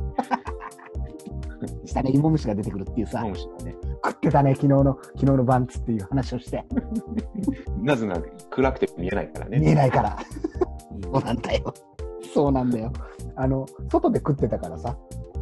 [1.84, 3.32] 下に芋虫が出てくるっていうさ、ね。
[4.04, 6.64] 食ってたね、昨日の、昨日の晩つっていう話をして、
[7.80, 9.70] なぜなら暗くて見えないから見ね。
[9.70, 10.18] えないから。
[11.02, 11.74] そうなんだよ。
[12.34, 12.92] そうなんだよ。
[13.36, 14.96] あの、外で食ってたからさ、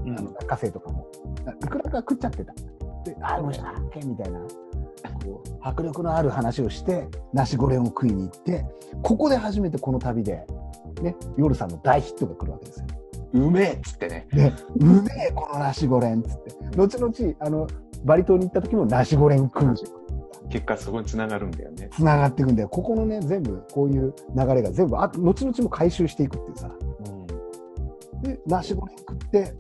[0.04, 1.06] うんあの落花生とかも。
[1.62, 2.52] いくらか食っちゃってた。
[3.04, 4.40] で、ああ、もしかけみたいな、
[5.08, 8.66] こう、迫力のある話をして、ナシゴレンを食いに行って、
[9.02, 10.46] ここで初めてこの旅で、
[11.02, 12.86] ね、夜さんの大ヒットが来るわけですよ。
[13.32, 14.26] うめえっつってね。
[14.32, 16.76] で、うめえ、このナシゴレンっつって。
[16.76, 17.66] 後々、あの、
[18.04, 19.74] バリ島に行った時もナシゴレン食う。
[20.48, 21.88] 結果そこに繋がるんだよね。
[21.92, 22.68] つながっていくんだよ。
[22.68, 26.70] ここのね、全部、こういう流れが全部、あ後々も回収していくっていうさ。
[27.04, 28.22] うん。
[28.22, 29.54] で、ナシゴレン食って、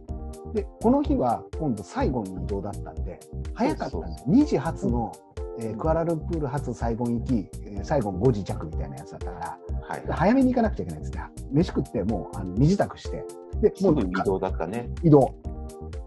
[0.52, 3.20] で、この日は今度最後の移動だったんで、
[3.54, 4.14] 早かったんだよ。
[4.28, 5.12] 2時発の、
[5.58, 9.58] えークアラルンプール発サイゴン行き、えーサイゴン5時着みたいなやつだったから、
[9.88, 10.02] はい。
[10.08, 11.24] 早めに行かなくちゃいけないんですね。
[11.50, 13.24] 飯食って、もう、あの、身支度して、
[13.60, 14.90] で、すもうぐ移動だったね。
[15.02, 15.34] 移動。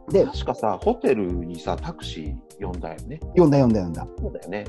[0.09, 3.19] で、確かさ、ホテルにさ、タクシー呼んだよね。
[3.35, 4.07] 呼んだ呼んだ呼んだ。
[4.19, 4.65] そうだよね。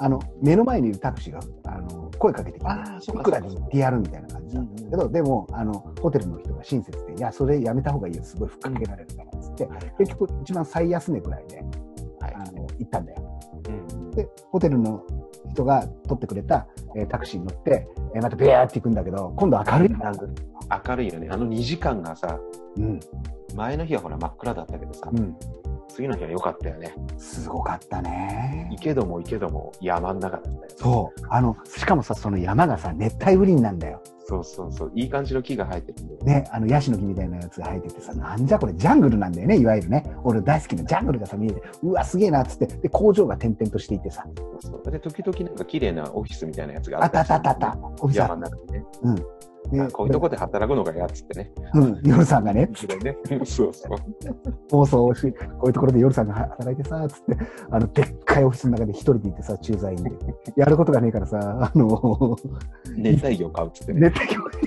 [0.00, 9.68] あの、目の前にいるタクシーが、あの、声かけてきて、あーそうかいくらで行ってやるみたいな感じだったんだけど、でも、あの、ホテルの人が親切で、いや、それやめた方がいいよ、すごいふっかけられるから、つって、
[9.98, 11.56] 結局、一番最安値くらいで、
[12.20, 13.31] はいあの、行ったんだよ。
[14.12, 15.02] うんで、ホテルの
[15.50, 16.66] 人が取ってくれた、
[16.96, 20.12] えータクシーに乗って、えーまたビャーって行くんだけど、今度明るいな。
[20.86, 21.28] 明るいよね。
[21.30, 22.38] あの2時間がさ、
[22.76, 23.00] うん、
[23.54, 25.36] 前の日はほら真っ暗だったけどさ、うん。
[25.88, 26.94] 次の日は良かったよね。
[27.18, 28.80] すごかったね行。
[28.80, 30.68] けども行けども山の中だったよ、ね。
[30.76, 31.20] そう。
[31.28, 34.02] あの、しかもさ、その山がさ、熱帯雨林なんだよ。
[34.32, 34.92] そうそうそう。
[34.94, 36.20] いい感じの木が生えてるんだよ。
[36.24, 40.04] ね、あの、ヤシの木みたいなやつが生えててさ、なんじゃこれ、ジャングルなんだよね、いわゆるね。
[40.24, 44.24] 俺大好きなジャングルがさ、見えて、うわ、すげえな、っつって、で、工場が点々としていてさ、
[44.60, 44.90] そうそう。
[44.90, 48.62] で、時々なんか綺麗なオフィスみたいなやつがあったあったあったあたった、オフィスあっ山の中に
[49.72, 49.86] ね。
[49.86, 51.52] でこういうとこで働くのがやっつってね。
[51.74, 52.68] うん、夜さんがね、
[53.02, 53.16] ね。
[53.44, 53.96] そうそう。
[54.70, 57.36] 放送し、こういうところで夜さんが働いてさ、つって、
[57.70, 60.10] あの、でっかいオフィスの中で一人でいてさ、駐在員で。
[60.56, 62.36] やることがねえからさ、あの、
[62.96, 64.00] 熱帯魚買うっつってね。
[64.00, 64.62] 熱帯魚、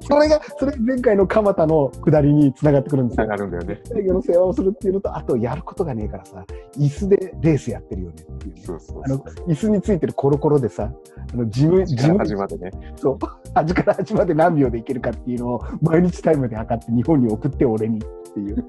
[0.00, 3.30] それが、それ前回の蒲田の下りに繋がってくるんですつなよ。
[3.30, 3.80] がるんだよね。
[3.84, 6.44] 熱帯魚の世話をするっていうのと、あと、やることがねえからさ、
[6.76, 8.62] 椅子でレースやってるよねっていうね。
[8.64, 10.90] そうそうあの、椅子についてるコロコロでさ、
[11.32, 12.70] あの、自分、自から分始まってね。
[12.96, 13.18] そう、
[13.54, 18.00] 端から端まで何秒でいけるかっていうのを毎日タイムで測って日本に送って俺にっ
[18.34, 18.64] ていう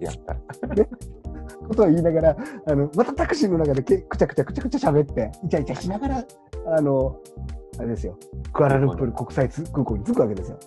[0.00, 0.36] やった。
[1.64, 2.36] ことを言いながら、
[2.66, 6.24] あの、またタクシーの中でけくちゃくちゃくちゃくちゃ喋って、イチャイチャしながら、
[6.76, 7.18] あの、
[7.78, 8.18] あれですよ、
[8.52, 10.58] クアラルンプール国際空港に着くわけですよ。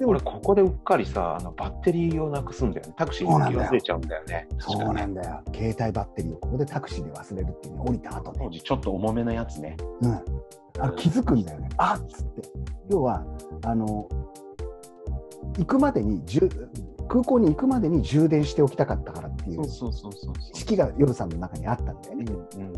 [0.00, 2.94] でも俺、ここでうっかりさ、あのバッテリーをなくすんだよね。
[2.96, 4.48] タクシーに忘れちゃうんだよね。
[4.58, 5.42] そうなんだよ。
[5.54, 8.38] 携帯バッテリーをここでタクシーで忘れるっていうね、降りた後ね。
[8.42, 9.76] 当時ちょっと重めのやつね。
[10.00, 10.12] うん。
[10.78, 11.68] あの気づくんだよね。
[11.76, 12.42] あっつって。
[12.88, 13.26] 要は、
[13.62, 14.08] あの、
[15.58, 16.22] 行くまでに、
[17.06, 22.24] 空港に行くまでに充電しておきたかったからっていうそうそうそうそう意識が夜さんの中にあったんだよね。
[22.24, 22.72] うんうん。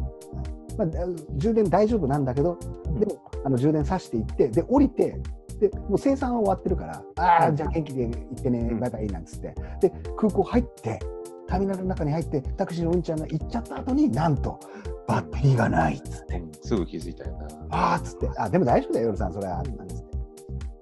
[0.77, 2.59] まあ、充電大丈夫なんだけど、
[2.99, 5.20] でもあの充電さしていって、で、降りて、
[5.62, 8.80] でもう生産は終わってるから、ああ、じゃあ元気で行ってね、うん。
[8.80, 10.98] バイバイなんつって、で、空港入って、
[11.47, 14.59] ターミナルの中に入って、タクシーのうんちゃんが行っちゃった後になんと、
[15.06, 16.52] バッテリーがないっつって、うん。
[16.62, 17.47] すぐ気づいたよな。
[17.70, 20.02] ああっつって、あでも大丈夫だよ、夜さん、それは、なんつっ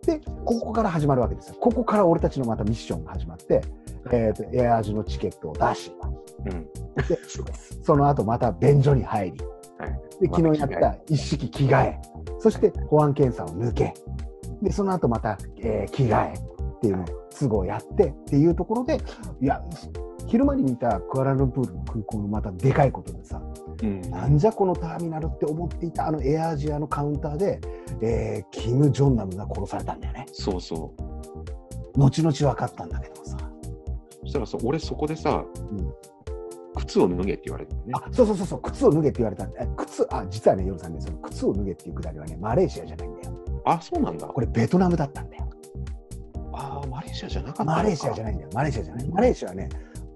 [0.06, 0.18] て。
[0.18, 1.56] で、ここから始まるわけですよ。
[1.60, 3.60] ここから俺たちのまたミッションが始まって、
[4.10, 5.92] えーと、エアージュのチケットを出し、
[6.46, 6.64] うん。
[7.06, 7.18] で
[7.84, 9.40] その後また便所に入り、
[9.78, 10.00] はい。
[10.20, 12.00] で昨日やった一式着替え、
[12.38, 13.94] そして保安検査を抜け、
[14.62, 17.06] でその後また、えー着替えっていうのを
[17.38, 19.00] 都合やってっていうところで、
[19.42, 19.62] いや、
[20.26, 23.42] 昼間に見たクアラルンプールの空港のまたでかいことでさ、
[23.82, 24.00] うん。
[24.10, 27.60] なんじゃこのターミナルって思っていたあのエアアジアのカウンターで、
[28.00, 30.26] えーキム・ジョンナムが殺されたんだよね。
[30.32, 30.94] そうそ
[31.96, 31.98] う。
[31.98, 33.36] 後々分かったんだけどさ。
[34.22, 35.92] そしたらさ、俺そこでさ、うん
[36.76, 37.80] 靴を脱げって言われてね。
[37.92, 39.60] あ、そうそうそうそう、靴を脱げって言われたんだ。
[39.60, 43.34] え靴、あ、実はね、夜さんね、その靴を脱げっていうくだりはね、マレーシアじゃないんだよ。
[43.64, 44.26] あ、そうなんだ。
[44.26, 45.48] これベトナムだったんだよ。
[46.52, 48.50] ああ、マレーシアじゃなかったマレーシアじゃないんだよ。
[48.54, 49.08] マレーシアじゃない。
[49.08, 49.68] マレーシアはね、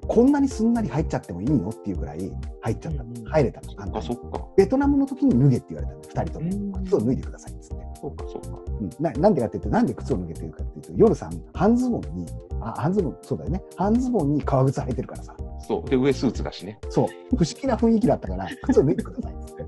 [0.07, 2.31] こんなにすんなり入っちゃってもいいのっていうぐらい
[2.61, 3.03] 入っちゃった。
[3.03, 3.75] うん入れたの。
[3.75, 4.47] 簡単あ、にそっか。
[4.57, 6.79] ベトナムの時に脱げって言われたんだよ、二人とうんも。
[6.85, 7.85] 靴を脱いでくださいっつって。
[8.01, 8.59] そうか、そうか。
[8.81, 12.27] うん、ななんでかっていうと、なんで靴を脱げてるかっていうと、夜さん、半ズボンに、
[12.61, 13.62] あ、半ズボン、そうだよね。
[13.77, 15.35] 半ズボンに革靴履いてるからさ。
[15.66, 15.89] そう。
[15.89, 16.79] で、上スーツだしね。
[16.91, 17.07] そう。
[17.37, 19.65] 不思議な雰囲気だったから、靴を脱いでくださいっつって。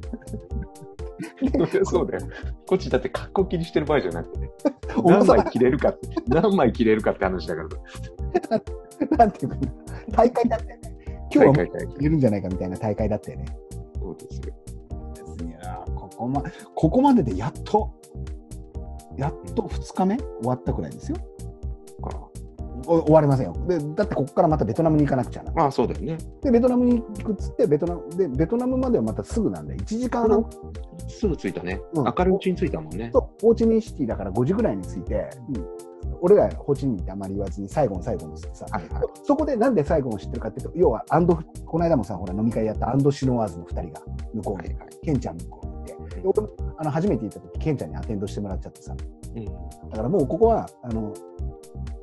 [1.85, 2.27] そうだよ。
[2.67, 4.51] こっちだって格好気にしてる場合じゃなくてね。
[5.05, 7.69] 何枚着れるかって、何枚着れるかって話だから。
[9.19, 9.57] なんていうか、
[10.11, 10.97] 大会だったよね。
[11.31, 13.47] 今日はもう大会大会入れるんじゃないかみたいな大会だったよね。
[13.99, 14.55] そうですよ。
[15.47, 16.43] いやーここま
[16.75, 17.91] ここまででやっと、
[19.17, 20.17] やっと2日目？
[20.17, 21.17] 終わったくらいですよ。
[22.03, 22.36] かお
[22.87, 23.79] 終わりませんよで。
[23.95, 25.53] だってここからまたベトナムに行かなくちゃな。
[25.53, 26.19] まあ、そうだよね。
[26.43, 30.47] で、ベトナムに行くっつって、ベトナムでベトナムまではまたすぐなんで、1時間半、
[31.09, 31.81] すぐ着いたね。
[31.95, 33.11] うん明るいうちに着いたもんね。
[33.11, 35.67] とホーチミンシティだから5時ぐらいに着いて、うん
[36.21, 39.03] 俺がホーチミンってあまり言わずに最後の最後のさ、はいはい。
[39.25, 41.37] そこでなんで最後の知ってるかっていうと、要はアンド、
[41.67, 44.01] この間もさ、ほら飲み会やったアンドシノワーズの2人が
[44.35, 44.89] 向こうに、はいはい。
[45.05, 45.66] ケンちゃん向こう
[46.25, 48.95] 俺もあの初めて行った時、ケンちゃんにアテンドしてもらっちゃってさ、
[49.35, 49.45] うん。
[49.91, 51.13] だからもうここは、あの、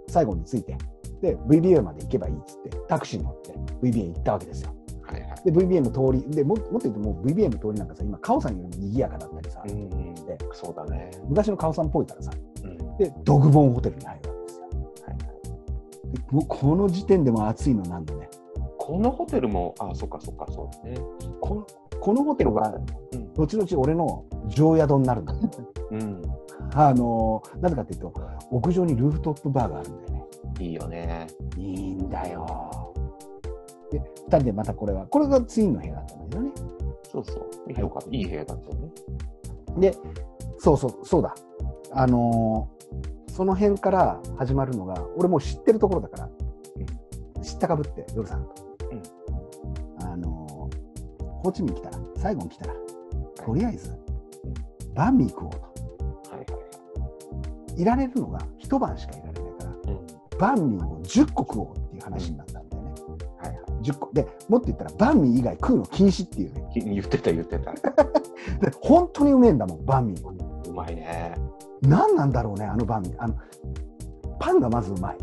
[0.08, 0.78] 最後に着いて、
[1.22, 4.76] で、VBA まで行けばいいっつって、タクシーに乗って VBA 行ったわけですよ。
[5.04, 5.44] はいはい。
[5.46, 9.90] で、VBA の通り、でももっと言うともう VBA の通りなんかさ、今、カオさんよりも賑やかだったりさ、うん。
[10.14, 11.12] でそうだね。
[11.28, 12.32] 昔のカオさんっぽいからさ、
[12.64, 12.98] うん。
[12.98, 14.66] で、ドグボンホテルに入るわけですよ。
[15.06, 16.18] はいはい。
[16.18, 18.30] でもうこの時点でも暑いのなんだね。
[18.78, 20.98] このホテルも、あ、そっかそっか、そうだね。
[21.40, 21.66] この
[22.04, 22.76] このホテルは、
[23.14, 23.34] うん。
[23.34, 26.22] 後々俺の常宿になるんだけど、うん。
[26.74, 28.14] あのなぜかっていうと、
[28.52, 30.24] 屋上にルーフトップバーがあるんだよね。
[30.60, 31.28] いいよね。
[31.56, 32.94] いいんだよ。
[33.90, 36.52] で、二人でまたこれは、これがツインの部屋だったんだけどね。
[37.10, 37.80] そうそう。
[37.80, 38.10] よかった。
[38.14, 38.92] いい部屋だったよね。
[39.78, 39.98] で、
[40.58, 41.34] そうそう、そうだ。
[41.94, 42.74] あのー
[43.32, 46.30] その辺から始まるのが、俺もう知ってるところだから、
[47.42, 48.73] 知ったかぶって、夜さんと。
[51.44, 52.74] あのーホーチミン来たら、最後に来たら、
[53.46, 53.98] とりあえず、
[54.96, 55.58] バンミー食おうと。
[55.58, 56.58] はいは
[57.78, 59.74] いいられるのが一晩しかいられないから。
[60.38, 62.92] バンミーを10個食おうっていう話になったんだよね。
[63.40, 63.58] はいはい。
[63.82, 64.12] 10個。
[64.14, 66.70] で、もっと言ったら、バンミー以外食うの禁止っていうね。
[66.72, 67.72] き言ってた言ってた。
[67.74, 70.34] で、本当にうめえんだもん、バンミーは。
[70.70, 71.36] うまいね。
[71.82, 73.16] 何なんだろうね、あのバンミー。
[73.18, 73.36] あの、
[74.40, 75.18] パンがまずうまい。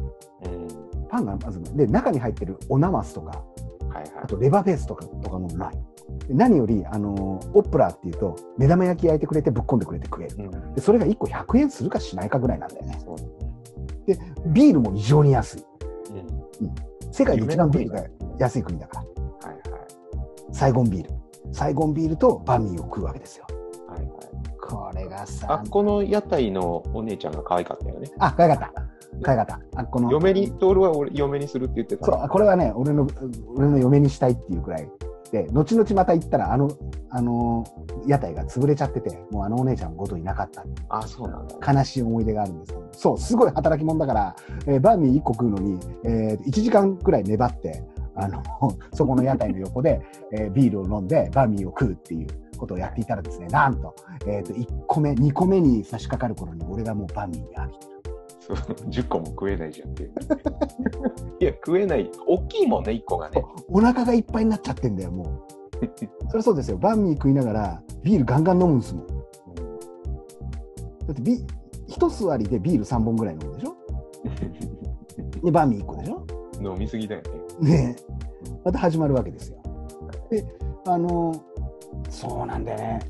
[0.47, 0.69] うん。
[1.09, 1.77] パンがまずうまい。
[1.77, 3.45] で、中に入ってるおナマスとか、
[3.91, 4.27] はいはいあ。
[4.27, 5.79] とレバーフェイスとかとかもうまい。
[6.29, 10.37] で何より、あのーオプラっていうと、目玉焼き焼いてくれてぶっこんでくれて食える。
[10.39, 10.75] うん。
[10.75, 12.99] でそれが1個100円するかしないかぐらいなんだよね。
[13.05, 14.35] そうだね。
[14.47, 15.65] ビールも異常に安い。
[16.61, 17.13] うん。
[17.13, 18.05] 世界で一番ビールが
[18.39, 19.03] 安い国だか
[19.43, 19.49] ら。
[19.49, 20.55] はいはい。
[20.55, 21.11] サイゴンビール。
[21.53, 23.47] サイゴンビールとバンミーを食うわけですよ。
[23.89, 24.09] はいはい。
[24.61, 28.11] これがあさ、この屋台のお姉ちゃんが可愛かったよね。
[28.19, 28.83] あ、かわいかった。
[29.23, 29.81] かわいかった。
[29.81, 32.07] あ、この、嫁に、トールは俺嫁にするって言ってた。
[32.07, 33.09] そう、これはね、俺の、
[33.57, 34.89] 俺の嫁にしたいっていうくらい
[35.33, 36.71] で、後々また行ったら、あの、
[37.11, 37.65] あの、
[38.07, 40.65] 屋台が潰れちゃってて、もうあのお姉ちゃんごといなかった。
[40.89, 41.73] あ、そうなんだ。
[41.73, 44.37] 悲しい思い出があるんですけど、そう、すごい働き者だから、
[44.67, 47.83] えーバーミー1個食うのに、えー1時間くらい粘って、
[48.15, 48.43] あの、
[48.93, 50.01] そこの屋台の横で、
[50.33, 52.27] えービールを飲んで、バーミーを食うっていう
[52.59, 53.95] ことをやっていたらですね、なんと、
[54.27, 58.00] えっ、と、1個目、2個目に差し掛かる頃に、俺がもうバーミーに飽きてる。
[58.57, 60.13] そう10個も食えないじゃんっていう。
[61.41, 62.11] いや、食えない。
[62.27, 63.45] 大きいもんね、1個がね。
[63.69, 65.27] お腹がいっぱいになっちゃってんだよ、もう。
[66.29, 66.77] そりゃそうですよ。
[66.79, 69.07] バンミー食いながら、ビールガンガン飲むんですもん。
[69.07, 69.15] だ
[71.13, 71.45] ってビ、
[71.87, 73.75] 一座りでビール3本ぐらい飲むでしょ？
[75.45, 76.25] で、バンミー1個でしょ？
[76.63, 77.23] 飲みすぎだよ
[77.61, 77.71] ね。
[77.71, 79.59] ねえまた始まるわけですよ。
[80.31, 80.45] で、
[80.87, 81.35] あの、
[82.11, 83.01] そうなんだよね。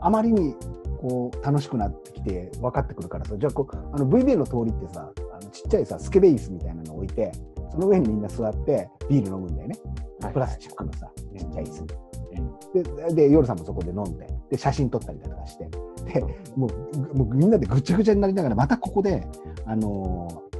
[0.00, 0.54] あまりに、
[1.00, 7.32] こう、楽しくなってきて分かってくるからさ、じゃあこう、あの VBA の通りってさ、あのちっちゃいさ、スケベイスみたいなのを置いて、
[7.70, 9.78] その上にみんな座ってビール飲むんだよね。
[10.22, 11.88] はいプラスチックのさ、ちっちゃい椅子に。
[12.36, 15.68] うんで、で夜さんもそこで飲んで、で、写真撮ったりだとかして、
[16.12, 16.20] で、
[16.56, 16.70] もう、
[17.14, 19.26] ぐもうみんなでぐちゃぐちゃになりながら、またここで、
[19.64, 20.50] あのー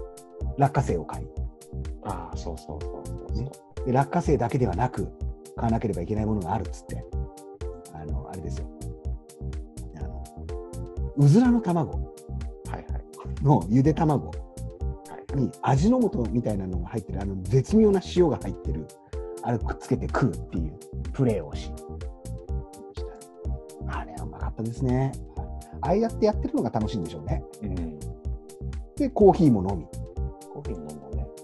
[0.58, 1.26] 落花生を買い、
[2.04, 3.42] ああ、そうそうそうそうそう。
[3.44, 3.50] ね
[3.86, 5.08] で、落花生だけではなく、
[5.56, 7.04] 買わなければいけないものがあるっつって、
[7.94, 8.69] あの、あれですよ。
[11.16, 12.10] うずらの卵。
[13.42, 14.34] のゆで卵は
[15.34, 18.86] いに味の素みたいなのが入ってる、あの、絶妙な塩が入ってる、
[19.42, 20.78] あれくっつけて食うっていう
[21.12, 21.72] プレーをし、
[23.86, 25.12] あれはうまかったですね。
[25.82, 27.42] ああやってやってるのが楽しいんでしょうね。
[27.62, 28.00] うん。
[28.96, 29.86] で、コーヒーも飲み。
[30.52, 30.94] コーヒー飲んだ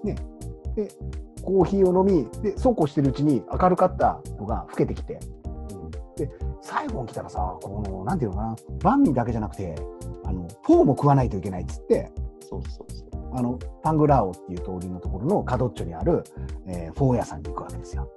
[0.04, 0.16] ね。
[1.42, 5.20] コーヒーを飲み、で、そうこうしてるうちに明るかったのが更けてきて、
[6.62, 9.74] 最後に来たらさ、この、なんていうのかな、バンミーだけじゃなくて、
[10.24, 12.10] あの、フォーも食わないといけないっつって、
[12.40, 13.36] そうそうそう。
[13.36, 16.24] あの、ファングーラオっていう通りのところの角っちょにある、
[16.66, 18.10] えーフォー屋さんに行くわけですよ。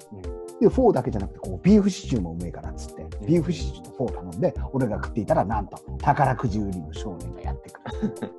[0.62, 8.32] で、フォーだけじゃなくて、こう、ビーフシチューもうめえからっつって、ビーフシチューとフォー頼んで、俺が食っていたら、なんと、宝くじ売りの少年がやってくる。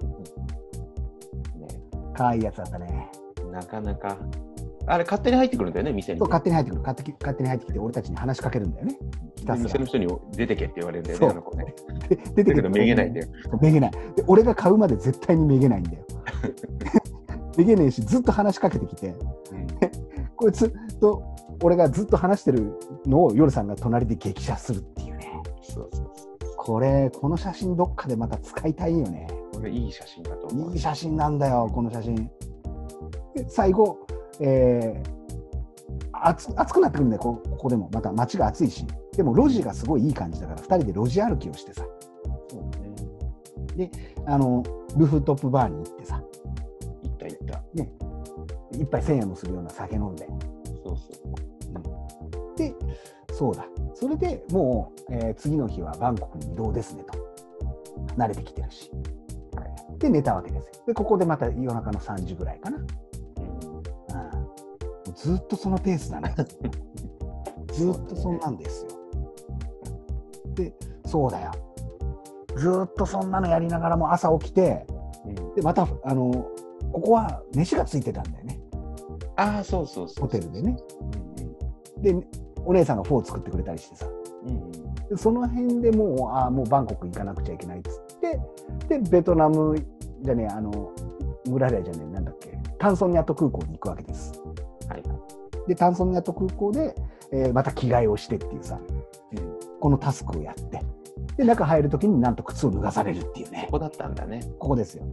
[1.61, 1.69] ね、
[2.15, 3.11] 可愛いやつだったね。
[3.51, 4.17] なかなか。
[4.91, 6.33] あれ、勝手に入ってくるんだよね、店にそう、ね。
[6.33, 6.83] 勝手に入ってくる。
[6.83, 8.99] 勝手に勝手に入ってきて、俺たちに話しかけるんだよね。
[9.37, 11.75] ひたすら店の人に出てけって言われるんだよね、あの子ね。
[12.09, 13.29] で出てけど、めげないんだよ。
[13.61, 13.91] めげない。
[14.17, 16.05] で、俺が買うまで絶対にめげないんだよ。
[17.57, 19.17] めげねえし、ずっと話しかけてきて、うん
[20.37, 21.23] こいつと
[21.63, 22.73] 俺がずっと話してる
[23.05, 25.43] のを夜さんが隣で激写するっていうね。
[25.63, 26.55] そうそうそう。
[26.57, 29.29] これ、この写真どっかでまた使いたいよね。
[29.53, 30.73] これ、いい写真だと思う。
[30.73, 32.31] いい写真なんだよ、この写真。
[33.35, 33.99] で最後、
[34.41, 35.21] えー
[36.23, 37.89] 暑暑くなってくるんだよ、こここでも。
[37.93, 38.87] また街が暑いし。
[39.17, 41.85] でも路地がすごいいい感じだから、2人で路地歩きをしてさ、
[42.51, 43.91] そうね。
[44.27, 44.63] あの、
[44.97, 46.23] ルーフトップバーに行ってさ、
[47.03, 47.63] 行った行った。
[48.73, 50.27] 一杯1000円もするような酒飲んで。
[50.85, 51.03] そうそ
[52.55, 52.57] う。
[52.57, 52.75] で、
[53.33, 53.65] そうだ。
[53.95, 57.19] それでもう、えー次の日はバンコクに移動ですねと。
[58.17, 58.91] 慣れてきてるし。
[59.57, 60.73] はいで、寝たわけですよ。
[60.87, 62.79] で、ここでまた夜中の3時ぐらいかな。
[65.07, 66.35] うん、ずっとそのペースだね。
[67.73, 68.91] ずっとそんなんですよ。
[70.55, 70.75] で、
[71.07, 71.51] そうだよ。
[72.57, 74.87] ずっとそんなのやりながらも朝起きて、
[75.25, 76.31] うんで、また、あの、
[76.93, 78.61] ここは飯がついてたんだよね。
[79.37, 80.23] ああ、そうそうそう。
[80.23, 80.77] ホテルでね。
[81.01, 81.31] うん
[82.03, 82.17] で、
[82.65, 84.07] お姉さんがフォー作ってくれたりしてさ。
[85.11, 85.19] うん。
[85.19, 88.41] その辺でもう、ああ、もうバンコク行かなくちゃいけないっつって、
[88.89, 89.77] で、ベトナム
[90.23, 90.93] じゃねえ、あの、
[91.49, 94.40] ムラリアじゃねえ、なんだっけ、タンソンニャット空港に行くわけです。
[95.71, 95.75] はい。
[95.75, 96.95] で、タンソンニャット空港で、
[97.33, 98.79] えーまた着替えをしてっていうさ、
[99.33, 100.83] うんこのタスクをやって、
[101.37, 104.41] で、中入るときになんと靴を脱がされるっていうねこ、こだったんだね。
[104.59, 105.05] ここですよ。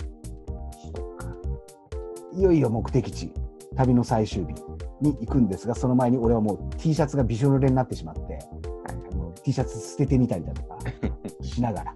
[2.34, 3.32] いよいよ目的地、
[3.76, 4.54] 旅の最終日
[5.02, 8.40] に行くんですが、その前に俺はもう T シャツがびしょ濡れになってしまって、
[8.88, 10.80] あの T シャツ捨ててみたりだとか
[11.42, 11.96] しながら、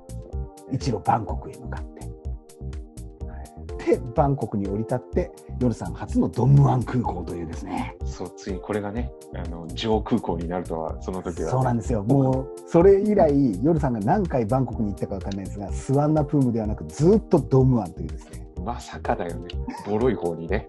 [0.70, 1.93] 一路バンコクへ向かって。
[3.94, 5.30] で、バンコクに降り立って、
[5.60, 7.96] 夜さん初のドンムアン空港というですね。
[8.04, 11.50] そう、ついにこれがね、あの、上空港になるとは、その時は、ね。
[11.50, 12.02] そうなんですよ。
[12.02, 18.46] もう、それ以来、夜さんが何回バンコクに行ったかわかんないですが、スワンナプームではなく、ずっとドンムアンというですね。
[18.64, 19.48] まさかだよね。
[19.86, 20.68] ボロい方にね、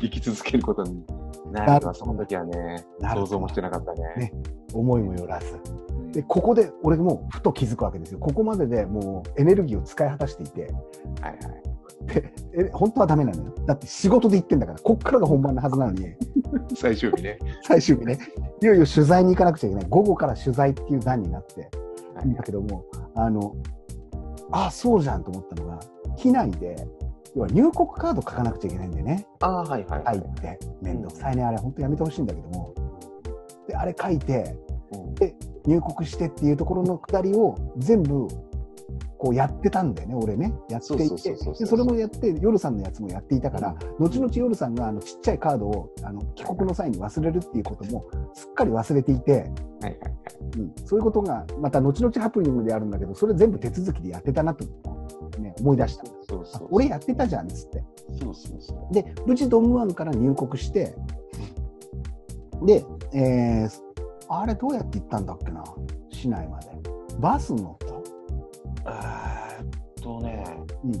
[0.00, 1.04] 生き続けることに
[1.50, 4.02] なるほど、その時はね、想像もしてなかったね。
[4.16, 4.32] ね
[4.74, 5.46] 思いもよらず。
[5.54, 8.18] うんで、ここで俺もふと気づくわけですよ。
[8.18, 10.62] ここまででもうエネルギーを使い果たしていて、
[11.20, 11.61] はいはい。
[12.06, 13.54] でえ本当はダメなのよ。
[13.66, 16.06] だって仕事で行ってんだから、こっからが本番のはずなのに、
[16.74, 17.38] 最終日ね。
[17.62, 18.18] 最終日ね、
[18.60, 19.86] いよいよ取材に行かなくちゃいけない。
[19.88, 21.70] 午後から取材っていう段になって、
[22.14, 22.84] はいだけども、
[23.14, 23.56] あの、
[24.50, 25.80] あそうじゃんと思ったのが、
[26.16, 26.76] 機内で、
[27.34, 29.26] 要は入国カード書かなくちゃいけないんだよね。
[29.40, 30.02] ああ、はいはい。
[30.04, 32.74] 入って、めんどくさいね、あれ、本当やめてほしいんだけども。
[33.66, 34.56] で、あれ書いて、
[34.92, 35.34] うんで、
[35.64, 38.28] 入国してっていうところのくだりを全部、
[39.22, 40.52] こうやってたんだよね、俺ね。
[40.68, 41.36] やっていて。
[41.36, 48.04] それもやって、夜さんのやつもやっていたから、後々夜さんがあのちっちゃいカードをあの帰国の際に忘れるっていうことも
[48.34, 50.00] すっかり忘れていて、はいはいはい。
[50.58, 54.64] うん、そういうことがまた後々ハプニングであるんだけど、それ全部手続きでやってたなと、
[55.38, 56.04] ね、思い出した。
[56.28, 56.64] そうそう。
[56.64, 57.84] あ俺やってたじゃんっつって。
[58.20, 58.92] そうそうそう。
[58.92, 60.96] で、無事ドムワンから入国して、
[62.64, 63.92] で、えー
[64.28, 65.62] あれどうやって行ったんだっけな、
[66.08, 66.68] 市内まで。
[67.20, 67.92] バス乗った
[68.86, 70.44] えーっとね、
[70.84, 70.92] うん。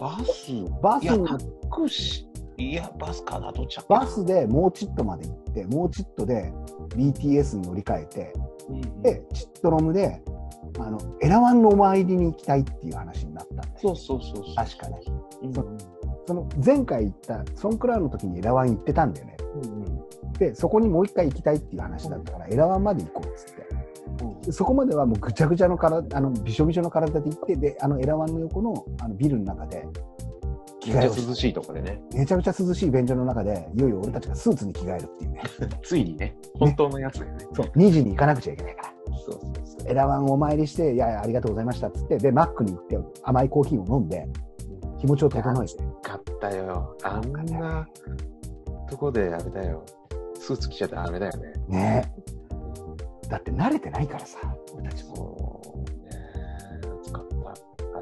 [0.00, 1.38] バス、いや、バスにタ
[1.70, 6.52] クシー、いや、バスかな、どっちバスでモーチットまで行って、モーチットで
[6.96, 8.32] BTS に乗り換えて、
[8.68, 10.22] うんうんで、チットロムで、
[10.78, 14.54] あの、エラワンのお参りに行きたいっていう話になったんだよそうそうそうそう。
[14.54, 15.00] 確かね。
[15.42, 15.52] うん
[16.28, 19.36] その前回行ったソンクラーンの時にエラワン行ってたんだよね。
[19.62, 19.96] うんうん
[20.38, 23.75] で、そこにもう一回行きたいっていう話だったから、エラワンまで行こうっつって。
[24.22, 29.86] うんでそこまではもうぐちゃぐちゃの体、あの、びしょびしょの体で行って、で、あのエラワンの横のあのビルの中で、
[30.80, 32.00] 着替え涼しいとこでね。
[32.14, 35.42] めちゃくちゃ涼しい便所の中で、いよいよ俺たちがスーツに着替えるっていうね。
[35.82, 37.46] ついにね、本当のやつだよね。
[37.54, 39.16] そう、2時に行かなくちゃいけないから。
[39.18, 39.90] そうそうそう。
[39.90, 44.28] エラワンをお参りして、いやいや、ありがとうございましたっつって、で、マックに行って甘いコーヒーを飲んで、
[44.98, 45.74] 気持ちを整えて。
[46.02, 46.96] 買ったよ。
[47.02, 47.88] あんな
[48.88, 49.82] とこであれだよ。
[50.34, 51.52] スーツ着ちゃダメだよね。
[51.68, 52.12] ね
[53.28, 54.38] だって慣れてないからさ、
[54.74, 55.84] 俺たちも。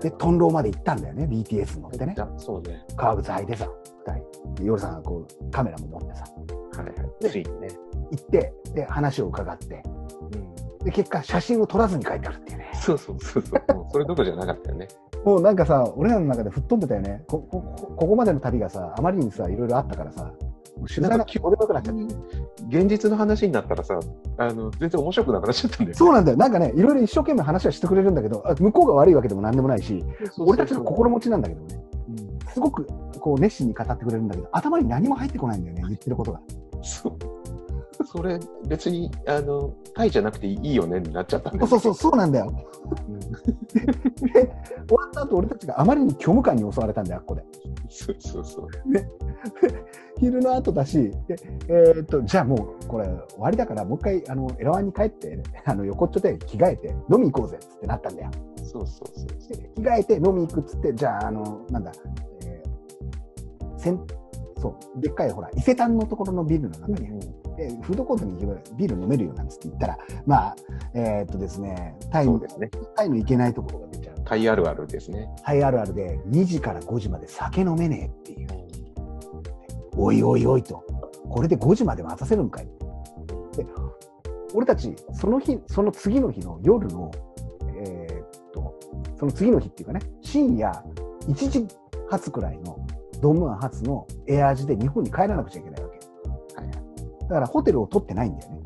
[0.01, 2.15] で、トンローまで行ったんだよね、BTS 乗ってね。
[2.37, 2.85] そうね。
[2.95, 3.69] 革靴履いてさ、
[4.07, 4.55] 二人。
[4.55, 6.25] で、夜さんがこう、カメラも持ってさ、
[6.77, 7.23] はいはい。
[7.23, 7.69] でついにね。
[8.11, 9.83] 行って、で、話を伺って、
[10.81, 10.85] うん。
[10.85, 12.71] で、結果、写真を撮らずに帰ってくるっていうね。
[12.75, 13.61] そうそうそうそう。
[13.75, 14.89] もうそれどころじゃなかったよね。
[15.25, 17.25] もうなんかさ、俺らの中で吹っ飛んでたよね。
[17.27, 20.31] こここここまでの旅がさ、あまりにさ、いろいろあったからさ、
[20.85, 21.25] もう取材が
[21.67, 22.15] くなっちゃって。
[22.69, 23.99] 現実の話になったらさ、
[24.39, 25.95] あの、全然面白くなくなっちゃったんだよね。
[25.95, 26.37] そうなんだよ。
[26.37, 30.05] なんかね、いろいろ一生懸命話はしてくれるんだけど、あ向こうが悪いわけでもなんでもないし、
[30.39, 32.87] 俺たちの心持ちなんだけどね、うんすごく
[33.19, 36.41] こう熱心に語ってくれるんだけど、頭に何も入ってこないんだよね、言ってることが。
[36.83, 37.44] そう。
[38.05, 42.47] それ、別に、あの、タイじゃなくていいよねになっちゃったんだそうそう、そうなんだよ。
[42.47, 43.21] うん
[44.87, 47.43] 終わった後、俺たちがあまりに虚無感に襲われたんだよ、あっこで。
[47.89, 48.69] そうそうそう。
[50.19, 51.37] 昼の後だし、で
[51.69, 58.31] えーっと、じゃあもう、これ終わりだから、もう一回、あの、エラワンに帰って、あの、横っちょで着替えて、飲み行こうぜ、つってなったんだよ。
[58.65, 59.27] そうそうそう。
[59.57, 61.93] で着替えて飲み行くっつって、じゃあ、あの、なんだ、
[62.47, 64.07] えーせん
[64.61, 66.97] そう、でっかいほら、伊勢丹のところのビルの中に、
[67.57, 70.57] でフードコートに行けばビール飲めるよなんつって言ったら、まあ、
[70.95, 72.71] えーっとですね、タイのね。
[72.97, 74.17] タイのいけないところが出ちゃう。
[74.25, 75.29] タイあるあるですね。
[75.43, 78.49] タイあるあるで、2時から5時まで酒飲めねえっていう。
[79.97, 80.83] おいおいおいと。
[81.29, 82.69] これで5時まで待たせるんかい。
[83.57, 83.67] で、
[84.55, 87.11] 俺たち、その日、その次の日の夜の、
[87.77, 88.75] えーっと、
[89.19, 90.71] その次の日っていうかね、深夜
[91.29, 91.67] 1時
[92.09, 92.79] 発くらいの、
[93.21, 96.61] ドームワン発のエアージで日本に帰らなくちゃいけないわけ。
[96.61, 96.77] はいはい。
[97.23, 98.61] だからホテルを取ってないんだよね。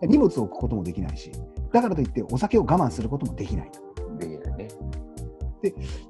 [0.00, 1.32] うん荷物を置くこともできないし、
[1.72, 3.70] だからといってお酒を我慢することもできない。
[4.18, 4.68] できないね。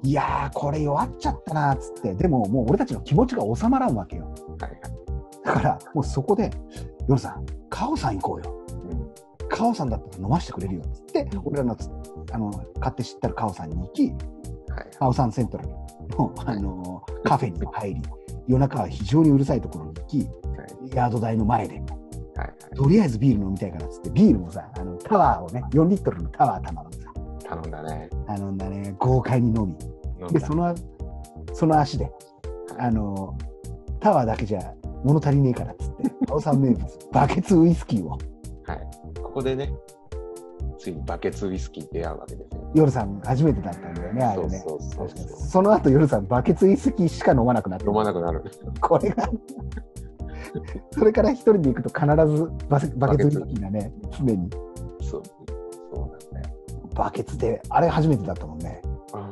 [0.03, 4.25] いやー、これ弱っちゃったなーっつって、でももう俺たちの気持ちが収まらんわけよ。
[4.59, 4.81] はいはい。
[5.45, 6.51] だから、もうそこで、
[7.07, 8.53] ヨルさん、カオさん行こうよ。
[8.91, 11.89] うんカオさんだったら飲ましてくれるよっつって、俺らのつ
[12.33, 12.51] あの
[12.81, 14.17] 買って知ったらカオさんに行き、はい
[14.99, 15.69] カオさんセントラル
[16.09, 18.01] の、あのカフェに入り、
[18.47, 21.81] 夜中は非常にうるさいところに行き、はいヤード台の前で。
[22.75, 27.11] とりあえずビール飲みたいからっつって、ビールもさ、あのタワーをね、4リットルのタワー頼んでさ、
[27.49, 28.09] 頼んだね。
[28.27, 29.75] 頼んだね、豪快に飲み。
[29.77, 30.75] で、飲んだその、
[31.53, 32.11] その足で、
[32.77, 33.35] あの、
[33.99, 34.73] タワーだけじゃ
[35.03, 38.19] 物足りねえからっつって、カオさん名物、バケツウイスキーを、はい。
[39.21, 39.73] ここでね、
[40.77, 42.71] ついにバケツウイスキーに出会うわけですよ。
[42.75, 44.63] 夜さん初めてだったんだよね、あれね。
[44.65, 48.43] そうそうそう確かにその後夜さんバケツウイスキーしか飲まなくなって飲まなくなる。
[48.79, 49.29] これが
[50.91, 54.49] それから一人で行くと必ずバセバケツウイスキーがね常に
[55.01, 55.23] そう。
[55.93, 56.55] そうなんだよ。
[56.95, 58.81] バケツであれ初めてだったもんね
[59.13, 59.29] うん。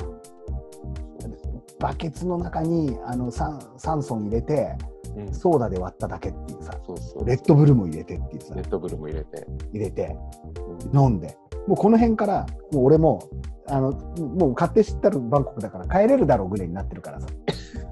[1.80, 4.76] バケツの中にあの酸酸素入れて
[5.16, 7.26] うんソーダで割っただけっていうさ、そうそう。
[7.26, 9.48] レッドブルも入れてっていうさレ、ッドブルも入れて。
[9.72, 10.55] 入れて、うん
[10.94, 11.38] 飲んで、
[11.68, 13.22] もうこの辺から、もう俺も、
[13.68, 17.28] あの、もう勝手知ったるバンコクだから帰れるだろうぐらいになってるからさ、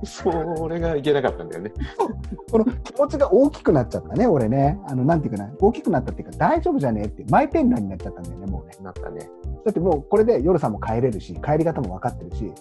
[0.03, 1.71] それがいけなかったんだよね。
[2.51, 4.79] この気持ちが大きくなっちゃったね、俺ね。
[4.87, 8.73] あの、なんていうかな、大きくなったっていうか、大丈夫じゃねえって、マイペンラになっちゃったんだよね、もうね。
[8.83, 9.29] なったね。
[9.65, 12.53] だってもうこれで夜さんも帰れるし、帰り方も分かってるし、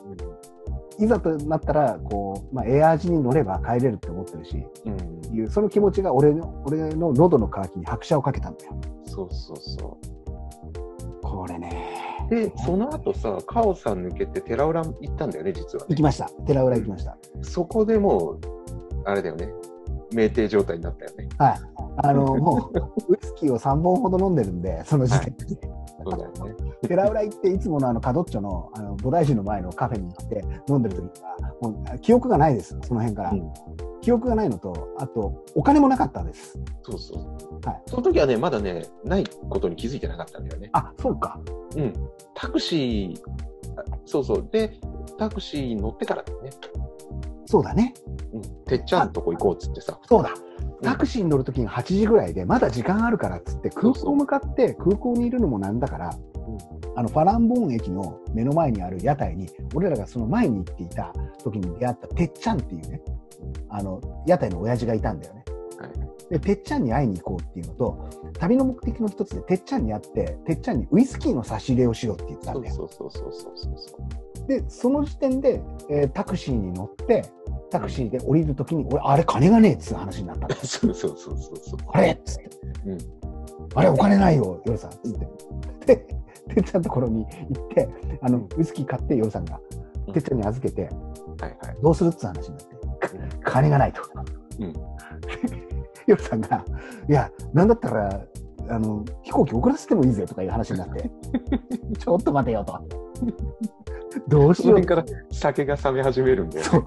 [0.98, 5.36] いざとなったら、こう、まあ、エアージに乗れば帰れるって思ってるし、うん。
[5.36, 8.80] いう、その気持ちが俺の、俺の喉の渇きに拍車をかけたんだよ。
[9.06, 9.98] そうそうそ
[11.22, 12.26] これね。
[12.30, 12.34] う。
[12.34, 15.86] で、その後さ、カオさん抜けて寺浦行ったんだよね、実はね。
[15.90, 16.28] 行きました。
[16.46, 17.16] 寺浦行きました。
[17.42, 18.40] そこでもう、
[19.04, 19.48] あれだよね。
[20.12, 21.28] 酩酊状態になったよね。
[21.38, 21.60] はい。
[21.96, 25.81] あの、もう、ウイスキーを3本ほど飲んでるんで、その時点で。
[26.04, 26.54] そうだよね。
[26.82, 32.78] 寺浦行って、いつものあの、角っちょの、あの、菩提寺の前のカフェに行って飲んでる時には、もう、記憶がないです。
[32.82, 33.30] その辺から。
[33.30, 33.52] うん
[34.02, 36.58] 記憶がないのと、あと、お金もなかったです。
[36.82, 37.66] そうそう。
[37.66, 40.70] はいその時はね、まだね、ないことに気づいてなかったんだよね。
[40.72, 41.40] あ、そうか。
[41.76, 41.92] うん。
[42.34, 43.20] タクシー、
[43.76, 44.48] あそうそう。
[44.50, 44.80] で、
[45.18, 46.50] タクシーに乗ってからね。
[47.46, 47.94] そうだね。
[48.32, 48.42] うん。
[48.64, 49.98] てっちゃんとこ行こうっつってさ。
[50.08, 50.30] そうだ。
[50.82, 56.10] タクシーに乗るときに8時ぐらいで、まだ時間あるからっつって、空港向かって、空港にいるのもなんだから、
[56.96, 61.12] あの、ファランボーン駅の目の前にある屋台に、俺らがその前に行っていた
[61.42, 63.00] 時に出会ったてっちゃんっていうね、
[63.68, 65.44] あの、屋台の親父がいたんだよね。
[65.78, 68.08] はいで、てっちゃんに会いに行こうっていうのと、
[68.38, 72.74] 旅の目的の一つで、てっちゃんに会って、てっちゃんにウイスキーの差し入れをしようって言ってたんだよ。
[72.74, 74.31] そうそうそうそうそうそう。
[74.46, 77.24] で、その時点で、えータクシーに乗って、
[77.70, 80.60] タクシーで降りるときに、俺、あれ金がねえっつう話になったんだよ。
[80.64, 81.78] そうそうそうそうそう。
[81.92, 82.50] あれっつって。
[82.86, 82.98] うん
[83.74, 84.90] あれ、お金ないよ、夜さん。
[84.90, 84.98] つっ
[85.86, 85.96] て。
[85.96, 85.96] で、
[86.54, 87.88] てっちゃんのところに行って、
[88.20, 89.58] あの、うんウイスキー買って、夜さんが
[90.06, 90.10] う。
[90.10, 91.76] んてっちゃんに預けて、はいはい。
[91.82, 92.76] どうするっつう話になって。
[93.44, 94.02] 金がないと。
[94.60, 94.72] うん
[96.06, 96.64] 夜さんが、
[97.08, 98.20] いや、なんだったら、
[98.68, 101.10] あの、飛行機遅らせてもいいぜとかいう話になって、
[101.98, 102.80] ちょっと待てよと。
[104.28, 104.82] どうしよう。
[104.82, 106.70] から酒が冷め始めるんだよね。
[106.70, 106.84] そう、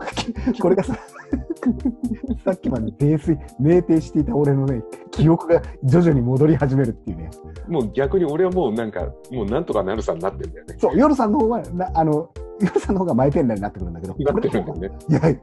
[0.60, 0.96] これがさ、
[2.46, 7.30] さっきまで泥酔、酩酊していた俺のね、記憶が徐々に戻り始めるっていうね。
[7.68, 10.76] もう逆に俺はもうなんか、もうなんとかなるさになってんだよね。
[10.80, 12.30] そう、夜さんの方は、なあの、
[12.60, 14.92] 夜さんの方がマイペンラになってくるんだけど、なってるんだよね。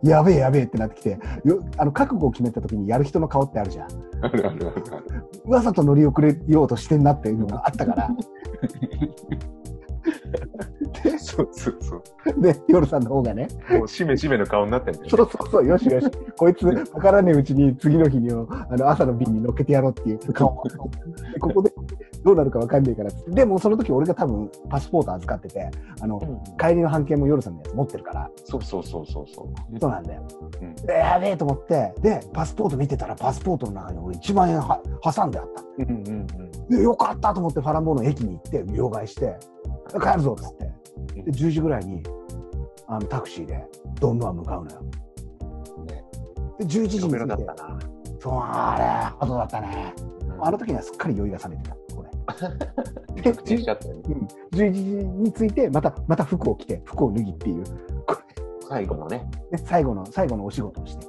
[0.03, 3.89] や、やべえやべえってなってきて、よあの、覚悟を決めた時にやる人の顔ってあるじゃん。
[4.23, 5.05] あるあるあるある。
[5.45, 8.11] わざと乗り遅れようとしてんなっていうのがあったから、
[11.19, 12.41] そうそうそう。
[12.41, 15.11] で、夜さんの方がね、もうしめしめの顔になってんだよね。
[15.11, 18.35] そうそうそう、よしよし、こいつ、わからねえうちに次の日にあ
[18.77, 20.77] の朝の便に乗っけてやろうっていう顔もで
[21.41, 21.73] ここで
[22.25, 25.71] どうなるかわかんねえからでもその時俺が多分パスポート預かってて、
[26.01, 26.21] あの、
[26.59, 29.79] 帰りの半券も夜さんのやつ持ってるから、そうそうそうそうそう。
[29.81, 30.23] そうなんだよ。
[30.61, 35.63] うんでやべえと思って、で、パスポート見てたら、パスポートの中に俺1万円は挟んであった。
[35.79, 36.69] うんうんうん。
[36.69, 39.37] で、よかったと思ってファランボーの駅に行って、両替して、
[40.01, 41.23] 帰るぞっつって。
[41.23, 42.03] で、10時ぐらいに、
[42.87, 43.65] あの、タクシーで、
[44.01, 44.81] ドンムア向かうのよ。
[45.87, 46.05] ね
[46.59, 47.79] で、11時に着いてベロだっ、たな。
[48.21, 49.95] そう、あれ、後だったね。
[50.41, 52.05] あの時にはすっかり酔いが冷めてた、こ
[53.15, 53.23] れ。
[53.23, 54.03] で、口しちゃったよね。
[54.07, 57.65] うん、11時に着いて、また、また服を着て、服を脱ぎっていう、
[58.07, 58.17] こ
[58.69, 59.31] 最後のね。
[59.65, 61.07] 最後の、最後のお仕事をして。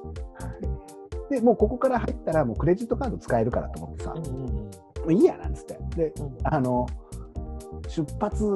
[1.29, 4.69] で、もうここから入ったら、もうクレジットカード使えるからと思ってさ、もうんうんうん
[5.07, 5.79] ういいや、なんつって。
[5.95, 6.85] で、あの、
[7.87, 8.55] 出発、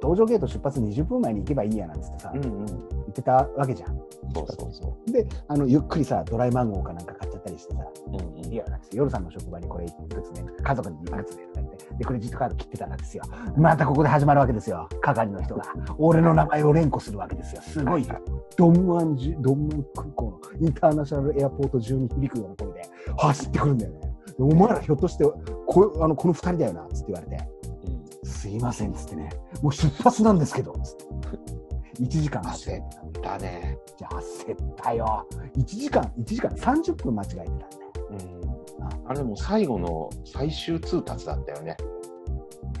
[0.00, 2.66] 搭乗ゲート出発20分前に行けばいいや、なんつってさ、うんうん。
[2.66, 2.76] 言
[3.10, 3.96] ってたわけじゃん。
[4.34, 8.10] そうそうそで、あの、ゆっくりさ、ドライマンゴーかなんか買っちゃったりしてさ、う。
[8.10, 13.24] うんうんいや、なん夜さんの職場にこれいくつね、家族にいくつね、とか言って、で、クレジットカード切ってたらですよ。
[13.56, 14.88] またここで始まるわけですよ。
[15.00, 15.64] 係の人が。
[15.98, 17.62] 俺の名前を連呼するわけですよ。
[17.62, 18.16] すごいよ。
[18.56, 24.00] ドンマンジ、ドンマン空港のインターナショナルエアポート中に響くような声で走ってくるんだよね。
[24.00, 24.08] で
[24.38, 25.24] お前らひょっとして、
[25.66, 27.48] こあのこの二人だよな、つって言われて、
[28.28, 29.30] すいません、つってね、
[29.62, 31.58] もう出発なんですけど、つって。
[32.00, 32.82] 1時間走って
[33.14, 33.22] うん。
[33.22, 33.78] だね。
[33.96, 35.26] じゃあ焦ったよ。
[35.56, 37.68] 1時間、1時間30分間違えてたんだよ。
[38.10, 38.14] う
[39.06, 39.08] ん。
[39.10, 41.76] あれでも最後の最終通達だったよね。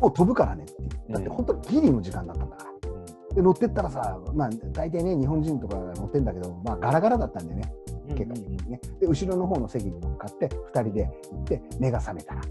[0.00, 0.74] もう飛ぶからねって。
[1.12, 3.34] だってうん本当にギリの時間だったんだから。
[3.34, 7.72] で、乗ってったらさ、まあ大体ね、日本人とかが乗ってんだけど、まあガラガラだったんでね、
[8.14, 8.80] 結果的にね。
[9.00, 12.42] で、後ろの方の席に乗っかって、2人で行って、目が覚めたら、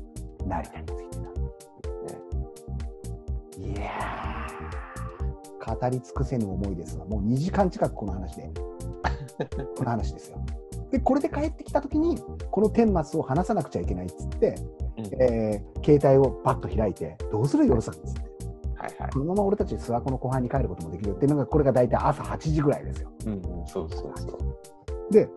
[0.45, 1.36] 成田に着いてた。
[3.67, 7.05] いやー、語り尽くせぬ思いですわ。
[7.05, 8.49] もう2時間近くこの話で。
[9.75, 10.37] この話ですよ。
[10.89, 12.17] で、これで帰ってきたときに、
[12.49, 14.55] この顛末を話さなくちゃいけないっつって、
[14.97, 18.21] うんえー携帯をパッと開いて、どうする夜さんっつって。
[18.77, 19.11] はいはい。
[19.11, 23.11] このまま俺たち諏訪湖の後半に帰ることもできるよっていうのが、これが大体朝8時ぐらいですよ。
[23.25, 24.37] うんうん、そうそうそ
[25.09, 25.13] う。
[25.13, 25.29] で、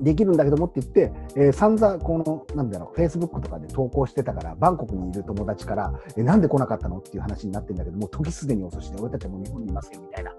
[0.00, 10.36] できるんだけどもって言って、えー、散々この、なんだろう、フェイスブックとかで投稿してたから、バンコクにいる友達から、えーなんで来なかったのっていう話になってるんだけども、時すでに遅しで、俺たちはもう日本にいますよみたいなは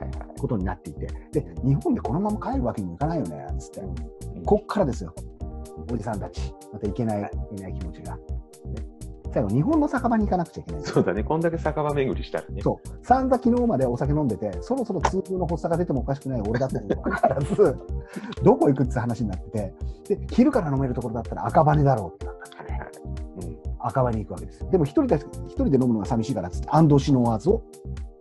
[0.00, 0.40] いはい。
[0.40, 3.82] ことになっていて、で、日本でこのまま帰るわけにもいかないよね、つって。
[4.44, 5.14] こっからですよ、
[5.90, 7.22] おじさんたち、またいけない、
[7.52, 8.18] いけない気持ちが。
[9.34, 10.82] 最後、日本の酒場に行かなくちゃいけない。
[10.84, 11.24] そうだね。
[11.24, 12.62] こんだけ酒場巡りしたらね。
[12.62, 17.76] そう、散々昨日までお酒飲んでて、そろそろ通風の発作が出てもおかしくない俺だったにもかかわらず、
[18.44, 19.74] どこ行くって話になってて、
[20.16, 22.90] で、昼から飲めるところだったら赤羽だろうってなったはいはい。
[23.80, 24.70] 赤羽に行くわけですよ。
[24.70, 27.62] でも一人だけ一人で飲むのが寂しいからっつって、アンドシノワーズを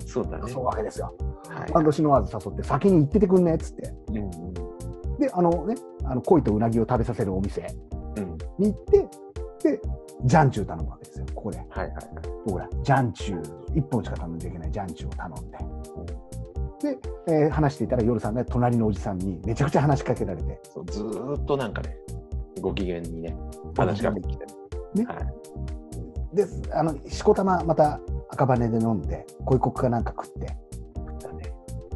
[0.02, 0.08] うん。
[0.08, 0.44] そうだね。
[0.48, 1.14] 誘うわけですよ。
[1.48, 3.94] はいアンドシノワーズ誘って、先に行っててくんねっつって。
[4.10, 5.18] うんうん。
[5.20, 5.76] で、あのね、
[6.06, 7.68] あの鯉とうなぎを食べさせるお店
[8.18, 8.38] うん。
[8.58, 9.08] に行って、で、
[10.26, 11.58] ジャンチュー頼むわけですよ、ここで。
[11.58, 12.06] はいはいはい。
[12.50, 15.58] ほら、ジャンチュー、1本しか頼んじゃいけないジャンチューを頼んで。
[16.84, 21.98] で、えー話していたら、夜さんが隣のおじさんにめちゃくちゃ話しかけられて、そうずーっとなんかね、
[22.62, 23.36] ご機嫌にね、
[23.78, 24.46] 話しかけてきて。
[24.96, 26.36] ねはい。
[26.36, 28.00] で、あの、しこたままた
[28.30, 30.58] 赤羽で飲んで、恋国かなんか食って。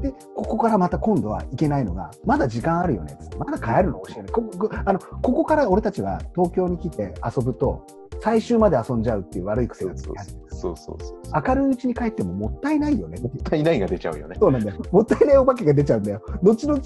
[0.02, 4.32] で、ここからまた今度はいけないのが、まだ時間あるよねっっ、まだ帰るの教えない。
[4.32, 7.86] ここあのここから俺たちは東京に来て遊ぶと、
[8.20, 10.10] 最終まで遊んじゃうっていう悪い癖がついて
[10.58, 11.44] そうそうそう。
[11.48, 14.36] 明るいうちに帰ってももったいないよねもったいないが出ちゃうよね。
[14.40, 14.78] そうなんだよ。
[14.92, 16.22] もったいないお化けが出ちゃうんだよ。
[16.42, 16.80] 後々、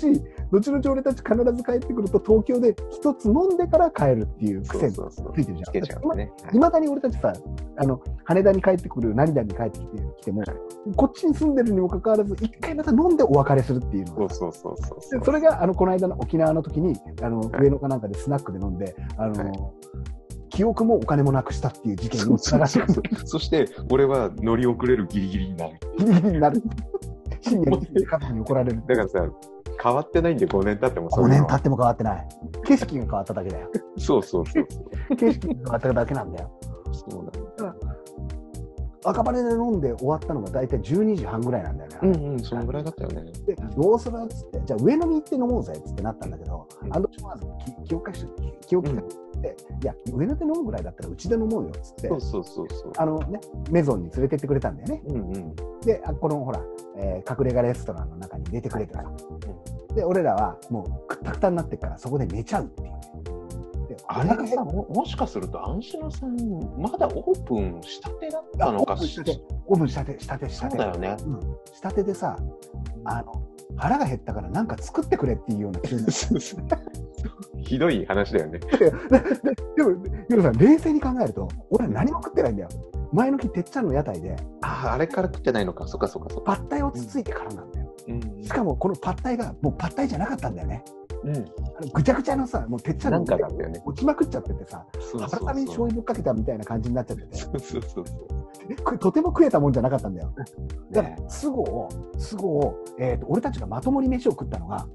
[0.52, 4.92] 後々俺たち必ず帰ってくると東京で一つ飲んでから帰るっていう癖。
[4.92, 6.56] ついてるじゃん。
[6.56, 7.34] いまだに俺たちさ、
[7.78, 10.44] あの、羽田に帰ってくる、成田に帰ってきてきても、
[10.96, 14.30] こっちに住んでるにもかかわらず、一回また飲んでお別れするっていうのが。
[14.34, 19.60] そうそうそうそうでそれがあのこの間の沖縄の時にあの、はい上野かなんかでスナックで飲んであの、はい
[20.52, 25.80] 記憶もお金もなくしたっていう事件につながってくる そして、俺は乗り遅れるギリギリになる。
[25.98, 26.62] ギリギリになる。
[27.42, 28.84] 深夜に家族に怒られる。
[28.88, 29.30] だからさ、
[29.82, 31.50] 変わってないんで5年経ってもそう5いうのは。
[31.50, 32.30] 年経っても変わってない。
[32.66, 33.70] 景色が変わっただけだよ。
[33.98, 34.80] そうそうそうそ
[35.10, 35.16] う。
[35.16, 36.52] 景色が変わっただけなんだよ。
[36.92, 37.24] そう
[37.64, 37.76] なんだ。
[39.04, 43.32] 赤羽で飲んで終わったのが大体12時半ぐらいなんだよね、うんうん、そのぐらいだったよね。
[43.46, 46.96] でどうするっつってじゃあ上野に行って飲もうぜっつってなったんだけど、うん。
[46.96, 47.46] アンドシュワーズ
[47.84, 48.32] き記憶して
[48.68, 49.04] 記憶して、
[49.50, 52.92] いや上野で飲むぐらいだったらうちで飲もうよっつってそうそうそうそう。
[52.98, 53.40] あのね
[53.70, 55.56] メゾンに連れてってくれたんだよねうんうん。
[55.82, 56.62] であこのほら、
[56.98, 59.04] えー隠れ家レストランの中に入れてくれてさ、
[59.96, 62.92] で俺らはもうくったくたになってっからそこで寝ちゃうっていう
[64.08, 64.36] あれ？
[64.36, 66.36] がさ、ももしかすると、アンシノさん、
[66.78, 69.24] まだオープンしたてだったのかしら？
[69.68, 71.18] オーブンしたてしたてしそたてうだよね。
[71.26, 71.42] うん、
[71.74, 72.38] したてでさ
[73.06, 73.44] あの
[73.78, 76.06] 腹が減ったからなんか作ってくれっていうような急に
[77.64, 78.60] ひどい話だよね。
[78.60, 79.90] でも
[80.30, 82.70] ヨロさん冷静に考えると俺は何も食ってないんだよ
[83.14, 85.88] 前の日てっちゃんの屋台でああ、あれから食ってないのか。
[85.88, 86.56] そっかそっかそっか。
[86.56, 90.84] パッタイをつついてからなんだようんしかもこのパッタイがもうパッタイじゃなかったんだよね
[91.24, 91.36] うん。
[91.36, 91.46] あの
[91.94, 93.82] ぐちゃぐちゃのさもうてっちゃんのなんかだったよね。
[93.86, 98.06] 落ちまくっちゃっててさそうそう油に醤油ぶっかけたみたいな感じになっちゃっててそうそうそう。
[98.84, 100.34] これとても食えたもんじゃなかったんだよ
[100.92, 101.90] だかねら都合
[102.32, 104.88] 都合、えー、と俺たちがまともに飯を食ったのが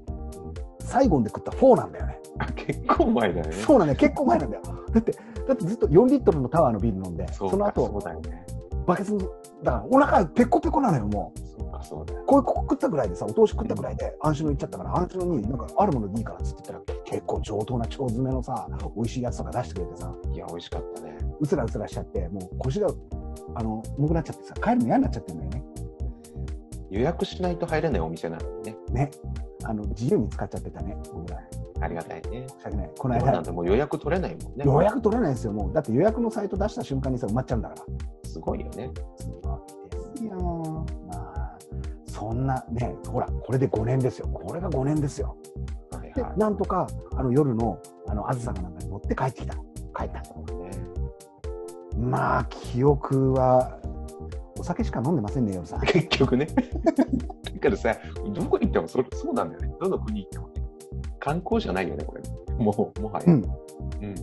[0.79, 3.51] サイゴンで食ったフォーなんだよねあ結構前だよね。
[3.53, 4.63] そうなんだよ結構前なんだよ
[4.93, 5.11] だって
[5.47, 8.45] だってずっと4リットルのタワーのビール飲んでそのかそう後だよね。
[8.85, 9.31] バケツのだか
[9.63, 11.39] らお腹ペコペコなのよもう
[11.83, 12.23] そうかそうだよ。
[12.25, 21.17] こういうここ食ったぐらいでさお通し食ったぐらいで安心の行っちゃったから安心のになんかあるものでいいからっつって言ったら結構上等な腸詰めのさ美味しいやつとか出してくれてさいや、美味しかったね。
[21.39, 22.89] うつらうつらしちゃってもう腰が
[23.55, 25.63] あの重くなっちゃってさ帰るの嫌になっちゃってるんだよね
[26.89, 28.77] 予約しないと入れないお店なのにね。
[28.91, 29.11] ね
[29.63, 31.39] あの自由に使っちゃってたね僕ら
[31.81, 32.47] ありがたいね。
[32.47, 34.65] 申し訳ないこの今なん間てもう予約取れないもんね。
[34.65, 38.91] 予約取れないですよもうだって予約のサイト出した瞬間にさ埋まっちゃうんだからすごいよね。
[39.17, 40.96] すごいですよまあ
[42.17, 45.37] そんなねほらこれで5年ですよこれが5年ですよ
[46.15, 49.53] ではいはなんとかあの夜のあのあずさかなんかに乗って帰ってきた
[49.97, 50.21] 帰ったい。
[50.21, 50.71] ね、
[51.97, 53.79] まあ記憶は
[54.57, 56.47] お酒しか飲んでませんね夜さん 結局ね。
[56.85, 57.95] だからさ、
[58.33, 59.75] どこ行ってもそれそうなんだよね。
[59.79, 60.53] どの国行ってもね。
[61.19, 62.21] 観光じゃないよね、これ。
[62.55, 63.25] もう、もはや。
[63.27, 64.15] うんうん。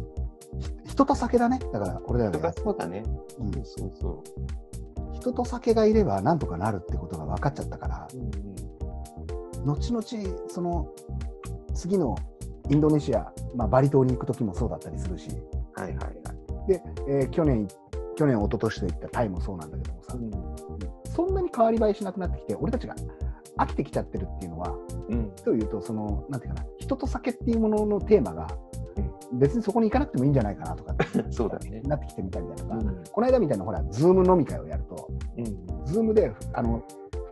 [0.85, 3.03] 人と酒だねだからこれだよね、そうだね。
[3.41, 4.23] うんそうそう。
[5.25, 10.93] 人と酒がいればなんとかなるってことが分かっちゃったからうんうん後々その
[11.75, 12.15] 次の
[12.69, 15.31] インドネシア、まあ、バリ島に行く時もそうだったりするし
[15.75, 16.69] はいはいはい。
[16.69, 17.67] で、えー去年
[18.17, 20.17] 去年一昨年といったタイもそうなんだけどもさ、
[21.17, 22.95] そんなに変わり映えしなくなってきて俺たちが
[23.59, 24.77] 飽きてきちゃってるっていうのは
[25.09, 25.31] うん。
[25.43, 28.47] というとそのなんていうかな人と酒っていうもののテーマが
[29.39, 30.94] 別にそこに行かなくてもいいんじゃないかなとか
[31.31, 31.81] そうだね。
[31.82, 35.44] なってきてみたりだとか、うんこの間みたいなほら Zoom 飲み会をやるとうん。
[35.85, 36.82] Zoom であの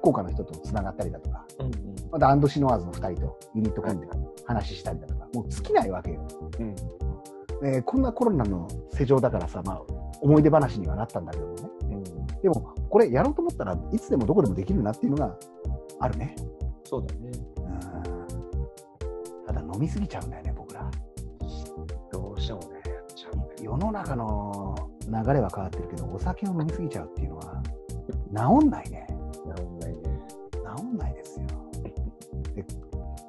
[0.01, 1.71] 福岡の人とつながったりだとかうん
[2.11, 4.07] またアンドシノワーズの2人とユニット組んで
[4.45, 6.21] 話したりだとか、もう尽きないわけよ。
[6.61, 6.75] うん。
[7.65, 9.83] えーこんなコロナの世情だからさ、まあ、
[10.21, 11.55] 思い出話にはなったんだけどね。
[11.91, 12.03] うん。
[12.43, 15.37] でも、これやろうと思ったらいつでもどこでもできるなっていうのが
[16.01, 16.35] あるね。
[16.85, 17.31] そうだね。
[17.57, 17.73] うん
[19.47, 20.52] ただ飲みすぎちゃうんだよね、
[23.63, 24.75] 世の中の
[25.07, 27.63] 流れは変わってるけど、お酒を飲みすぎちゃうっていうのは、
[28.61, 29.07] 治んないね。
[29.57, 30.03] 治んないね。
[30.77, 31.47] 治んないですよ。
[32.55, 32.65] で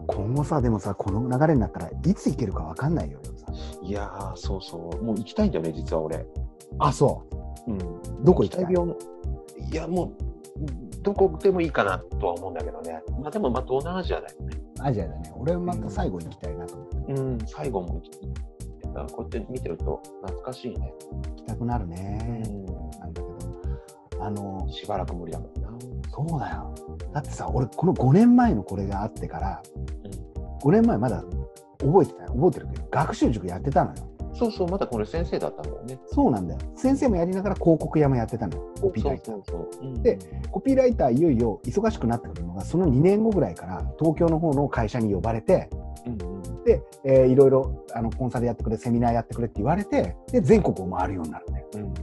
[0.07, 3.19] 今後さ、でもさ、この流れになったらいつ行けるか分かんないよ、
[3.81, 5.03] いやー、そうそう。
[5.03, 6.25] もう行きたいんだよね、実は俺。
[6.79, 7.23] あ、そ
[7.67, 7.77] うん。
[7.77, 7.79] う。
[8.23, 8.73] どこ行きたい？
[9.71, 10.11] いや、もう、
[11.01, 13.01] どこでもいいかなとは思うんだけどね。
[13.21, 14.57] まあでも、まあ東南アジアだよね。
[14.79, 15.33] アジアだね。
[15.37, 17.13] 俺はまた最後に行きたいなと思って。
[17.13, 18.11] うん、最後も行き
[18.95, 20.93] あこうやって見てると懐かしいね。
[21.11, 22.43] 行きたくなるね。
[22.45, 23.27] うなんだけ
[24.17, 25.69] ど、あのん。、しばらく無理だもんな。
[26.09, 26.73] そうだよ。
[27.11, 29.63] だってさ、俺、この5年前のこれがあってから、
[30.61, 31.23] 5年前まだ
[31.79, 32.33] 覚えてたよ。
[32.33, 34.13] 覚えてるけど、学習塾やってたのよ。
[34.33, 35.99] そうそう、まだこれ先生だったんだよね。
[36.07, 36.59] そうなんだよ。
[36.75, 38.73] 先生もやりながら広告屋もやってたのよ。
[38.81, 40.01] コピーライター。
[40.01, 40.19] で、
[40.51, 45.92] コピーライターいよいよ忙しくなってくるのが、その2年後ぐらいから東京の方の会社に呼ばれて、うんうん、
[46.65, 51.67] で、えーいろいろあのコンサルやってくれ、セミナーやってくれって言われて、で、全国を回るようになるんだよ。
[51.75, 51.93] うん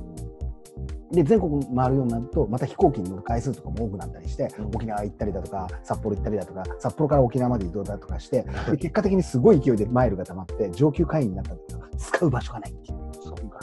[1.11, 12.99] で、全国回るようになると、また飛行機に乗る回数とかも多くなったりして、うん沖縄行ったりだとか、札幌行ったりだとか、札幌から沖縄まで移動だとかして、で結果的にすごい勢いでマイルが溜まって、上級会員になったんだけど、使う場所がないっていう。
[13.25, 13.59] そうか。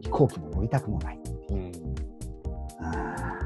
[0.00, 1.20] 飛行機も乗りたくもない。
[1.50, 1.72] うん。
[2.80, 3.38] あ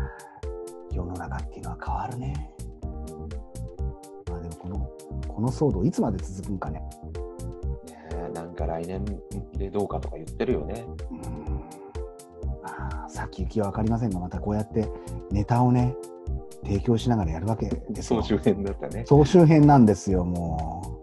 [0.91, 2.51] ー世の中っていうのは変わるね。
[5.37, 6.83] この、騒動いつまで続くんかね。
[8.35, 9.05] なんか来年
[9.57, 10.87] でどうかとか言ってるよね。
[11.11, 11.19] うん
[12.63, 14.89] まあ、先行きは分かりませんが、またこうやって
[15.31, 15.95] ネタをね、
[16.65, 18.23] 提供しながらやるわけですよ。
[18.23, 19.05] 総集編だったね。
[19.07, 20.96] 総集編なんですよ、も